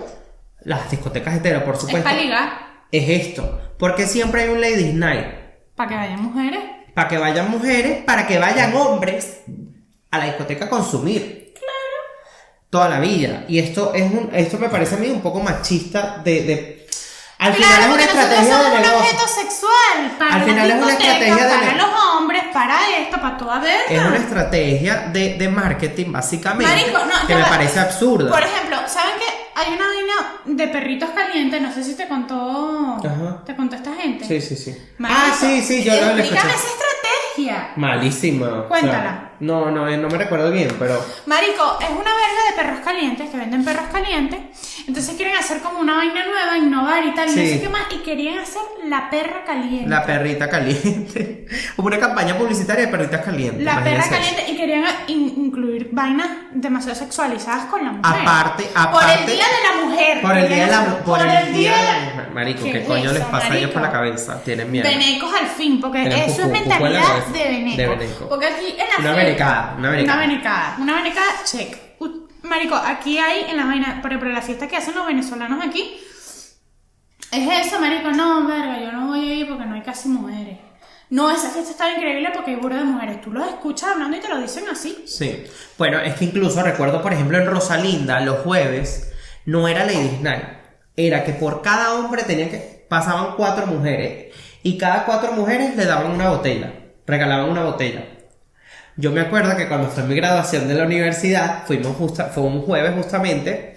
las 0.60 0.88
discotecas 0.90 1.34
heteras, 1.36 1.64
por 1.64 1.74
Es 1.74 1.80
supuesto, 1.80 2.04
para 2.08 2.20
ligar. 2.20 2.50
es 2.92 3.08
esto. 3.08 3.60
Porque 3.78 4.06
siempre 4.06 4.42
hay 4.42 4.48
un 4.50 4.60
ladies 4.60 4.94
night. 4.94 5.26
Para 5.74 5.88
que 5.90 5.94
vayan 5.96 6.22
mujeres. 6.22 6.60
Para 6.94 7.08
que 7.08 7.18
vayan 7.18 7.50
mujeres, 7.50 8.04
para 8.04 8.26
que 8.26 8.38
vayan 8.38 8.74
hombres 8.74 9.40
a 10.12 10.18
la 10.18 10.24
discoteca 10.26 10.66
a 10.66 10.70
consumir. 10.70 11.52
Claro. 11.54 11.70
Toda 12.70 12.88
la 12.88 13.00
vida. 13.00 13.44
Y 13.48 13.58
esto 13.58 13.92
es 13.94 14.02
un, 14.10 14.30
esto 14.32 14.58
me 14.58 14.68
parece 14.68 14.94
a 14.94 14.98
mí 14.98 15.10
un 15.10 15.20
poco 15.20 15.40
machista 15.40 16.22
de, 16.24 16.42
de- 16.44 16.75
al 17.46 17.54
final 17.54 17.68
claro, 17.68 17.82
es 17.82 17.94
una 17.94 18.04
estrategia 18.04 18.58
de 18.58 18.64
un 18.66 18.72
negocio. 18.72 18.98
objeto 18.98 19.28
sexual 19.28 20.16
para 20.18 20.34
Al 20.34 20.42
final 20.44 20.70
es 20.70 20.82
una 20.82 20.92
estrategia 20.92 21.46
de 21.46 21.58
para 21.58 21.74
los 21.74 22.04
hombres, 22.14 22.44
para 22.52 22.96
esto, 22.98 23.20
para 23.20 23.36
toda 23.36 23.58
verga. 23.60 23.84
Es 23.88 24.00
una 24.00 24.16
estrategia 24.16 25.08
de, 25.12 25.34
de 25.34 25.48
marketing, 25.48 26.12
básicamente. 26.12 26.72
Marico, 26.72 26.98
no, 26.98 27.26
que 27.26 27.34
me 27.34 27.42
va. 27.42 27.48
parece 27.48 27.80
absurda. 27.80 28.30
Por 28.30 28.42
ejemplo, 28.42 28.78
¿saben 28.86 29.14
que 29.18 29.45
hay 29.56 29.72
una 29.74 29.86
vaina 29.86 30.14
de 30.44 30.68
perritos 30.68 31.10
calientes? 31.10 31.60
No 31.60 31.72
sé 31.72 31.82
si 31.82 31.94
te 31.94 32.06
contó. 32.08 32.96
Ajá. 33.04 33.42
¿Te 33.44 33.56
contó 33.56 33.76
esta 33.76 33.92
gente? 33.94 34.24
Sí, 34.24 34.40
sí, 34.40 34.54
sí. 34.56 34.76
Ah, 35.02 35.32
sí, 35.38 35.60
sí, 35.62 35.82
yo 35.82 35.92
lo 35.94 36.00
lo 36.12 36.18
Explícame 36.18 36.50
esa 36.52 36.66
estrategia. 36.68 37.72
Malísima. 37.76 38.46
o 38.46 38.54
sea, 38.60 38.68
Cuéntala. 38.68 39.30
no, 39.40 39.70
no, 39.70 39.88
eh, 39.88 39.96
no 39.96 40.08
me 40.08 40.18
recuerdo 40.18 40.50
bien, 40.50 40.68
pero. 40.78 41.04
Marico, 41.26 41.78
es 41.80 41.90
una 41.90 41.98
verga 42.00 42.42
de 42.50 42.56
perros 42.62 42.80
calientes, 42.84 43.30
que 43.30 43.36
venden 43.36 43.64
perros 43.64 43.86
calientes. 43.92 44.40
Entonces 44.88 45.16
quieren 45.16 45.36
hacer 45.36 45.60
como 45.60 45.80
una 45.80 45.96
vaina 45.96 46.24
nueva, 46.26 46.56
innovar 46.58 47.04
y 47.04 47.12
tal, 47.12 47.26
y 47.28 47.30
no 47.32 47.36
sé 47.42 47.60
qué 47.60 47.68
más. 47.68 47.82
Y 47.90 47.96
querían 48.04 48.38
hacer 48.38 48.62
la 48.86 49.10
perra 49.10 49.44
caliente. 49.44 49.88
La 49.88 50.04
perrita 50.06 50.48
caliente. 50.48 51.46
Hubo 51.76 51.88
una 51.88 51.98
campaña 51.98 52.38
publicitaria 52.38 52.86
de 52.86 52.92
perritas 52.92 53.22
calientes. 53.24 53.62
La 53.64 53.82
perra 53.82 54.00
eso. 54.02 54.10
caliente 54.10 54.44
y 54.48 54.56
querían 54.56 54.84
in- 55.08 55.34
incluir 55.46 55.88
vainas 55.92 56.28
demasiado 56.52 56.96
sexualizadas 56.96 57.64
con 57.66 57.84
la 57.84 57.92
mujer. 57.92 58.22
Aparte- 58.22 58.64
Por 58.72 58.80
aparte- 58.82 59.20
el 59.24 59.26
día 59.26 59.45
de 59.46 59.80
la 59.80 59.84
mujer. 59.86 60.20
Por 60.22 60.36
el 60.36 60.48
día 60.48 60.64
de 60.66 60.70
la, 60.70 60.78
Querían- 60.84 61.04
por 61.04 61.20
el 61.20 61.52
día 61.54 61.76
de 61.76 61.82
la 61.84 61.92
de- 62.00 62.04
mujer. 62.12 62.30
Marico, 62.32 62.62
¿Qué 62.64 62.72
¿qué, 62.72 62.78
es 62.80 62.86
coño 62.86 63.12
les 63.12 63.24
pasa 63.24 63.52
a 63.52 63.56
ellos 63.56 63.70
por 63.70 63.82
la 63.82 63.90
cabeza? 63.92 64.42
Tienen 64.44 64.70
miedo. 64.70 64.88
Venecos 64.88 65.32
al 65.34 65.46
fin, 65.46 65.80
porque 65.80 66.00
Tienen 66.00 66.18
eso 66.20 66.42
es 66.42 66.48
mentalidad 66.48 67.26
de 67.32 67.38
veneco. 67.44 67.76
De 67.76 67.86
veneco. 67.88 68.28
Porque 68.28 68.46
aquí 68.46 68.66
en 68.72 68.76
la 68.78 69.10
Una 69.10 69.12
venecada, 69.12 69.74
una 69.78 69.90
venecada. 69.90 70.16
Una 70.16 70.26
venecada. 70.26 70.76
Una 70.80 70.94
venecada, 70.96 71.32
check. 71.44 71.76
Marico, 72.42 72.76
aquí 72.76 73.18
hay 73.18 73.46
en 73.50 73.56
la 73.56 73.64
vaina, 73.66 73.98
por 74.02 74.10
ejemplo, 74.12 74.30
la 74.30 74.40
fiesta 74.42 74.68
que 74.68 74.76
hacen 74.76 74.94
los 74.94 75.06
venezolanos 75.06 75.64
aquí. 75.66 75.98
Es 77.32 77.66
eso, 77.66 77.80
marico, 77.80 78.12
no, 78.12 78.46
verga, 78.46 78.78
yo 78.80 78.92
no 78.92 79.08
voy 79.08 79.28
a 79.30 79.34
ir 79.34 79.48
porque 79.48 79.64
no 79.66 79.74
hay 79.74 79.82
casi 79.82 80.08
mujeres. 80.08 80.58
No, 81.10 81.30
esa 81.30 81.50
fiesta 81.50 81.70
está 81.72 81.90
increíble 81.92 82.30
porque 82.34 82.52
hay 82.52 82.56
burro 82.56 82.76
de 82.76 82.84
mujeres. 82.84 83.20
Tú 83.20 83.32
los 83.32 83.46
escuchas 83.48 83.90
hablando 83.90 84.16
y 84.16 84.20
te 84.20 84.28
lo 84.28 84.38
dicen 84.40 84.64
así. 84.70 85.04
Sí. 85.06 85.44
Bueno, 85.78 85.98
es 86.00 86.14
que 86.14 86.24
incluso 86.26 86.62
recuerdo, 86.62 87.02
por 87.02 87.12
ejemplo, 87.12 87.38
en 87.38 87.46
Rosalinda, 87.46 88.20
los 88.20 88.40
jueves, 88.40 89.12
no 89.46 89.68
era 89.68 89.84
Ladies 89.84 90.20
Night. 90.20 90.44
Era 90.96 91.24
que 91.24 91.32
por 91.32 91.62
cada 91.62 91.94
hombre 91.94 92.22
tenían 92.24 92.50
que. 92.50 92.84
pasaban 92.88 93.34
cuatro 93.36 93.66
mujeres. 93.66 94.34
Y 94.62 94.76
cada 94.76 95.04
cuatro 95.04 95.32
mujeres 95.32 95.76
le 95.76 95.86
daban 95.86 96.10
una 96.12 96.30
botella. 96.30 96.72
Regalaban 97.06 97.48
una 97.48 97.64
botella. 97.64 98.04
Yo 98.96 99.12
me 99.12 99.20
acuerdo 99.20 99.56
que 99.56 99.68
cuando 99.68 99.88
fue 99.88 100.04
mi 100.04 100.16
graduación 100.16 100.68
de 100.68 100.74
la 100.74 100.84
universidad, 100.84 101.64
fuimos 101.66 101.96
justa, 101.96 102.26
fue 102.26 102.42
un 102.42 102.62
jueves 102.62 102.94
justamente. 102.94 103.76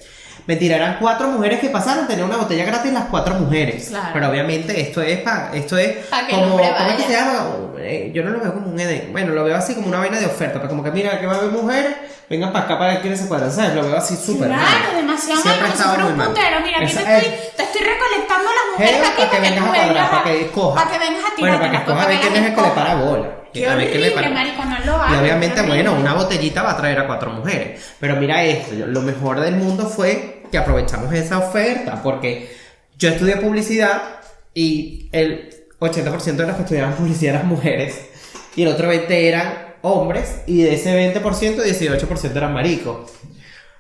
Mentira, 0.50 0.78
eran 0.78 0.98
cuatro 1.00 1.28
mujeres 1.28 1.60
que 1.60 1.70
pasaron, 1.70 2.08
tenían 2.08 2.28
una 2.28 2.38
botella 2.38 2.66
gratis 2.66 2.92
las 2.92 3.04
cuatro 3.06 3.36
mujeres. 3.36 3.90
Claro. 3.90 4.08
Pero 4.14 4.30
obviamente 4.30 4.82
esto 4.82 5.00
es 5.04 5.20
pa- 5.20 5.52
esto 5.54 5.78
es 5.78 5.98
Pa' 6.08 6.26
que 6.26 6.34
como, 6.34 6.58
¿cómo 6.58 6.64
es 6.90 6.94
que 6.96 7.04
se 7.04 7.12
llama? 7.12 7.46
Eh, 7.78 8.12
yo 8.16 8.24
no 8.24 8.32
lo 8.32 8.40
veo 8.40 8.54
como 8.56 8.68
un 8.72 8.80
Edén. 8.80 9.10
Bueno, 9.12 9.34
lo 9.34 9.44
veo 9.44 9.56
así 9.56 9.76
como 9.76 9.88
una 9.90 10.00
vaina 10.00 10.18
de 10.20 10.26
oferta. 10.26 10.56
Pero 10.56 10.68
como 10.70 10.84
que 10.84 10.90
mira, 10.90 11.20
que 11.20 11.28
va 11.28 11.36
a 11.36 11.38
haber 11.38 11.52
mujeres, 11.52 11.96
vengan 12.32 12.52
para 12.52 12.66
acá 12.66 12.80
para 12.80 12.94
ver 12.94 13.02
quiénes 13.02 13.20
se 13.20 13.28
cuadran, 13.28 13.52
¿sabes? 13.52 13.76
Lo 13.76 13.84
veo 13.84 13.96
así 13.96 14.16
súper 14.16 14.48
Claro, 14.48 14.64
mal. 14.64 14.96
demasiado 14.98 15.40
Siempre 15.40 15.62
mal, 15.62 15.72
como 15.72 15.84
si 15.84 15.88
fuera 15.90 16.06
un 16.08 16.16
putero. 16.34 16.60
Mira, 16.64 16.78
aquí 16.80 16.94
te 16.94 17.00
estoy, 17.00 17.26
eh, 17.32 17.52
te 17.56 17.64
estoy 17.64 17.82
recolectando 17.82 18.50
las 18.50 18.66
mujeres 18.74 19.08
aquí 19.08 19.22
para 19.22 19.30
que 19.30 19.30
para 19.30 19.30
que 19.30 19.50
vengas 19.50 19.64
a 19.64 19.84
cuadrar, 19.86 20.10
para 20.10 20.24
que 20.24 20.42
escoja. 20.42 20.76
Para 20.84 20.92
que 20.92 20.98
vengas 21.00 21.24
a 21.24 21.40
Bueno, 21.40 21.58
para 21.60 21.72
que 21.72 21.78
tirártelas, 21.78 21.82
escoja 21.86 22.02
a 22.04 22.08
ver 22.08 22.20
quién 22.20 22.34
es 22.34 22.50
el 22.50 22.56
que 22.56 22.62
le 22.62 22.70
para 22.70 22.96
bola. 22.96 23.30
Qué 23.54 23.68
A 23.68 23.76
ver 23.76 23.90
quién 23.90 24.02
le 24.02 24.14
horrible, 24.14 24.30
marico, 24.30 24.64
no 24.66 24.78
lo 24.80 24.92
Y 24.92 24.96
hagas, 25.02 25.22
obviamente, 25.22 25.56
qué 25.56 25.62
horrible. 25.62 25.84
bueno, 25.90 26.02
una 26.02 26.14
botellita 26.14 26.62
va 26.62 26.72
a 26.72 26.78
traer 26.78 27.00
a 27.00 27.08
cuatro 27.08 27.32
mujeres. 27.32 27.82
Pero 28.00 28.16
mira 28.18 28.44
esto, 28.44 28.76
lo 28.86 29.02
mejor 29.02 29.40
del 29.40 29.56
mundo 29.56 29.88
fue 29.88 30.39
que 30.52 30.58
aprovechamos 30.58 31.14
esa 31.14 31.40
oferta, 31.40 32.02
porque 32.02 32.56
yo 32.98 33.10
estudié 33.10 33.38
publicidad 33.38 34.02
y 34.54 35.10
el 35.12 35.50
80% 35.80 36.36
de 36.36 36.48
los 36.48 36.56
que 36.56 36.62
estudiaban 36.64 36.96
publicidad 36.96 37.36
eran 37.36 37.48
mujeres 37.48 38.10
y 38.56 38.64
el 38.64 38.70
otro 38.70 38.92
20% 38.92 39.06
eran 39.10 39.70
hombres 39.82 40.42
y 40.48 40.64
de 40.64 40.74
ese 40.74 41.14
20%, 41.14 41.22
18% 41.24 42.36
eran 42.36 42.54
maricos. 42.54 43.12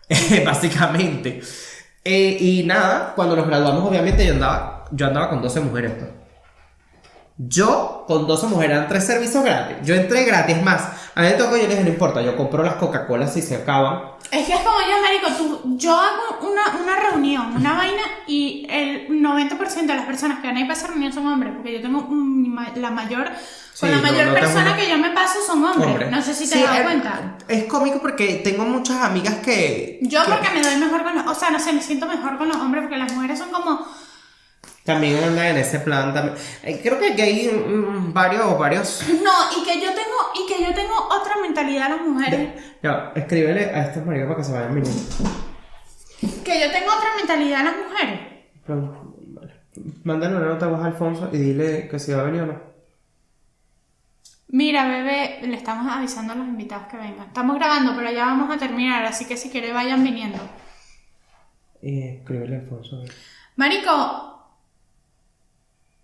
Básicamente. 0.45 1.41
Eh, 2.03 2.38
y 2.39 2.63
nada, 2.63 3.13
cuando 3.15 3.36
nos 3.36 3.47
graduamos, 3.47 3.88
obviamente 3.88 4.25
yo 4.25 4.34
andaba, 4.34 4.86
yo 4.91 5.08
andaba 5.08 5.29
con 5.29 5.41
12 5.41 5.60
mujeres. 5.62 5.91
pues. 5.99 6.18
Yo 7.41 8.04
con 8.06 8.28
12 8.28 8.47
mujeres, 8.47 8.75
eran 8.75 8.89
tres 8.89 9.06
servicios 9.08 9.41
gratis. 9.45 9.78
Yo 9.86 9.95
entré 9.95 10.25
gratis, 10.25 10.62
más. 10.62 10.82
A 11.15 11.21
mí 11.21 11.28
me 11.28 11.34
tocó, 11.34 11.52
yo 11.56 11.62
les 11.63 11.69
dije, 11.69 11.84
no 11.84 11.89
importa, 11.89 12.21
yo 12.21 12.36
compro 12.36 12.63
las 12.63 12.75
Coca-Cola 12.75 13.28
si 13.28 13.41
se 13.41 13.56
acaban. 13.56 14.02
Es 14.30 14.45
que 14.45 14.54
es 14.54 14.60
como 14.60 14.78
yo, 14.82 15.02
marico, 15.02 15.28
tú, 15.38 15.78
yo 15.78 15.95
hago 15.97 16.39
una, 16.52 16.82
una 16.84 16.99
reunión, 16.99 17.56
una 17.56 17.73
vaina, 17.78 18.02
y 18.28 18.67
el 18.69 19.08
90% 19.21 19.86
de 19.86 19.95
las 19.95 20.06
personas 20.06 20.39
que 20.41 20.47
van 20.47 20.58
a 20.58 20.60
ir 20.60 20.67
para 20.67 20.78
esa 20.78 20.88
reunión 20.88 21.13
son 21.13 21.28
hombres, 21.28 21.54
porque 21.56 21.71
yo 21.73 21.82
tengo 21.82 21.99
un- 21.99 22.60
la 22.75 22.89
mayor, 22.91 23.30
Sí, 23.73 23.80
con 23.86 23.91
la 23.91 23.97
no, 23.97 24.04
mayor 24.04 24.28
no 24.28 24.34
persona 24.34 24.75
que 24.75 24.89
yo 24.89 24.97
me 24.97 25.12
paso 25.12 25.39
son 25.47 25.63
hombres. 25.63 25.88
Hombre. 25.91 26.12
No 26.12 26.21
sé 26.21 26.34
si 26.34 26.43
te 26.49 26.58
Sí, 26.58 26.62
das 26.63 26.75
es- 26.80 26.84
cuenta. 26.84 27.38
Es 27.47 27.63
cómico 27.63 27.99
porque 28.02 28.41
tengo 28.43 28.65
muchas 28.65 28.97
amigas 29.02 29.36
que. 29.36 29.99
Yo 30.02 30.25
que 30.25 30.32
porque 30.32 30.49
me 30.49 30.62
doy 30.62 30.75
mejor 30.75 31.04
con 31.04 31.15
los, 31.15 31.25
o 31.25 31.34
sea, 31.34 31.49
no 31.52 31.60
sé, 31.60 31.71
me 31.71 31.82
siento 31.82 32.06
mejor 32.06 32.38
con 32.38 32.49
los 32.49 32.58
hombres 32.58 32.84
porque 32.84 32.97
las 32.97 33.13
mujeres 33.13 33.39
son 33.39 33.49
como, 33.49 33.88
También 34.83 35.23
andan 35.23 35.45
en 35.47 35.57
ese 35.57 35.79
plan 35.79 36.13
también. 36.13 36.35
Eh, 36.63 36.79
creo 36.81 36.97
que 36.99 37.21
hay 37.21 37.47
mm, 37.49 38.13
varios, 38.13 38.57
varios. 38.57 39.03
no, 39.07 39.61
y 39.61 39.63
que 39.65 39.75
yo 39.79 39.89
tengo, 39.93 40.17
y 40.35 40.47
que 40.51 40.63
yo 40.63 40.73
tengo 40.73 40.95
otra 40.95 41.35
mentalidad 41.41 41.89
las 41.89 42.01
mujeres, 42.01 42.49
Ya, 42.81 43.11
escríbele 43.15 43.65
a 43.65 43.83
estos 43.87 44.05
maricos 44.05 44.27
para 44.27 44.37
que 44.37 44.43
se 44.43 44.51
vayan 44.53 44.75
viniendo. 44.75 45.01
que 46.43 46.59
yo 46.61 46.71
tengo 46.71 46.87
otra 46.95 47.15
mentalidad 47.17 47.63
las 47.65 47.75
mujeres. 47.77 48.19
Pero, 48.65 49.13
vale. 49.27 49.53
Mándale 50.03 50.35
una 50.37 50.45
nota 50.47 50.65
a 50.65 50.69
vos 50.69 50.81
a 50.81 50.85
Alfonso 50.87 51.29
y 51.31 51.37
dile 51.37 51.87
que 51.87 51.99
si 51.99 52.11
va 52.11 52.21
a 52.21 52.25
venir 52.25 52.41
o 52.41 52.45
no. 52.47 52.69
Mira, 54.51 54.87
bebé, 54.87 55.39
le 55.43 55.55
estamos 55.55 55.91
avisando 55.91 56.33
a 56.33 56.35
los 56.35 56.47
invitados 56.47 56.87
que 56.87 56.97
vengan. 56.97 57.27
Estamos 57.27 57.55
grabando, 57.57 57.95
pero 57.95 58.11
ya 58.11 58.25
vamos 58.25 58.49
a 58.49 58.57
terminar, 58.57 59.05
así 59.05 59.25
que 59.25 59.37
si 59.37 59.51
quiere 59.51 59.71
vayan 59.71 60.03
viniendo. 60.03 60.39
Y 61.83 62.01
escríbele 62.17 62.55
a 62.55 62.59
Alfonso. 62.59 62.95
a. 62.97 63.05
Marico, 63.57 64.28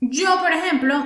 yo, 0.02 0.40
por 0.40 0.52
ejemplo, 0.52 1.06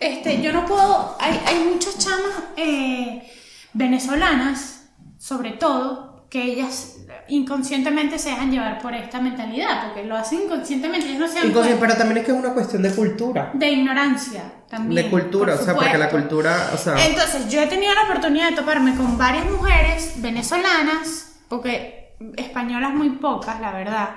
este, 0.00 0.42
yo 0.42 0.52
no 0.52 0.66
puedo. 0.66 1.16
Hay, 1.20 1.40
hay 1.46 1.64
muchas 1.64 1.98
chamas 1.98 2.44
eh, 2.56 3.30
venezolanas, 3.72 4.88
sobre 5.18 5.52
todo, 5.52 6.26
que 6.30 6.42
ellas 6.42 6.96
inconscientemente 7.28 8.18
se 8.18 8.30
dejan 8.30 8.50
llevar 8.50 8.80
por 8.80 8.94
esta 8.94 9.20
mentalidad, 9.20 9.86
porque 9.86 10.04
lo 10.04 10.16
hacen 10.16 10.42
inconscientemente, 10.42 11.08
ellos 11.08 11.20
no 11.20 11.62
se 11.62 11.76
pero 11.76 11.96
también 11.96 12.18
es 12.18 12.24
que 12.24 12.32
es 12.32 12.38
una 12.38 12.52
cuestión 12.52 12.82
de 12.82 12.94
cultura. 12.94 13.50
De 13.54 13.70
ignorancia 13.70 14.42
también. 14.68 15.04
De 15.04 15.10
cultura, 15.10 15.54
por 15.54 15.62
o 15.62 15.64
sea, 15.64 15.74
porque 15.74 15.98
la 15.98 16.10
cultura, 16.10 16.70
o 16.74 16.76
sea. 16.76 17.06
Entonces, 17.06 17.48
yo 17.48 17.60
he 17.60 17.66
tenido 17.66 17.94
la 17.94 18.04
oportunidad 18.04 18.50
de 18.50 18.56
toparme 18.56 18.94
con 18.96 19.16
varias 19.18 19.48
mujeres 19.50 20.14
venezolanas, 20.16 21.36
porque 21.48 22.14
españolas 22.36 22.94
muy 22.94 23.10
pocas, 23.10 23.60
la 23.60 23.72
verdad. 23.72 24.10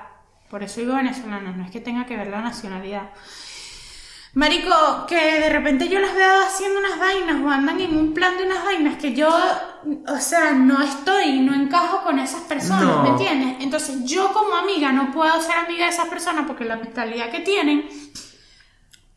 Por 0.54 0.62
eso 0.62 0.82
digo 0.82 0.94
venezolanas, 0.94 1.58
no 1.58 1.66
es 1.66 1.72
que 1.72 1.80
tenga 1.80 2.06
que 2.06 2.16
ver 2.16 2.28
la 2.28 2.40
nacionalidad. 2.40 3.10
Marico, 4.36 5.08
que 5.08 5.40
de 5.40 5.50
repente 5.50 5.90
yo 5.90 6.00
las 6.00 6.14
veo 6.14 6.42
haciendo 6.46 6.78
unas 6.78 7.00
vainas 7.00 7.42
o 7.44 7.50
andan 7.50 7.82
en 7.82 7.98
un 7.98 8.14
plan 8.14 8.38
de 8.38 8.44
unas 8.44 8.64
vainas 8.64 8.98
que 8.98 9.16
yo, 9.16 9.30
o 10.08 10.18
sea, 10.20 10.52
no 10.52 10.80
estoy, 10.84 11.40
no 11.40 11.56
encajo 11.56 12.04
con 12.04 12.20
esas 12.20 12.42
personas, 12.42 12.84
No. 12.86 13.02
¿me 13.02 13.10
entiendes? 13.10 13.58
Entonces 13.62 14.04
yo 14.06 14.32
como 14.32 14.56
amiga 14.56 14.92
no 14.92 15.12
puedo 15.12 15.42
ser 15.42 15.56
amiga 15.58 15.86
de 15.86 15.92
esas 15.92 16.08
personas 16.08 16.46
porque 16.46 16.66
la 16.66 16.76
mentalidad 16.76 17.32
que 17.32 17.40
tienen 17.40 17.90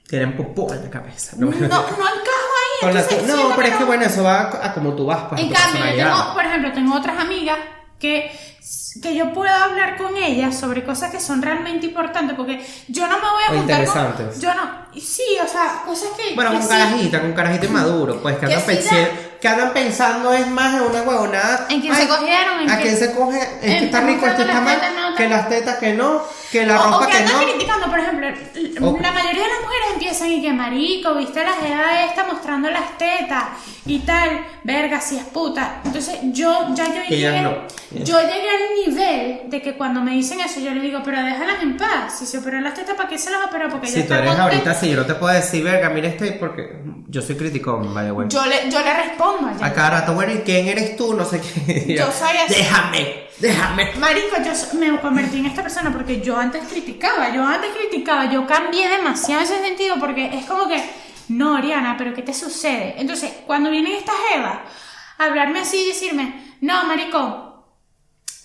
Tienen 0.09 0.35
popó 0.39 0.73
en 0.73 0.85
la 0.85 0.91
cabeza. 0.91 1.37
no, 1.39 1.49
no 1.51 1.53
encajo 1.53 2.03
ahí. 2.03 2.81
Entonces 2.89 3.27
no, 3.27 3.51
pero 3.57 3.63
que 3.63 3.69
es 3.69 3.77
que 3.77 3.85
bueno, 3.85 4.05
eso 4.07 4.23
va 4.23 4.39
a, 4.41 4.67
a 4.69 4.73
como 4.73 4.95
tú 4.95 5.05
vas, 5.05 5.25
pues, 5.29 5.43
En 5.43 5.51
cambio, 5.53 5.85
yo 5.85 5.97
tengo, 5.97 6.33
por 6.33 6.45
ejemplo, 6.47 6.73
tengo 6.73 6.95
otras 6.97 7.19
amigas 7.19 7.59
que, 8.01 8.31
que 9.03 9.15
yo 9.15 9.33
puedo 9.33 9.53
hablar 9.53 9.97
con 9.97 10.17
ellas 10.17 10.59
sobre 10.59 10.85
cosas 10.85 11.11
que 11.11 11.21
son 11.21 11.43
realmente 11.43 11.87
importantes, 11.87 12.37
porque 12.37 12.65
yo 12.89 13.07
no 13.07 13.17
me 13.17 13.23
voy 13.31 13.43
a 13.49 13.53
O 13.53 13.59
juntar 13.59 13.81
interesantes. 13.81 14.27
con... 14.33 14.41
Yo 14.41 14.55
no... 14.55 14.87
Sí, 15.01 15.23
o 15.45 15.47
sea, 15.49 15.83
cosas 15.85 16.09
que... 16.17 16.35
Bueno, 16.35 16.51
que 16.53 16.57
con 16.59 16.63
sí. 16.65 16.69
carajita, 16.71 17.21
con 17.21 17.33
carajita 17.33 17.67
inmaduro, 17.71 18.21
pues 18.23 18.37
que 18.39 18.47
Que 18.47 18.55
andan, 18.55 18.77
sí 18.83 18.97
que 19.41 19.49
andan 19.49 19.73
pensando 19.73 20.33
es 20.33 20.47
más 20.49 20.75
en 20.75 20.81
una 20.83 21.03
huevonada. 21.03 21.67
En 21.71 21.81
quién 21.81 21.95
se 21.95 22.09
cogieron, 22.09 22.61
en 22.61 22.71
a 22.71 22.79
quién 22.79 22.97
se 22.97 23.13
coge, 23.15 23.41
en 23.63 23.79
que 23.79 23.85
está 23.87 24.01
rico, 24.01 24.27
este 24.27 24.43
está 24.43 24.61
mal, 24.61 24.79
que 25.17 25.29
las 25.29 25.49
tetas 25.49 25.77
que 25.77 25.93
no, 25.95 26.23
que 26.51 26.65
la 26.67 26.81
O, 26.81 26.89
o 26.89 26.93
ropa 26.93 27.07
que 27.07 27.13
que 27.13 27.19
andan 27.19 27.37
no. 27.37 27.43
criticando, 27.53 27.87
por 27.91 27.99
ejemplo, 27.99 28.27
O- 28.81 28.99
la 29.01 29.13
mayoría 29.13 29.43
de 29.43 29.49
las 29.49 29.61
mujeres 29.63 29.87
empiezan 29.95 30.31
y 30.31 30.43
que 30.43 30.53
marico, 30.53 31.15
viste 31.15 31.43
la 31.45 31.53
jeva 31.53 32.05
esta 32.05 32.25
mostrando 32.25 32.71
las 32.71 32.97
tetas 32.99 33.45
y 33.87 34.01
tal, 34.01 34.45
verga, 34.65 35.01
si 35.01 35.17
es 35.17 35.25
puta. 35.25 35.81
Entonces 35.85 36.19
yo 36.33 36.69
ya 36.75 36.87
yo 36.87 37.03
Que 37.09 37.17
llegué, 37.17 37.41
no. 37.43 37.51
yo 37.93 38.21
llegué 38.21 38.51
al 38.51 38.87
nivel 38.91 39.41
de 39.51 39.63
que 39.63 39.75
cuando 39.77 40.01
me 40.01 40.11
dicen 40.13 40.41
eso 40.41 40.61
yo 40.61 40.73
le 40.73 40.81
digo, 40.81 41.01
pero 41.05 41.23
déjalas 41.23 41.63
en 41.63 41.77
paz, 41.77 42.19
si 42.19 42.27
se 42.27 42.39
operó 42.39 42.61
las 42.61 42.75
tetas, 42.75 42.95
¿para 42.97 43.09
qué 43.09 43.17
se 43.19 43.31
las 43.31 43.45
operó? 43.47 43.69
Porque 43.69 43.87
Si 43.87 44.03
tú 44.03 44.13
eres 44.15 44.27
contenta. 44.27 44.43
ahorita, 44.43 44.75
si 44.75 44.91
yo 44.91 44.97
no 44.97 45.07
te 45.07 45.15
puedo 45.15 45.33
decir, 45.35 45.63
verga, 45.63 45.89
mira 45.91 46.09
este, 46.09 46.33
porque 46.33 46.81
yo 47.09 47.23
soy 47.23 47.37
criticón, 47.37 47.95
vaya, 47.95 48.11
güey. 48.11 48.29
Yo 48.29 48.45
le, 48.45 48.69
yo 48.71 48.81
le 48.83 48.93
respondo 48.95 49.26
a 49.29 49.53
ella. 49.53 49.67
A 49.67 49.73
cada 49.73 49.91
rato, 49.91 50.15
bueno, 50.15 50.33
¿y 50.33 50.39
quién 50.39 50.69
eres 50.69 50.97
tú? 50.97 51.15
No 51.15 51.25
sé 51.25 51.41
qué. 51.41 51.97
Yo 51.97 52.11
soy 52.13 52.37
así. 52.37 52.55
Déjame, 52.55 53.29
déjame. 53.39 53.93
Marico, 53.97 54.37
yo 54.37 54.79
me 54.79 55.01
convertí 55.01 55.39
en 55.39 55.47
esta 55.47 55.63
persona 55.63 55.93
porque 55.93 56.21
yo 56.21 56.37
antes 56.37 56.65
criticaba, 56.69 57.31
yo 57.31 57.45
antes 57.45 57.71
criticaba, 57.75 58.31
yo 58.31 58.47
cambié 58.47 58.89
demasiado 58.89 59.43
ese 59.43 59.61
sentido 59.61 59.97
porque 59.99 60.37
es 60.37 60.45
como 60.47 60.69
que, 60.69 60.83
no, 61.29 61.55
Oriana, 61.55 61.97
pero 61.99 62.15
¿qué 62.15 62.23
te 62.23 62.35
sucede? 62.35 62.95
Entonces, 62.99 63.33
cuando 63.47 63.71
vienen 63.71 63.95
estas 63.95 64.17
jevas 64.31 64.59
a 65.19 65.25
hablarme 65.25 65.61
así 65.61 65.79
y 65.79 65.89
decirme, 65.89 66.57
no, 66.61 66.85
Marico, 66.85 67.47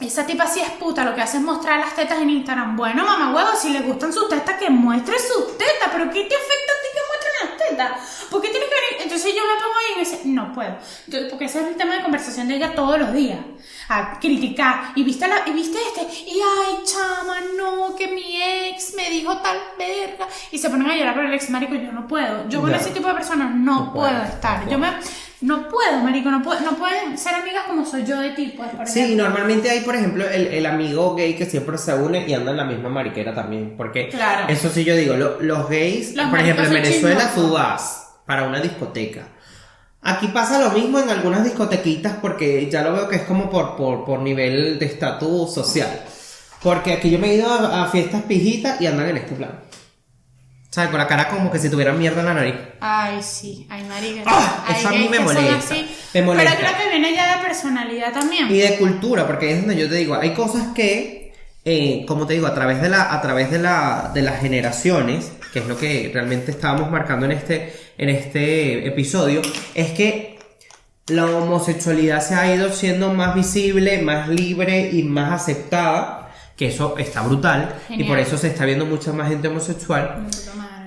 esa 0.02 0.26
tipa 0.26 0.48
sí 0.48 0.60
es 0.60 0.72
puta, 0.72 1.04
lo 1.04 1.14
que 1.14 1.22
hace 1.22 1.38
es 1.38 1.44
mostrar 1.44 1.80
las 1.80 1.96
tetas 1.96 2.20
en 2.20 2.30
Instagram. 2.30 2.76
Bueno, 2.76 3.06
mamá 3.06 3.36
huevo, 3.36 3.52
si 3.56 3.70
le 3.70 3.82
gustan 3.82 4.12
sus 4.12 4.28
tetas, 4.30 4.58
que 4.58 4.70
muestre 4.70 5.16
sus 5.20 5.58
tetas, 5.58 5.90
pero 5.92 6.10
¿qué 6.10 6.24
te 6.24 6.36
afecta 6.36 6.71
¿Por 8.30 8.42
qué 8.42 8.50
tienes 8.50 8.70
que 8.70 8.76
venir? 8.76 9.04
Entonces 9.04 9.34
yo 9.36 9.42
me 9.44 9.62
puedo. 10.54 10.78
Entonces, 11.06 11.30
porque 11.30 11.46
ese 11.46 11.62
es 11.62 11.68
el 11.68 11.76
tema 11.76 11.96
de 11.96 12.04
conversación 12.04 12.48
de 12.48 12.56
ella 12.56 12.74
todos 12.76 13.00
los 13.00 13.14
días. 13.14 13.40
A 13.90 14.20
criticar. 14.20 14.94
Y 14.96 15.04
viste, 15.04 15.28
la, 15.28 15.44
y 15.46 15.52
viste 15.52 15.78
este. 15.78 16.02
Y 16.30 16.40
ay, 16.42 16.84
chama, 16.86 17.38
no, 17.58 17.96
que 17.96 18.08
mi 18.08 18.42
ex 18.42 18.94
me 18.96 19.10
dijo 19.10 19.38
tal 19.40 19.58
verga. 19.78 20.28
Y 20.52 20.58
se 20.58 20.70
ponen 20.70 20.90
a 20.90 20.96
llorar 20.96 21.16
por 21.16 21.26
el 21.26 21.34
ex 21.34 21.50
marico. 21.50 21.76
Yo 21.76 21.92
no 21.92 22.08
puedo. 22.08 22.48
Yo 22.50 22.62
con 22.62 22.74
ese 22.74 22.92
tipo 22.92 23.08
de 23.08 23.16
personas 23.16 23.54
no, 23.54 23.86
No 23.86 23.94
puedo 23.94 24.24
estar. 24.24 24.66
no 24.66 24.72
Yo 24.72 24.78
me. 24.78 24.88
No 25.42 25.68
puedo, 25.70 26.00
marico. 26.04 26.30
No, 26.30 26.44
puedo, 26.44 26.60
no 26.62 26.78
pueden 26.78 27.18
ser 27.18 27.34
amigas 27.36 27.64
como 27.68 27.84
soy 27.86 28.06
yo 28.06 28.20
de 28.20 28.30
ti, 28.32 28.54
pues, 28.56 28.70
por 28.70 28.88
Sí, 28.88 29.00
ejemplo. 29.02 29.24
normalmente 29.24 29.70
hay, 29.72 29.80
por 29.82 29.96
ejemplo, 29.96 30.28
el, 30.30 30.48
el 30.48 30.66
amigo 30.68 31.16
gay 31.16 31.36
que 31.36 31.46
siempre 31.48 31.78
se 31.80 31.94
une 31.96 32.28
y 32.28 32.34
anda 32.34 32.52
en 32.52 32.58
la 32.58 32.64
misma 32.66 32.90
mariquera 32.90 33.34
también. 33.34 33.74
Porque 33.76 34.10
Claro. 34.10 34.48
eso 34.50 34.70
sí 34.70 34.84
yo 34.84 34.96
digo, 34.96 35.16
lo- 35.16 35.42
los 35.42 35.68
gays, 35.68 36.16
Los 36.16 36.28
por 36.30 36.40
ejemplo, 36.40 36.66
en 36.66 36.74
Venezuela 36.74 37.22
chismosos. 37.26 37.48
tú 37.48 37.54
vas 37.54 38.08
para 38.28 38.44
una 38.44 38.60
discoteca. 38.60 39.24
Aquí 40.04 40.28
pasa 40.28 40.60
lo 40.60 40.70
mismo 40.72 41.00
en 41.00 41.10
algunas 41.10 41.44
discotequitas 41.44 42.18
porque 42.22 42.70
ya 42.70 42.82
lo 42.84 42.94
veo 42.94 43.08
que 43.10 43.18
es 43.18 43.22
como 43.24 43.50
por, 43.50 43.76
por, 43.76 44.06
por 44.06 44.20
nivel 44.20 44.78
de 44.80 44.86
estatus 44.86 45.54
social. 45.54 45.90
Porque 46.62 46.94
aquí 46.94 47.10
yo 47.10 47.18
me 47.20 47.32
he 47.32 47.36
ido 47.36 47.48
a, 47.52 47.84
a 47.84 47.88
fiestas 47.90 48.22
pijitas 48.24 48.80
y 48.80 48.86
andan 48.88 49.10
en 49.10 49.18
este 49.18 49.34
plan. 49.36 49.60
¿Sabes? 50.72 50.90
Con 50.90 51.00
la 51.00 51.08
cara 51.08 51.28
como 51.28 51.52
que 51.52 51.60
si 51.60 51.70
tuvieran 51.70 52.00
mierda 52.00 52.22
en 52.22 52.26
la 52.28 52.34
nariz. 52.34 52.56
Ay, 52.80 53.22
sí, 53.22 53.68
ay, 53.70 53.84
marica. 53.84 54.24
Ah, 54.26 54.74
eso 54.74 54.88
a 54.88 54.92
mí 54.92 55.10
me 55.12 55.20
molesta, 55.20 55.76
me 56.14 56.22
molesta. 56.22 56.56
Pero 56.56 56.66
creo 56.66 56.78
que 56.78 56.90
viene 56.90 57.14
ya 57.14 57.36
de 57.36 57.44
personalidad 57.44 58.14
también. 58.14 58.50
Y 58.50 58.58
de 58.58 58.78
cultura, 58.78 59.28
porque 59.28 59.52
es 59.52 59.60
donde 59.60 59.76
yo 59.76 59.90
te 59.90 59.96
digo, 59.96 60.16
hay 60.16 60.34
cosas 60.34 60.68
que, 60.74 61.34
eh, 61.66 62.06
como 62.08 62.26
te 62.26 62.36
digo, 62.36 62.48
a 62.48 62.54
través 62.54 62.82
de 62.82 62.88
la, 62.88 63.14
a 63.14 63.22
través 63.22 63.52
de 63.52 63.60
la, 63.60 64.12
de 64.14 64.22
las 64.22 64.40
generaciones, 64.40 65.34
que 65.52 65.60
es 65.60 65.68
lo 65.68 65.78
que 65.78 66.10
realmente 66.14 66.52
estábamos 66.52 66.90
marcando 66.90 67.26
en 67.26 67.34
este, 67.34 67.76
en 67.98 68.08
este 68.08 68.88
episodio, 68.88 69.42
es 69.76 69.92
que 69.92 70.40
la 71.08 71.26
homosexualidad 71.26 72.22
se 72.22 72.36
ha 72.36 72.56
ido 72.56 72.72
siendo 72.72 73.14
más 73.14 73.36
visible, 73.36 74.02
más 74.02 74.30
libre 74.30 74.90
y 74.94 75.04
más 75.04 75.42
aceptada, 75.42 76.32
que 76.56 76.68
eso 76.68 76.96
está 76.98 77.24
brutal, 77.24 77.76
y 77.90 78.04
por 78.06 78.20
eso 78.20 78.38
se 78.38 78.48
está 78.48 78.66
viendo 78.66 78.86
mucha 78.86 79.12
más 79.12 79.28
gente 79.28 79.50
homosexual. 79.50 80.28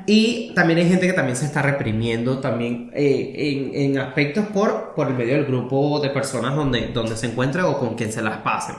Y 0.07 0.52
también 0.55 0.78
hay 0.80 0.88
gente 0.88 1.07
que 1.07 1.14
también 1.14 1.36
se 1.36 1.46
está 1.46 1.62
reprimiendo 1.62 2.38
también 2.38 2.90
eh, 2.94 3.32
en, 3.34 3.92
en 3.92 3.98
aspectos 3.98 4.46
por, 4.48 4.92
por 4.94 5.09
el 5.09 5.14
medio 5.14 5.34
del 5.34 5.46
grupo 5.46 6.00
de 6.00 6.11
personas 6.11 6.55
donde, 6.55 6.88
donde 6.88 7.16
se 7.16 7.26
encuentra 7.26 7.66
o 7.66 7.78
con 7.78 7.94
quien 7.94 8.12
se 8.12 8.20
las 8.20 8.38
pasen. 8.38 8.76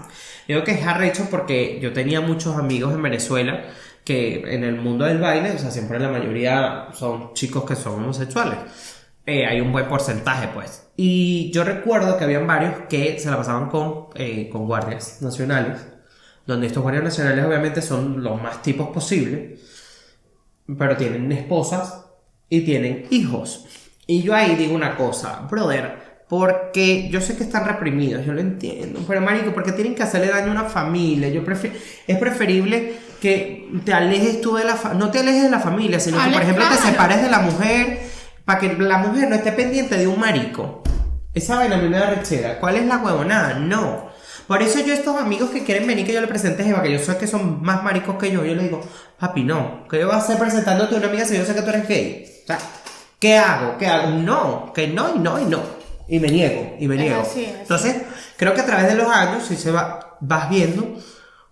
Yo 0.47 0.61
creo 0.61 0.63
que 0.63 0.71
es 0.73 0.85
arrecho 0.85 1.27
porque 1.31 1.79
yo 1.81 1.93
tenía 1.93 2.21
muchos 2.21 2.55
amigos 2.55 2.93
en 2.93 3.01
Venezuela 3.01 3.63
que 4.03 4.43
en 4.53 4.63
el 4.63 4.75
mundo 4.75 5.05
del 5.05 5.19
baile, 5.19 5.51
o 5.51 5.57
sea, 5.57 5.71
siempre 5.71 5.99
la 5.99 6.09
mayoría 6.09 6.89
son 6.93 7.33
chicos 7.33 7.65
que 7.65 7.75
son 7.75 7.95
homosexuales. 8.03 8.59
Eh, 9.25 9.47
hay 9.47 9.59
un 9.59 9.71
buen 9.71 9.87
porcentaje, 9.87 10.49
pues. 10.53 10.87
Y 10.95 11.51
yo 11.51 11.63
recuerdo 11.63 12.15
que 12.17 12.23
habían 12.23 12.45
varios 12.45 12.73
que 12.87 13.17
se 13.17 13.31
la 13.31 13.37
pasaban 13.37 13.69
con, 13.69 14.09
eh, 14.13 14.47
con 14.51 14.67
guardias 14.67 15.23
nacionales, 15.23 15.83
donde 16.45 16.67
estos 16.67 16.83
guardias 16.83 17.03
nacionales 17.03 17.43
obviamente 17.43 17.81
son 17.81 18.23
los 18.23 18.39
más 18.39 18.61
tipos 18.61 18.89
posibles 18.89 19.59
pero 20.77 20.97
tienen 20.97 21.31
esposas 21.31 22.05
y 22.49 22.61
tienen 22.61 23.05
hijos. 23.09 23.65
Y 24.07 24.21
yo 24.21 24.33
ahí 24.35 24.55
digo 24.55 24.75
una 24.75 24.95
cosa, 24.97 25.47
brother, 25.49 26.23
porque 26.29 27.09
yo 27.09 27.21
sé 27.21 27.37
que 27.37 27.43
están 27.43 27.65
reprimidos, 27.65 28.25
yo 28.25 28.33
lo 28.33 28.41
entiendo, 28.41 28.99
pero 29.07 29.21
marico, 29.21 29.53
porque 29.53 29.71
tienen 29.71 29.95
que 29.95 30.03
hacerle 30.03 30.27
daño 30.29 30.47
a 30.49 30.51
una 30.51 30.63
familia. 30.65 31.29
Yo 31.29 31.43
prefi- 31.43 31.71
es 32.07 32.17
preferible 32.17 32.93
que 33.21 33.69
te 33.83 33.93
alejes 33.93 34.41
tú 34.41 34.55
de 34.55 34.63
la 34.63 34.75
fa- 34.75 34.93
no 34.93 35.09
te 35.11 35.19
alejes 35.19 35.43
de 35.43 35.49
la 35.49 35.59
familia, 35.59 35.99
sino 35.99 36.17
que 36.17 36.23
por 36.33 36.41
ejemplo 36.43 36.65
te 36.69 36.75
separes 36.91 37.21
de 37.21 37.29
la 37.29 37.39
mujer 37.39 37.99
para 38.43 38.59
que 38.59 38.73
la 38.73 38.97
mujer 38.99 39.29
no 39.29 39.35
esté 39.35 39.51
pendiente 39.51 39.97
de 39.97 40.07
un 40.07 40.19
marico. 40.19 40.83
Esa 41.33 41.55
vaina 41.57 41.75
a 41.75 41.79
mí 41.79 41.89
me 41.89 41.97
da 41.97 42.09
rechera. 42.11 42.59
¿Cuál 42.59 42.77
es 42.77 42.85
la 42.85 42.97
huevonada? 42.97 43.59
No. 43.59 44.09
Por 44.47 44.61
eso 44.61 44.79
yo 44.79 44.93
estos 44.93 45.15
amigos 45.19 45.49
que 45.49 45.63
quieren 45.63 45.87
venir 45.87 46.05
que 46.05 46.13
yo 46.13 46.21
le 46.21 46.27
presente 46.27 46.63
Jeva, 46.63 46.83
que 46.83 46.91
yo 46.91 46.99
sé 46.99 47.17
que 47.17 47.27
son 47.27 47.61
más 47.63 47.83
maricos 47.83 48.17
que 48.17 48.31
yo, 48.31 48.45
yo 48.45 48.53
le 48.53 48.63
digo, 48.63 48.81
papi, 49.19 49.43
no, 49.43 49.87
que 49.87 49.99
yo 49.99 50.07
voy 50.07 50.15
a 50.15 50.19
hacer 50.19 50.37
presentándote 50.37 50.95
a 50.95 50.97
una 50.99 51.07
amiga 51.07 51.25
si 51.25 51.35
yo 51.37 51.45
sé 51.45 51.55
que 51.55 51.61
tú 51.61 51.69
eres 51.69 51.87
gay. 51.87 52.25
O 52.43 52.47
sea, 52.47 52.59
¿qué 53.19 53.37
hago? 53.37 53.77
¿Qué 53.77 53.87
hago? 53.87 54.09
No, 54.09 54.71
que 54.73 54.87
no 54.87 55.15
y 55.15 55.19
no 55.19 55.39
y 55.39 55.45
no. 55.45 55.61
Y 56.07 56.19
me 56.19 56.27
niego, 56.29 56.75
y 56.79 56.87
me 56.87 56.95
Es 56.95 57.01
niego. 57.01 57.21
así, 57.21 57.43
es 57.45 57.49
así. 57.51 57.59
Entonces, 57.61 57.95
creo 58.37 58.53
que 58.53 58.61
a 58.61 58.65
través 58.65 58.87
de 58.87 58.95
los 58.95 59.07
años 59.09 59.43
sí 59.47 59.55
se 59.55 59.71
va, 59.71 60.17
vas 60.19 60.49
viendo 60.49 60.95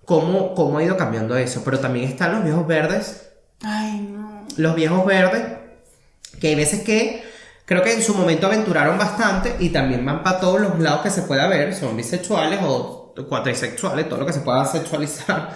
cómo, 0.05 0.53
cómo 0.53 0.77
ha 0.77 0.83
ido 0.83 0.95
cambiando 0.95 1.35
eso. 1.35 1.63
Pero 1.65 1.79
también 1.79 2.07
están 2.07 2.33
los 2.33 2.43
viejos 2.43 2.67
verdes 2.67 3.31
Ay, 3.63 4.01
no. 4.11 4.45
los 4.57 4.75
viejos 4.75 5.03
verdes, 5.07 5.41
que 6.39 6.49
hay 6.49 6.55
veces 6.55 6.83
que 6.83 7.23
creo 7.65 7.83
que 7.83 7.93
en 7.93 8.03
su 8.03 8.13
momento 8.13 8.47
aventuraron 8.47 8.97
bastante 8.97 9.55
y 9.59 9.69
también 9.69 10.05
van 10.05 10.23
para 10.23 10.39
todos 10.39 10.61
los 10.61 10.79
lados 10.79 11.01
que 11.01 11.09
se 11.09 11.23
pueda 11.23 11.47
ver, 11.47 11.73
son 11.75 11.95
bisexuales 11.95 12.59
o 12.63 13.13
cuatrisexuales, 13.27 14.09
todo 14.09 14.19
lo 14.19 14.25
que 14.25 14.33
se 14.33 14.41
pueda 14.41 14.65
sexualizar. 14.65 15.53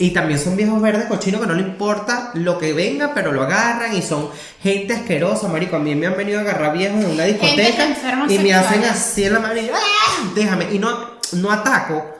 Y 0.00 0.10
también 0.10 0.38
son 0.38 0.56
viejos 0.56 0.80
verdes 0.80 1.06
cochinos 1.06 1.40
que 1.40 1.48
no 1.48 1.54
le 1.54 1.62
importa 1.62 2.30
lo 2.34 2.56
que 2.56 2.72
venga, 2.72 3.14
pero 3.14 3.32
lo 3.32 3.42
agarran 3.42 3.96
y 3.96 4.00
son 4.00 4.30
gente 4.62 4.94
asquerosa, 4.94 5.48
marico. 5.48 5.74
A 5.74 5.80
mí 5.80 5.92
me 5.96 6.06
han 6.06 6.16
venido 6.16 6.38
a 6.38 6.42
agarrar 6.42 6.72
viejos 6.72 7.02
en 7.02 7.10
una 7.10 7.24
discoteca 7.24 7.88
y 8.28 8.38
me 8.38 8.54
hacen 8.54 8.84
así 8.84 9.24
en 9.24 9.32
la 9.32 9.40
mano 9.40 9.60
y 9.60 9.68
¡ah! 9.74 10.30
déjame. 10.36 10.72
Y 10.72 10.78
no, 10.78 11.18
no 11.32 11.50
ataco 11.50 12.14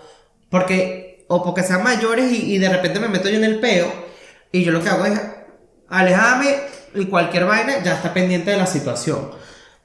porque, 0.51 1.25
o 1.29 1.45
porque 1.45 1.63
sean 1.63 1.85
mayores 1.85 2.33
y, 2.33 2.55
y 2.55 2.59
de 2.59 2.69
repente 2.69 2.99
me 2.99 3.09
meto 3.09 3.29
yo 3.29 3.37
en 3.37 3.45
el 3.45 3.61
peo 3.61 3.93
y 4.51 4.65
yo 4.65 4.73
lo 4.73 4.83
que 4.83 4.89
hago 4.89 5.05
es 5.05 5.21
alejarme 5.89 6.57
y 7.03 7.07
cualquier 7.07 7.45
vaina 7.47 7.83
ya 7.83 7.95
está 7.95 8.13
pendiente 8.13 8.51
de 8.51 8.57
la 8.57 8.67
situación. 8.67 9.31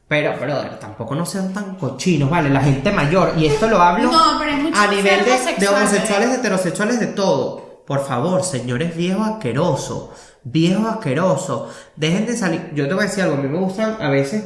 Pero, 0.07 0.37
brother, 0.37 0.79
tampoco 0.79 1.15
no 1.15 1.25
sean 1.25 1.53
tan 1.53 1.75
cochinos, 1.75 2.29
¿vale? 2.29 2.49
La 2.49 2.61
gente 2.61 2.91
mayor, 2.91 3.33
y 3.37 3.47
esto 3.47 3.67
lo 3.67 3.81
hablo 3.81 4.11
No, 4.11 4.37
pero 4.37 4.51
a 4.51 4.87
nivel 4.87 5.25
de, 5.25 5.37
sexuales. 5.37 5.69
homosexuales, 5.69 6.29
de 6.29 6.35
heterosexuales, 6.35 6.99
de 6.99 7.07
todo. 7.07 7.83
Por 7.87 8.05
favor, 8.05 8.43
señores 8.43 8.95
viejos 8.95 9.27
asquerosos, 9.27 10.09
viejos 10.43 10.85
asquerosos, 10.85 11.73
dejen 11.95 12.25
de 12.25 12.37
salir. 12.37 12.71
Yo 12.75 12.87
te 12.87 12.93
voy 12.93 13.05
a 13.05 13.07
decir 13.07 13.23
algo, 13.23 13.35
a 13.35 13.39
mí 13.39 13.47
me 13.47 13.57
gustan 13.57 13.97
a 13.99 14.09
veces 14.09 14.43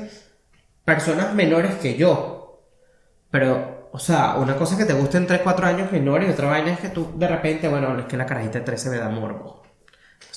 personas 0.85 1.33
menores 1.33 1.75
que 1.75 1.97
yo. 1.97 2.63
Pero, 3.29 3.89
o 3.91 3.99
sea, 3.99 4.35
una 4.37 4.55
cosa 4.55 4.75
es 4.75 4.79
que 4.79 4.85
te 4.85 4.93
gusten 4.93 5.27
3, 5.27 5.41
4 5.43 5.67
años 5.67 5.91
menores 5.91 6.29
y 6.29 6.31
otra 6.31 6.49
vaina 6.49 6.71
es 6.71 6.79
que 6.79 6.89
tú 6.89 7.11
de 7.15 7.27
repente, 7.27 7.67
bueno, 7.67 7.99
es 7.99 8.05
que 8.05 8.15
la 8.17 8.25
carajita 8.25 8.59
de 8.59 8.65
13 8.65 8.89
me 8.91 8.97
da 8.97 9.09
morbo. 9.09 9.56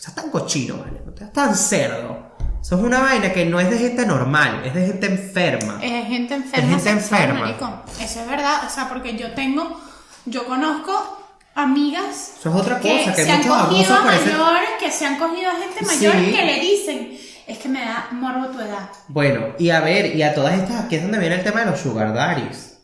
Seas 0.00 0.14
tan 0.14 0.30
cochino, 0.30 0.78
¿vale? 0.78 1.02
No 1.04 1.14
seas 1.16 1.32
tan 1.32 1.54
cerdo. 1.54 2.30
Eso 2.62 2.76
es 2.76 2.82
una 2.82 3.00
vaina 3.00 3.32
que 3.32 3.44
no 3.44 3.60
es 3.60 3.68
de 3.70 3.78
gente 3.78 4.06
normal, 4.06 4.62
es 4.64 4.72
de 4.74 4.86
gente 4.86 5.06
enferma. 5.06 5.78
Es 5.82 6.06
gente 6.08 6.34
enferma. 6.34 6.64
Es 6.66 6.70
gente 6.84 6.90
enferma. 6.90 7.40
marico. 7.40 7.82
Eso 8.00 8.20
es 8.22 8.28
verdad. 8.28 8.62
O 8.66 8.70
sea, 8.70 8.88
porque 8.88 9.16
yo 9.16 9.32
tengo, 9.34 9.78
yo 10.26 10.46
conozco 10.46 11.18
amigas 11.54 12.32
Eso 12.38 12.48
es 12.50 12.54
otra 12.56 12.78
cosa, 12.78 13.14
que 13.14 13.24
se 13.24 13.30
hay 13.30 13.42
han 13.42 13.48
cogido 13.48 13.94
a 13.94 14.02
por 14.02 14.14
ese- 14.14 14.24
mayores, 14.32 14.68
que 14.78 14.90
se 14.90 15.06
han 15.06 15.18
cogido 15.18 15.50
a 15.50 15.54
gente 15.56 15.84
mayor 15.84 16.14
Sí. 16.14 16.32
que 16.32 16.44
le 16.44 16.60
dicen, 16.60 17.18
es 17.46 17.58
que 17.58 17.68
me 17.68 17.80
da 17.84 18.08
morbo 18.12 18.46
tu 18.48 18.60
edad. 18.60 18.88
Bueno, 19.08 19.48
y 19.58 19.70
a 19.70 19.80
ver, 19.80 20.14
y 20.16 20.22
a 20.22 20.34
todas 20.34 20.54
estas, 20.54 20.84
aquí 20.84 20.96
es 20.96 21.02
donde 21.02 21.18
viene 21.18 21.34
el 21.36 21.44
tema 21.44 21.60
de 21.60 21.66
los 21.72 21.80
sugar 21.80 22.14
daddies. 22.14 22.78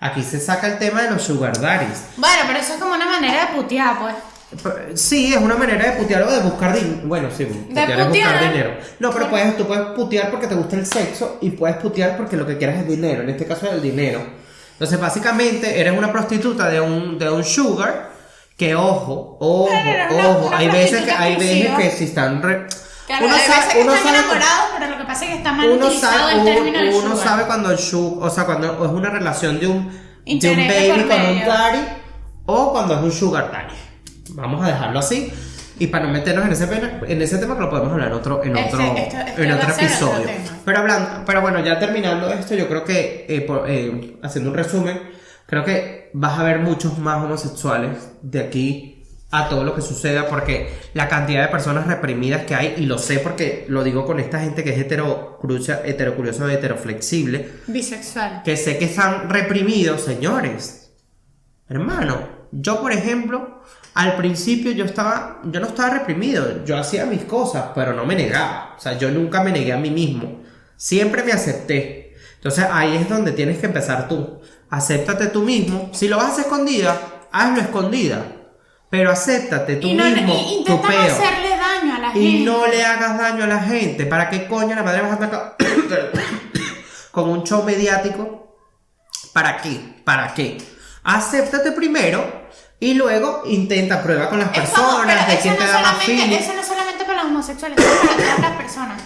Aquí 0.00 0.22
se 0.22 0.40
saca 0.40 0.66
el 0.66 0.78
tema 0.78 1.02
de 1.02 1.10
los 1.10 1.22
sugar 1.22 1.58
daddies. 1.60 2.04
Bueno, 2.16 2.42
pero 2.46 2.58
eso 2.58 2.74
es 2.74 2.80
como 2.80 2.94
una 2.94 3.06
manera 3.06 3.46
de 3.46 3.54
putear, 3.54 3.98
pues. 3.98 4.14
Sí, 4.94 5.34
es 5.34 5.40
una 5.40 5.56
manera 5.56 5.84
de 5.90 5.92
putear 5.98 6.22
o 6.22 6.30
de 6.30 6.40
buscar 6.40 6.74
dinero. 6.74 7.02
Bueno, 7.04 7.28
sí, 7.36 7.44
putear 7.44 7.90
es 7.90 8.08
buscar 8.08 8.40
dinero. 8.52 8.70
No, 8.98 9.10
pero 9.12 9.28
puedes, 9.28 9.56
tú 9.56 9.66
puedes 9.66 9.84
putear 9.88 10.30
porque 10.30 10.46
te 10.46 10.54
gusta 10.54 10.76
el 10.76 10.86
sexo 10.86 11.36
y 11.42 11.50
puedes 11.50 11.76
putear 11.76 12.16
porque 12.16 12.36
lo 12.36 12.46
que 12.46 12.56
quieras 12.56 12.76
es 12.80 12.88
dinero. 12.88 13.22
En 13.22 13.28
este 13.30 13.44
caso 13.46 13.66
es 13.66 13.72
el 13.74 13.82
dinero. 13.82 14.20
Entonces, 14.72 14.98
básicamente, 14.98 15.78
eres 15.80 15.96
una 15.96 16.10
prostituta 16.10 16.68
de 16.70 16.80
un, 16.80 17.18
de 17.18 17.28
un 17.28 17.44
sugar 17.44 18.10
que, 18.56 18.74
ojo, 18.74 19.36
ojo, 19.40 19.68
una- 19.70 20.08
ojo. 20.30 20.46
una 20.48 20.56
hay 20.58 20.68
veces 20.70 21.02
que, 21.04 21.10
hay 21.10 21.36
veces 21.36 21.70
que 21.76 21.90
si 21.90 22.04
están... 22.04 22.42
re- 22.42 22.66
Claro, 23.06 23.26
uno 23.26 23.34
sabe- 23.38 23.82
uno 23.82 23.92
sabe- 23.96 24.18
pero 24.78 24.90
lo 24.92 24.98
que 24.98 25.04
pasa 25.04 25.24
es 25.24 25.30
que 25.30 25.36
está 25.38 25.52
mal 25.52 25.68
uno 25.70 25.90
sabe, 25.90 26.32
el 26.32 26.38
uno, 26.40 26.44
término 26.44 26.78
de 26.82 26.88
uno 26.90 27.10
sugar. 27.12 27.16
sabe 27.28 27.44
cuando 27.46 27.70
el 27.70 27.78
sugar, 27.78 28.28
o 28.28 28.30
sea, 28.30 28.44
cuando 28.44 28.84
es 28.84 28.90
una 28.90 29.08
relación 29.10 29.58
de 29.58 29.66
un, 29.66 29.88
de 30.26 30.32
un 30.50 30.56
de 30.56 30.68
baby 30.68 31.08
con 31.08 31.20
un 31.20 31.40
daddy 31.44 31.78
o 32.46 32.72
cuando 32.72 32.94
es 32.96 33.00
un 33.02 33.12
sugar 33.12 33.50
daddy. 33.50 33.74
Vamos 34.38 34.64
a 34.64 34.68
dejarlo 34.68 34.98
así. 34.98 35.32
Y 35.80 35.86
para 35.88 36.06
no 36.06 36.12
meternos 36.12 36.44
en 36.46 36.52
ese, 36.52 36.66
pena- 36.66 37.00
en 37.06 37.22
ese 37.22 37.38
tema 37.38 37.54
que 37.54 37.60
lo 37.62 37.70
podemos 37.70 37.92
hablar 37.92 38.08
en 38.08 38.14
otro, 38.14 38.42
en 38.42 38.56
Este- 38.56 38.74
otro, 38.74 38.96
esto- 38.96 39.16
esto 39.18 39.42
en 39.42 39.50
va 39.50 39.54
otro 39.56 39.70
episodio. 39.74 40.28
pero 40.64 40.78
hablando, 40.78 41.08
pero 41.24 41.40
bueno, 41.40 41.60
ya 41.64 41.78
terminando 41.78 42.32
esto, 42.32 42.54
yo 42.56 42.68
creo 42.68 42.84
que 42.84 43.26
eh, 43.28 43.40
por- 43.42 43.64
eh, 43.70 44.16
haciendo 44.22 44.50
un 44.50 44.56
resumen, 44.56 45.00
creo 45.46 45.64
que 45.64 46.10
vas 46.14 46.38
a 46.38 46.42
ver 46.42 46.58
muchos 46.58 46.98
más 46.98 47.22
homosexuales 47.24 48.08
de 48.22 48.40
aquí 48.40 49.04
a 49.30 49.48
todo 49.48 49.62
lo 49.62 49.74
que 49.74 49.82
suceda 49.82 50.26
porque 50.26 50.68
la 50.94 51.06
cantidad 51.06 51.42
de 51.42 51.48
personas 51.48 51.86
reprimidas 51.86 52.42
que 52.44 52.54
hay 52.56 52.74
y 52.78 52.86
lo 52.86 52.98
sé 52.98 53.18
porque 53.20 53.64
lo 53.68 53.84
digo 53.84 54.04
con 54.06 54.18
esta 54.18 54.40
gente 54.40 54.64
que 54.64 54.70
es 54.70 54.78
heterocrucia, 54.78 55.82
heterocurioso, 55.84 56.48
heteroflexible, 56.48 57.48
Bisexual. 57.68 58.42
que 58.42 58.56
sé 58.56 58.78
que 58.78 58.86
están 58.86 59.28
reprimidos, 59.30 60.00
señores. 60.00 60.92
Hermano, 61.68 62.37
yo 62.52 62.80
por 62.80 62.92
ejemplo, 62.92 63.62
al 63.94 64.16
principio 64.16 64.72
yo 64.72 64.84
estaba, 64.84 65.40
yo 65.44 65.60
no 65.60 65.66
estaba 65.66 65.90
reprimido, 65.90 66.64
yo 66.64 66.76
hacía 66.78 67.04
mis 67.06 67.24
cosas, 67.24 67.66
pero 67.74 67.92
no 67.92 68.04
me 68.06 68.14
negaba. 68.14 68.74
O 68.76 68.80
sea, 68.80 68.96
yo 68.96 69.10
nunca 69.10 69.42
me 69.42 69.50
negué 69.52 69.72
a 69.72 69.76
mí 69.78 69.90
mismo. 69.90 70.42
Siempre 70.76 71.24
me 71.24 71.32
acepté. 71.32 72.14
Entonces 72.36 72.66
ahí 72.70 72.96
es 72.96 73.08
donde 73.08 73.32
tienes 73.32 73.58
que 73.58 73.66
empezar 73.66 74.08
tú. 74.08 74.40
Acéptate 74.70 75.26
tú 75.26 75.42
mismo. 75.42 75.90
Si 75.92 76.06
lo 76.08 76.16
vas 76.18 76.38
a 76.38 76.42
escondida, 76.42 76.96
hazlo 77.32 77.60
escondida. 77.60 78.24
Pero 78.90 79.10
acéptate 79.10 79.76
tú 79.76 79.88
y 79.88 79.94
no, 79.94 80.04
mismo. 80.04 80.34
y- 80.34 80.64
tu 80.64 80.80
peo. 80.80 81.00
hacerle 81.00 81.50
daño 81.50 81.96
a 81.96 81.98
la 81.98 82.10
gente. 82.10 82.20
Y 82.20 82.44
no 82.44 82.66
le 82.66 82.84
hagas 82.84 83.18
daño 83.18 83.44
a 83.44 83.46
la 83.48 83.60
gente. 83.60 84.06
¿Para 84.06 84.30
qué 84.30 84.46
coño 84.46 84.74
la 84.76 84.82
madre 84.82 85.02
vas 85.02 85.10
a 85.10 85.14
atacar 85.14 85.56
con 87.10 87.28
un 87.28 87.42
show 87.44 87.64
mediático? 87.64 88.56
¿Para 89.32 89.58
qué? 89.58 90.02
¿Para 90.04 90.32
qué? 90.34 90.58
Acéptate 91.04 91.72
primero 91.72 92.48
y 92.80 92.94
luego 92.94 93.42
intenta 93.46 94.02
prueba 94.02 94.28
con 94.28 94.38
las 94.38 94.48
Es 94.52 94.58
personas, 94.60 95.26
de 95.26 95.32
eso 95.34 95.42
quién 95.42 95.56
te 95.56 95.64
no 95.64 95.72
da 95.72 95.80
más 95.82 95.96
feeling. 96.04 96.32
Eso 96.32 96.52
no 96.54 96.62
solamente 96.62 97.04
para 97.04 97.18
los 97.22 97.26
homosexuales, 97.32 97.78
es 97.78 97.84
para 97.84 98.16
todas 98.16 98.40
las 98.40 98.52
personas. 98.56 99.02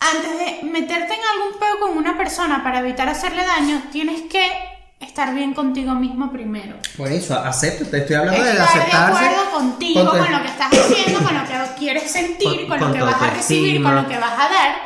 Antes 0.00 0.30
de 0.38 0.60
meterte 0.70 1.12
en 1.14 1.20
algún 1.34 1.58
peo 1.60 1.78
con 1.80 1.96
una 1.98 2.16
persona 2.16 2.62
para 2.64 2.78
evitar 2.80 3.08
hacerle 3.08 3.44
daño, 3.44 3.82
tienes 3.92 4.22
que 4.30 4.50
estar 5.00 5.34
bien 5.34 5.52
contigo 5.54 5.94
mismo 5.94 6.32
primero. 6.32 6.76
Por 6.96 7.10
eso, 7.12 7.38
acéptate. 7.38 7.98
Estoy 7.98 8.16
hablando 8.16 8.42
de 8.42 8.50
Estar 8.52 8.66
de 8.74 8.80
aceptarse. 8.80 9.24
acuerdo 9.26 9.50
contigo, 9.50 10.06
con 10.10 10.18
con 10.18 10.32
lo 10.32 10.42
que 10.42 10.48
estás 10.48 10.68
haciendo, 10.72 11.22
con 11.22 11.34
lo 11.34 11.44
que 11.44 11.50
quieres 11.78 12.10
sentir, 12.10 12.68
Con- 12.68 12.78
con, 12.78 12.88
lo 12.88 12.92
que 12.94 13.02
vas 13.02 13.20
a 13.22 13.30
recibir, 13.30 13.82
con 13.82 13.94
lo 13.94 14.06
que 14.08 14.18
vas 14.18 14.32
a 14.34 14.48
dar, 14.48 14.76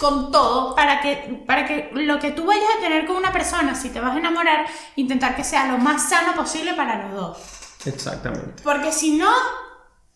con 0.00 0.32
todo, 0.32 0.74
para 0.74 1.00
que, 1.02 1.42
para 1.46 1.66
que 1.66 1.90
lo 1.92 2.18
que 2.18 2.30
tú 2.30 2.46
vayas 2.46 2.64
a 2.78 2.80
tener 2.80 3.06
con 3.06 3.16
una 3.16 3.32
persona, 3.32 3.74
si 3.74 3.90
te 3.90 4.00
vas 4.00 4.16
a 4.16 4.18
enamorar, 4.18 4.64
intentar 4.96 5.36
que 5.36 5.44
sea 5.44 5.66
lo 5.70 5.76
más 5.78 6.08
sano 6.08 6.34
posible 6.34 6.72
para 6.74 7.06
los 7.06 7.12
dos. 7.14 7.38
Exactamente. 7.84 8.62
Porque 8.64 8.90
si 8.92 9.16
no, 9.18 9.28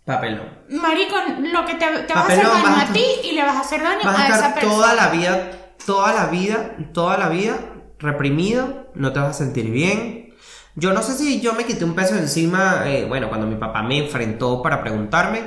Papelón. 0.05 0.49
marico, 0.70 1.16
lo 1.39 1.64
que 1.64 1.74
te, 1.74 1.87
te 1.87 2.12
vas 2.14 2.24
a 2.28 2.32
hacer 2.32 2.47
daño 2.47 2.66
a 2.66 2.80
a 2.80 2.93
ti 2.93 3.05
y 3.24 3.32
le 3.32 3.43
vas 3.43 3.57
a 3.57 3.61
hacer 3.61 3.82
daño 3.82 4.01
Vas 4.05 4.18
a 4.18 4.22
a 4.22 4.26
esa 4.26 4.35
estar 4.37 4.55
persona. 4.55 4.74
toda 4.74 4.95
la 4.95 5.09
vida, 5.09 5.51
toda 5.87 6.12
la 6.14 6.26
vida, 6.26 6.70
toda 6.93 7.16
la 7.18 7.28
vida 7.28 7.55
reprimido, 7.99 8.89
no 8.95 9.12
te 9.12 9.20
vas 9.20 9.30
a 9.30 9.32
sentir 9.45 9.70
bien. 9.70 10.35
Yo 10.76 10.93
no 10.93 11.03
sé 11.03 11.12
si 11.14 11.41
yo 11.41 11.53
me 11.55 11.64
quité 11.64 11.85
un 11.85 11.95
peso 11.95 12.16
encima, 12.16 12.82
eh, 12.87 13.05
bueno, 13.07 13.28
cuando 13.28 13.47
mi 13.47 13.55
papá 13.57 13.82
me 13.82 13.99
enfrentó 13.99 14.61
para 14.61 14.80
preguntarme, 14.82 15.43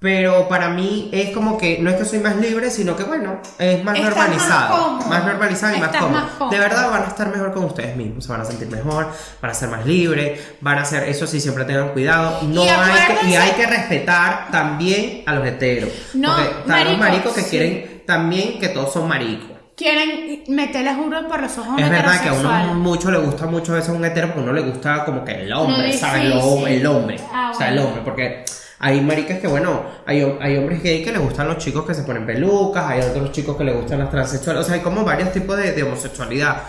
pero 0.00 0.48
para 0.48 0.70
mí 0.70 1.10
es 1.12 1.30
como 1.30 1.58
que 1.58 1.78
no 1.78 1.90
es 1.90 1.96
que 1.96 2.04
soy 2.06 2.20
más 2.20 2.34
libre, 2.36 2.70
sino 2.70 2.96
que 2.96 3.04
bueno, 3.04 3.38
es 3.58 3.84
más 3.84 3.94
Estás 3.98 4.16
más 4.16 4.28
normalizado, 4.28 4.78
cómodo. 4.88 5.08
más, 5.10 5.24
normalizado 5.26 5.76
y 5.76 5.80
más 5.80 5.88
cómodo. 5.90 6.10
más 6.10 6.30
cómodo. 6.32 6.50
De 6.50 6.58
verdad 6.58 6.90
van 6.90 7.02
a 7.02 7.06
estar 7.06 7.28
mejor 7.30 7.52
con 7.52 7.64
ustedes 7.64 7.96
mismos, 7.96 8.24
se 8.24 8.32
van 8.32 8.40
a 8.40 8.44
sentir 8.46 8.68
mejor, 8.68 9.08
van 9.42 9.50
a 9.50 9.54
ser 9.54 9.68
más 9.68 9.84
libres, 9.84 10.40
van 10.62 10.78
a 10.78 10.84
ser, 10.86 11.06
eso 11.08 11.26
sí, 11.26 11.38
siempre 11.38 11.64
tengan 11.66 11.90
cuidado, 11.90 12.40
no 12.44 12.64
Y 12.64 12.68
hay 12.68 13.16
que, 13.20 13.26
y 13.28 13.34
hay 13.36 13.50
que 13.52 13.66
respetar 13.66 14.48
también 14.50 15.22
a 15.26 15.34
los 15.34 15.46
heteros. 15.46 15.90
No, 16.14 16.34
porque 16.34 16.44
están 16.50 16.64
los 16.66 16.68
marico, 16.68 16.98
maricos 16.98 17.32
que 17.34 17.42
sí. 17.42 17.50
quieren 17.50 18.02
también 18.06 18.58
que 18.58 18.68
todos 18.70 18.92
son 18.92 19.06
maricos. 19.06 19.50
Quieren 19.76 20.42
meterle 20.48 20.94
juro 20.94 21.26
por 21.26 21.40
los 21.40 21.56
ojos 21.56 21.80
Es 21.80 21.88
verdad 21.88 22.20
que 22.22 22.28
a 22.28 22.32
uno 22.34 22.74
mucho 22.74 23.10
le 23.10 23.18
gusta 23.18 23.46
mucho 23.46 23.76
eso 23.78 23.92
a 23.92 23.94
un 23.94 24.04
hetero 24.04 24.26
porque 24.28 24.40
a 24.40 24.44
uno 24.44 24.52
le 24.52 24.60
gusta 24.62 25.04
como 25.06 25.24
que 25.24 25.32
el 25.44 25.52
hombre, 25.52 25.92
Lo 25.92 25.98
¿sabes? 25.98 26.24
el 26.68 26.86
hombre. 26.86 27.16
Ah, 27.32 27.50
o 27.54 27.56
sea, 27.56 27.68
el 27.70 27.78
hombre, 27.78 28.02
porque 28.04 28.44
hay 28.80 29.00
maricas 29.02 29.38
que, 29.38 29.46
bueno, 29.46 29.84
hay, 30.06 30.22
hay 30.40 30.56
hombres 30.56 30.82
gay 30.82 31.04
que 31.04 31.12
les 31.12 31.20
gustan 31.20 31.46
los 31.46 31.58
chicos 31.58 31.84
que 31.86 31.94
se 31.94 32.02
ponen 32.02 32.26
pelucas, 32.26 32.84
hay 32.88 33.00
otros 33.02 33.30
chicos 33.30 33.56
que 33.56 33.64
les 33.64 33.76
gustan 33.76 33.98
las 34.00 34.10
transexuales, 34.10 34.62
o 34.62 34.64
sea, 34.64 34.74
hay 34.76 34.80
como 34.80 35.04
varios 35.04 35.32
tipos 35.32 35.56
de, 35.56 35.72
de 35.72 35.82
homosexualidad. 35.82 36.62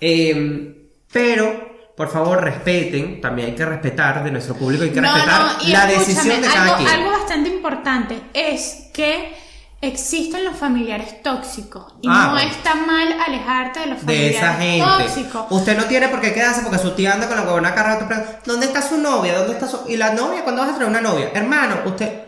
Eh, 0.00 0.88
pero, 1.12 1.92
por 1.96 2.08
favor, 2.08 2.42
respeten, 2.42 3.20
también 3.20 3.48
hay 3.50 3.54
que 3.54 3.64
respetar 3.66 4.24
de 4.24 4.30
nuestro 4.30 4.54
público, 4.54 4.84
hay 4.84 4.90
que 4.90 5.00
No, 5.00 5.12
respetar 5.12 5.40
no, 5.62 5.68
la 5.68 5.86
decisión 5.86 6.40
de 6.40 6.46
algo, 6.48 6.54
cada 6.54 6.76
quien. 6.78 6.88
algo 6.88 7.10
bastante 7.10 7.50
importante 7.50 8.20
es 8.32 8.88
que 8.94 9.34
existen 9.82 10.44
los 10.44 10.56
familiares 10.56 11.22
tóxicos 11.22 11.94
y 12.02 12.08
Ah, 12.08 12.24
no 12.26 12.30
bueno. 12.32 12.50
está 12.50 12.74
mal 12.74 13.16
alejarte 13.26 13.80
de 13.80 13.86
los 13.86 14.00
de 14.00 14.04
familiares 14.04 14.36
esa 14.36 14.54
gente. 14.54 14.86
tóxicos. 15.04 15.46
Usted 15.50 15.76
no 15.76 15.84
tiene 15.84 16.08
por 16.08 16.20
qué 16.20 16.34
quedarse 16.34 16.60
porque 16.62 16.78
su 16.78 16.90
tía 16.92 17.14
anda 17.14 17.26
con 17.28 17.36
la 17.36 17.42
huevona 17.44 17.74
carga. 17.74 17.98
te 17.98 18.04
pregunta, 18.04 18.38
¿Dónde 18.44 18.66
está 18.66 18.82
su 18.82 18.98
novia? 18.98 19.38
¿Dónde 19.38 19.54
está 19.54 19.66
su.? 19.66 19.80
¿Y 19.88 19.96
la 19.96 20.12
novia? 20.12 20.42
¿Cuándo 20.42 20.62
vas 20.62 20.70
a 20.72 20.74
traer 20.74 20.90
una 20.90 21.00
novia? 21.00 21.30
Hermano, 21.34 21.76
usted. 21.86 22.24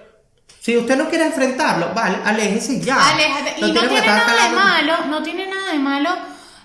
Si 0.60 0.76
usted 0.76 0.96
no 0.96 1.08
quiere 1.08 1.26
enfrentarlo, 1.26 1.92
vale, 1.94 2.18
aléjese 2.24 2.80
ya. 2.80 2.96
Aléjate. 3.10 3.54
Y 3.58 3.72
no 3.72 3.80
tiene 3.80 4.06
nada 4.06 4.48
de 4.48 4.54
malo, 4.54 4.92
no 5.08 5.22
tiene 5.22 5.46
nada 5.48 5.72
de 5.72 5.78
malo 5.78 6.10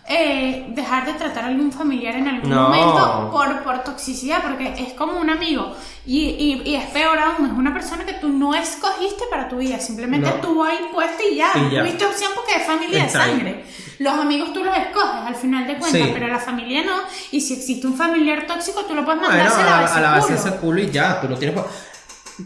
eh, 0.09 0.65
dejar 0.69 1.05
de 1.05 1.13
tratar 1.13 1.43
a 1.43 1.47
algún 1.47 1.71
familiar 1.71 2.15
en 2.15 2.27
algún 2.29 2.49
No. 2.49 2.69
momento 2.69 3.29
por, 3.31 3.61
por 3.63 3.83
toxicidad, 3.83 4.41
porque 4.41 4.73
es 4.77 4.93
como 4.93 5.19
un 5.19 5.29
amigo. 5.29 5.75
Y, 6.05 6.19
y, 6.29 6.61
y 6.65 6.75
es 6.75 6.85
peor 6.91 7.19
aún, 7.19 7.45
es 7.47 7.51
una 7.51 7.73
persona 7.73 8.05
que 8.05 8.13
tú 8.13 8.29
no 8.29 8.55
escogiste 8.55 9.25
para 9.29 9.49
tu 9.49 9.57
vida, 9.57 9.79
simplemente 9.79 10.29
No. 10.29 10.35
estuvo 10.35 10.63
ahí 10.63 10.77
puesta 10.93 11.21
y 11.29 11.35
ya. 11.35 11.51
Y 11.55 11.71
ya. 11.75 11.81
Tuviste 11.81 12.05
opción 12.05 12.31
porque 12.35 12.55
es 12.55 12.63
familia 12.65 12.99
de 12.99 13.03
ahí. 13.03 13.09
sangre. 13.09 13.65
Los 13.99 14.13
amigos 14.13 14.53
tú 14.53 14.63
los 14.63 14.77
escoges 14.77 15.25
al 15.25 15.35
final 15.35 15.67
de 15.67 15.77
cuentas, 15.77 16.01
Sí. 16.03 16.11
pero 16.13 16.27
la 16.27 16.39
familia 16.39 16.83
no. 16.85 16.93
Y 17.31 17.41
si 17.41 17.55
existe 17.55 17.85
un 17.87 17.95
familiar 17.95 18.45
tóxico, 18.47 18.85
tú 18.85 18.93
lo 18.95 19.03
puedes 19.03 19.19
mandar 19.21 19.47
a 19.47 19.95
a 19.95 19.99
la, 19.99 20.13
a 20.13 20.15
base 20.19 20.27
culo. 20.35 20.39
ese 20.39 20.55
culo 20.57 20.81
y 20.83 20.91
ya, 20.91 21.19
tú 21.19 21.27
tienes 21.35 21.59
por- 21.59 21.69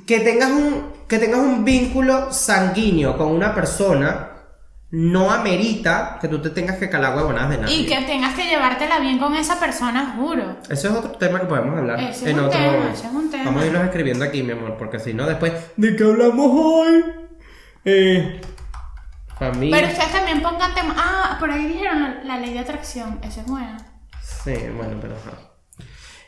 que 0.08 0.22
tengas 0.22 0.50
un 0.50 0.86
que 1.08 1.20
tengas 1.20 1.42
un 1.42 1.66
vínculo 1.66 2.32
sanguíneo 2.32 3.18
con 3.18 3.28
una 3.28 3.54
persona 3.54 4.30
no 4.92 5.32
amerita 5.32 6.18
que 6.20 6.28
tú 6.28 6.42
te 6.42 6.50
tengas 6.50 6.78
que 6.78 6.90
calar 6.90 7.16
huevonadas 7.16 7.50
de 7.52 7.58
nadie. 7.60 7.76
Y 7.76 7.86
que 7.86 7.96
tengas 8.02 8.36
que 8.36 8.44
llevártela 8.46 9.00
bien 9.00 9.20
con 9.20 9.34
esa 9.36 9.60
persona, 9.60 10.16
juro. 10.18 10.58
Ese 10.70 10.88
es 10.88 10.94
otro 10.94 11.12
tema 11.12 11.40
que 11.40 11.46
podemos 11.46 11.78
hablar 11.78 12.00
Ese 12.00 12.26
es 12.26 12.32
en 12.32 12.40
un 12.40 12.46
otro. 12.46 12.60
tema, 12.60 12.92
ese 12.94 13.08
es 13.08 13.14
un 13.14 13.32
tema. 13.32 13.44
Vamos 13.46 13.64
a 13.64 13.66
irnos 13.68 13.84
escribiendo 13.86 14.26
aquí, 14.26 14.44
mi 14.44 14.52
amor, 14.52 14.76
porque 14.78 15.00
si 15.00 15.14
no, 15.14 15.26
después. 15.26 15.54
¿De 15.78 15.96
qué 15.96 16.04
hablamos 16.04 16.48
hoy? 16.54 17.06
Eh. 17.86 18.42
Familia. 19.40 19.76
Pero 19.78 19.88
ustedes 19.94 20.12
también 20.12 20.42
pongan 20.42 20.76
tema. 20.76 20.94
Ah, 20.98 21.38
por 21.40 21.50
ahí 21.50 21.66
dijeron 21.68 22.02
la, 22.04 22.24
la 22.26 22.38
ley 22.38 22.54
de 22.54 22.60
atracción. 22.60 23.20
Esa 23.24 23.42
es 23.42 23.48
buena. 23.48 23.78
Sí, 24.22 24.54
bueno, 24.76 24.98
pero 25.02 25.16
ajá. 25.16 25.51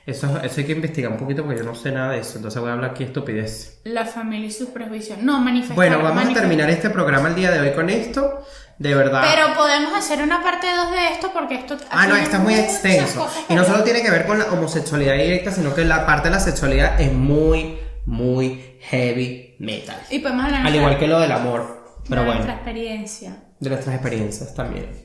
Eso, 0.05 0.27
eso 0.43 0.59
hay 0.59 0.65
que 0.65 0.73
investigar 0.73 1.11
un 1.11 1.17
poquito 1.17 1.43
porque 1.43 1.59
yo 1.59 1.65
no 1.65 1.75
sé 1.75 1.91
nada 1.91 2.11
de 2.11 2.19
eso. 2.19 2.35
Entonces 2.35 2.59
voy 2.59 2.69
a 2.69 2.73
hablar 2.73 2.91
aquí 2.91 3.03
estupidez. 3.05 3.79
La 3.85 4.05
familia 4.05 4.47
y 4.47 4.51
sus 4.51 4.69
prejuicios. 4.69 5.19
No, 5.19 5.39
manifestar. 5.39 5.75
Bueno, 5.77 6.01
vamos 6.01 6.25
a 6.25 6.33
terminar 6.33 6.69
este 6.69 6.89
programa 6.89 7.29
el 7.29 7.35
día 7.35 7.51
de 7.51 7.61
hoy 7.61 7.71
con 7.73 7.89
esto. 7.89 8.43
De 8.79 8.93
verdad. 8.95 9.23
Pero 9.33 9.53
podemos 9.55 9.93
hacer 9.93 10.21
una 10.21 10.41
parte 10.41 10.67
2 10.75 10.91
de 10.91 11.07
esto 11.13 11.31
porque 11.31 11.55
esto. 11.55 11.77
Ah, 11.89 12.07
no, 12.07 12.15
está 12.15 12.39
muy 12.39 12.55
extenso. 12.55 13.29
Y 13.47 13.53
no 13.53 13.63
solo 13.63 13.83
tiene 13.83 14.01
que 14.01 14.09
ver 14.09 14.25
con 14.25 14.39
la 14.39 14.45
homosexualidad 14.45 15.13
directa, 15.13 15.51
sino 15.51 15.73
que 15.73 15.85
la 15.85 16.05
parte 16.05 16.29
de 16.29 16.35
la 16.35 16.41
sexualidad 16.41 16.99
es 16.99 17.13
muy, 17.13 17.77
muy 18.05 18.77
heavy 18.81 19.55
metal. 19.59 19.95
Y 20.09 20.19
podemos 20.19 20.45
hablar 20.45 20.65
Al 20.65 20.75
igual 20.75 20.97
que 20.97 21.07
lo 21.07 21.19
del 21.19 21.31
amor. 21.31 22.01
Pero 22.09 22.21
de 22.21 22.27
bueno. 22.27 22.43
nuestra 22.43 22.55
experiencia. 22.55 23.43
de 23.59 23.69
nuestras 23.69 23.95
experiencias 23.95 24.53
también. 24.53 25.02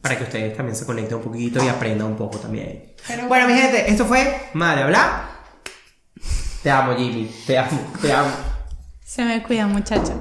Para 0.00 0.16
que 0.16 0.24
ustedes 0.24 0.56
también 0.56 0.76
se 0.76 0.86
conecten 0.86 1.18
un 1.18 1.24
poquito 1.24 1.62
y 1.64 1.68
aprendan 1.68 2.08
un 2.08 2.16
poco 2.16 2.38
también. 2.38 2.94
Pero 3.06 3.28
bueno, 3.28 3.46
mi 3.46 3.54
gente, 3.54 3.90
esto 3.90 4.06
fue 4.06 4.48
Madre 4.54 4.84
Hablar. 4.84 5.28
Te 6.62 6.70
amo, 6.70 6.94
Jimmy. 6.96 7.30
Te 7.46 7.58
amo, 7.58 7.80
te 8.00 8.12
amo. 8.12 8.30
Se 9.04 9.24
me 9.24 9.42
cuida, 9.42 9.66
muchacho. 9.66 10.20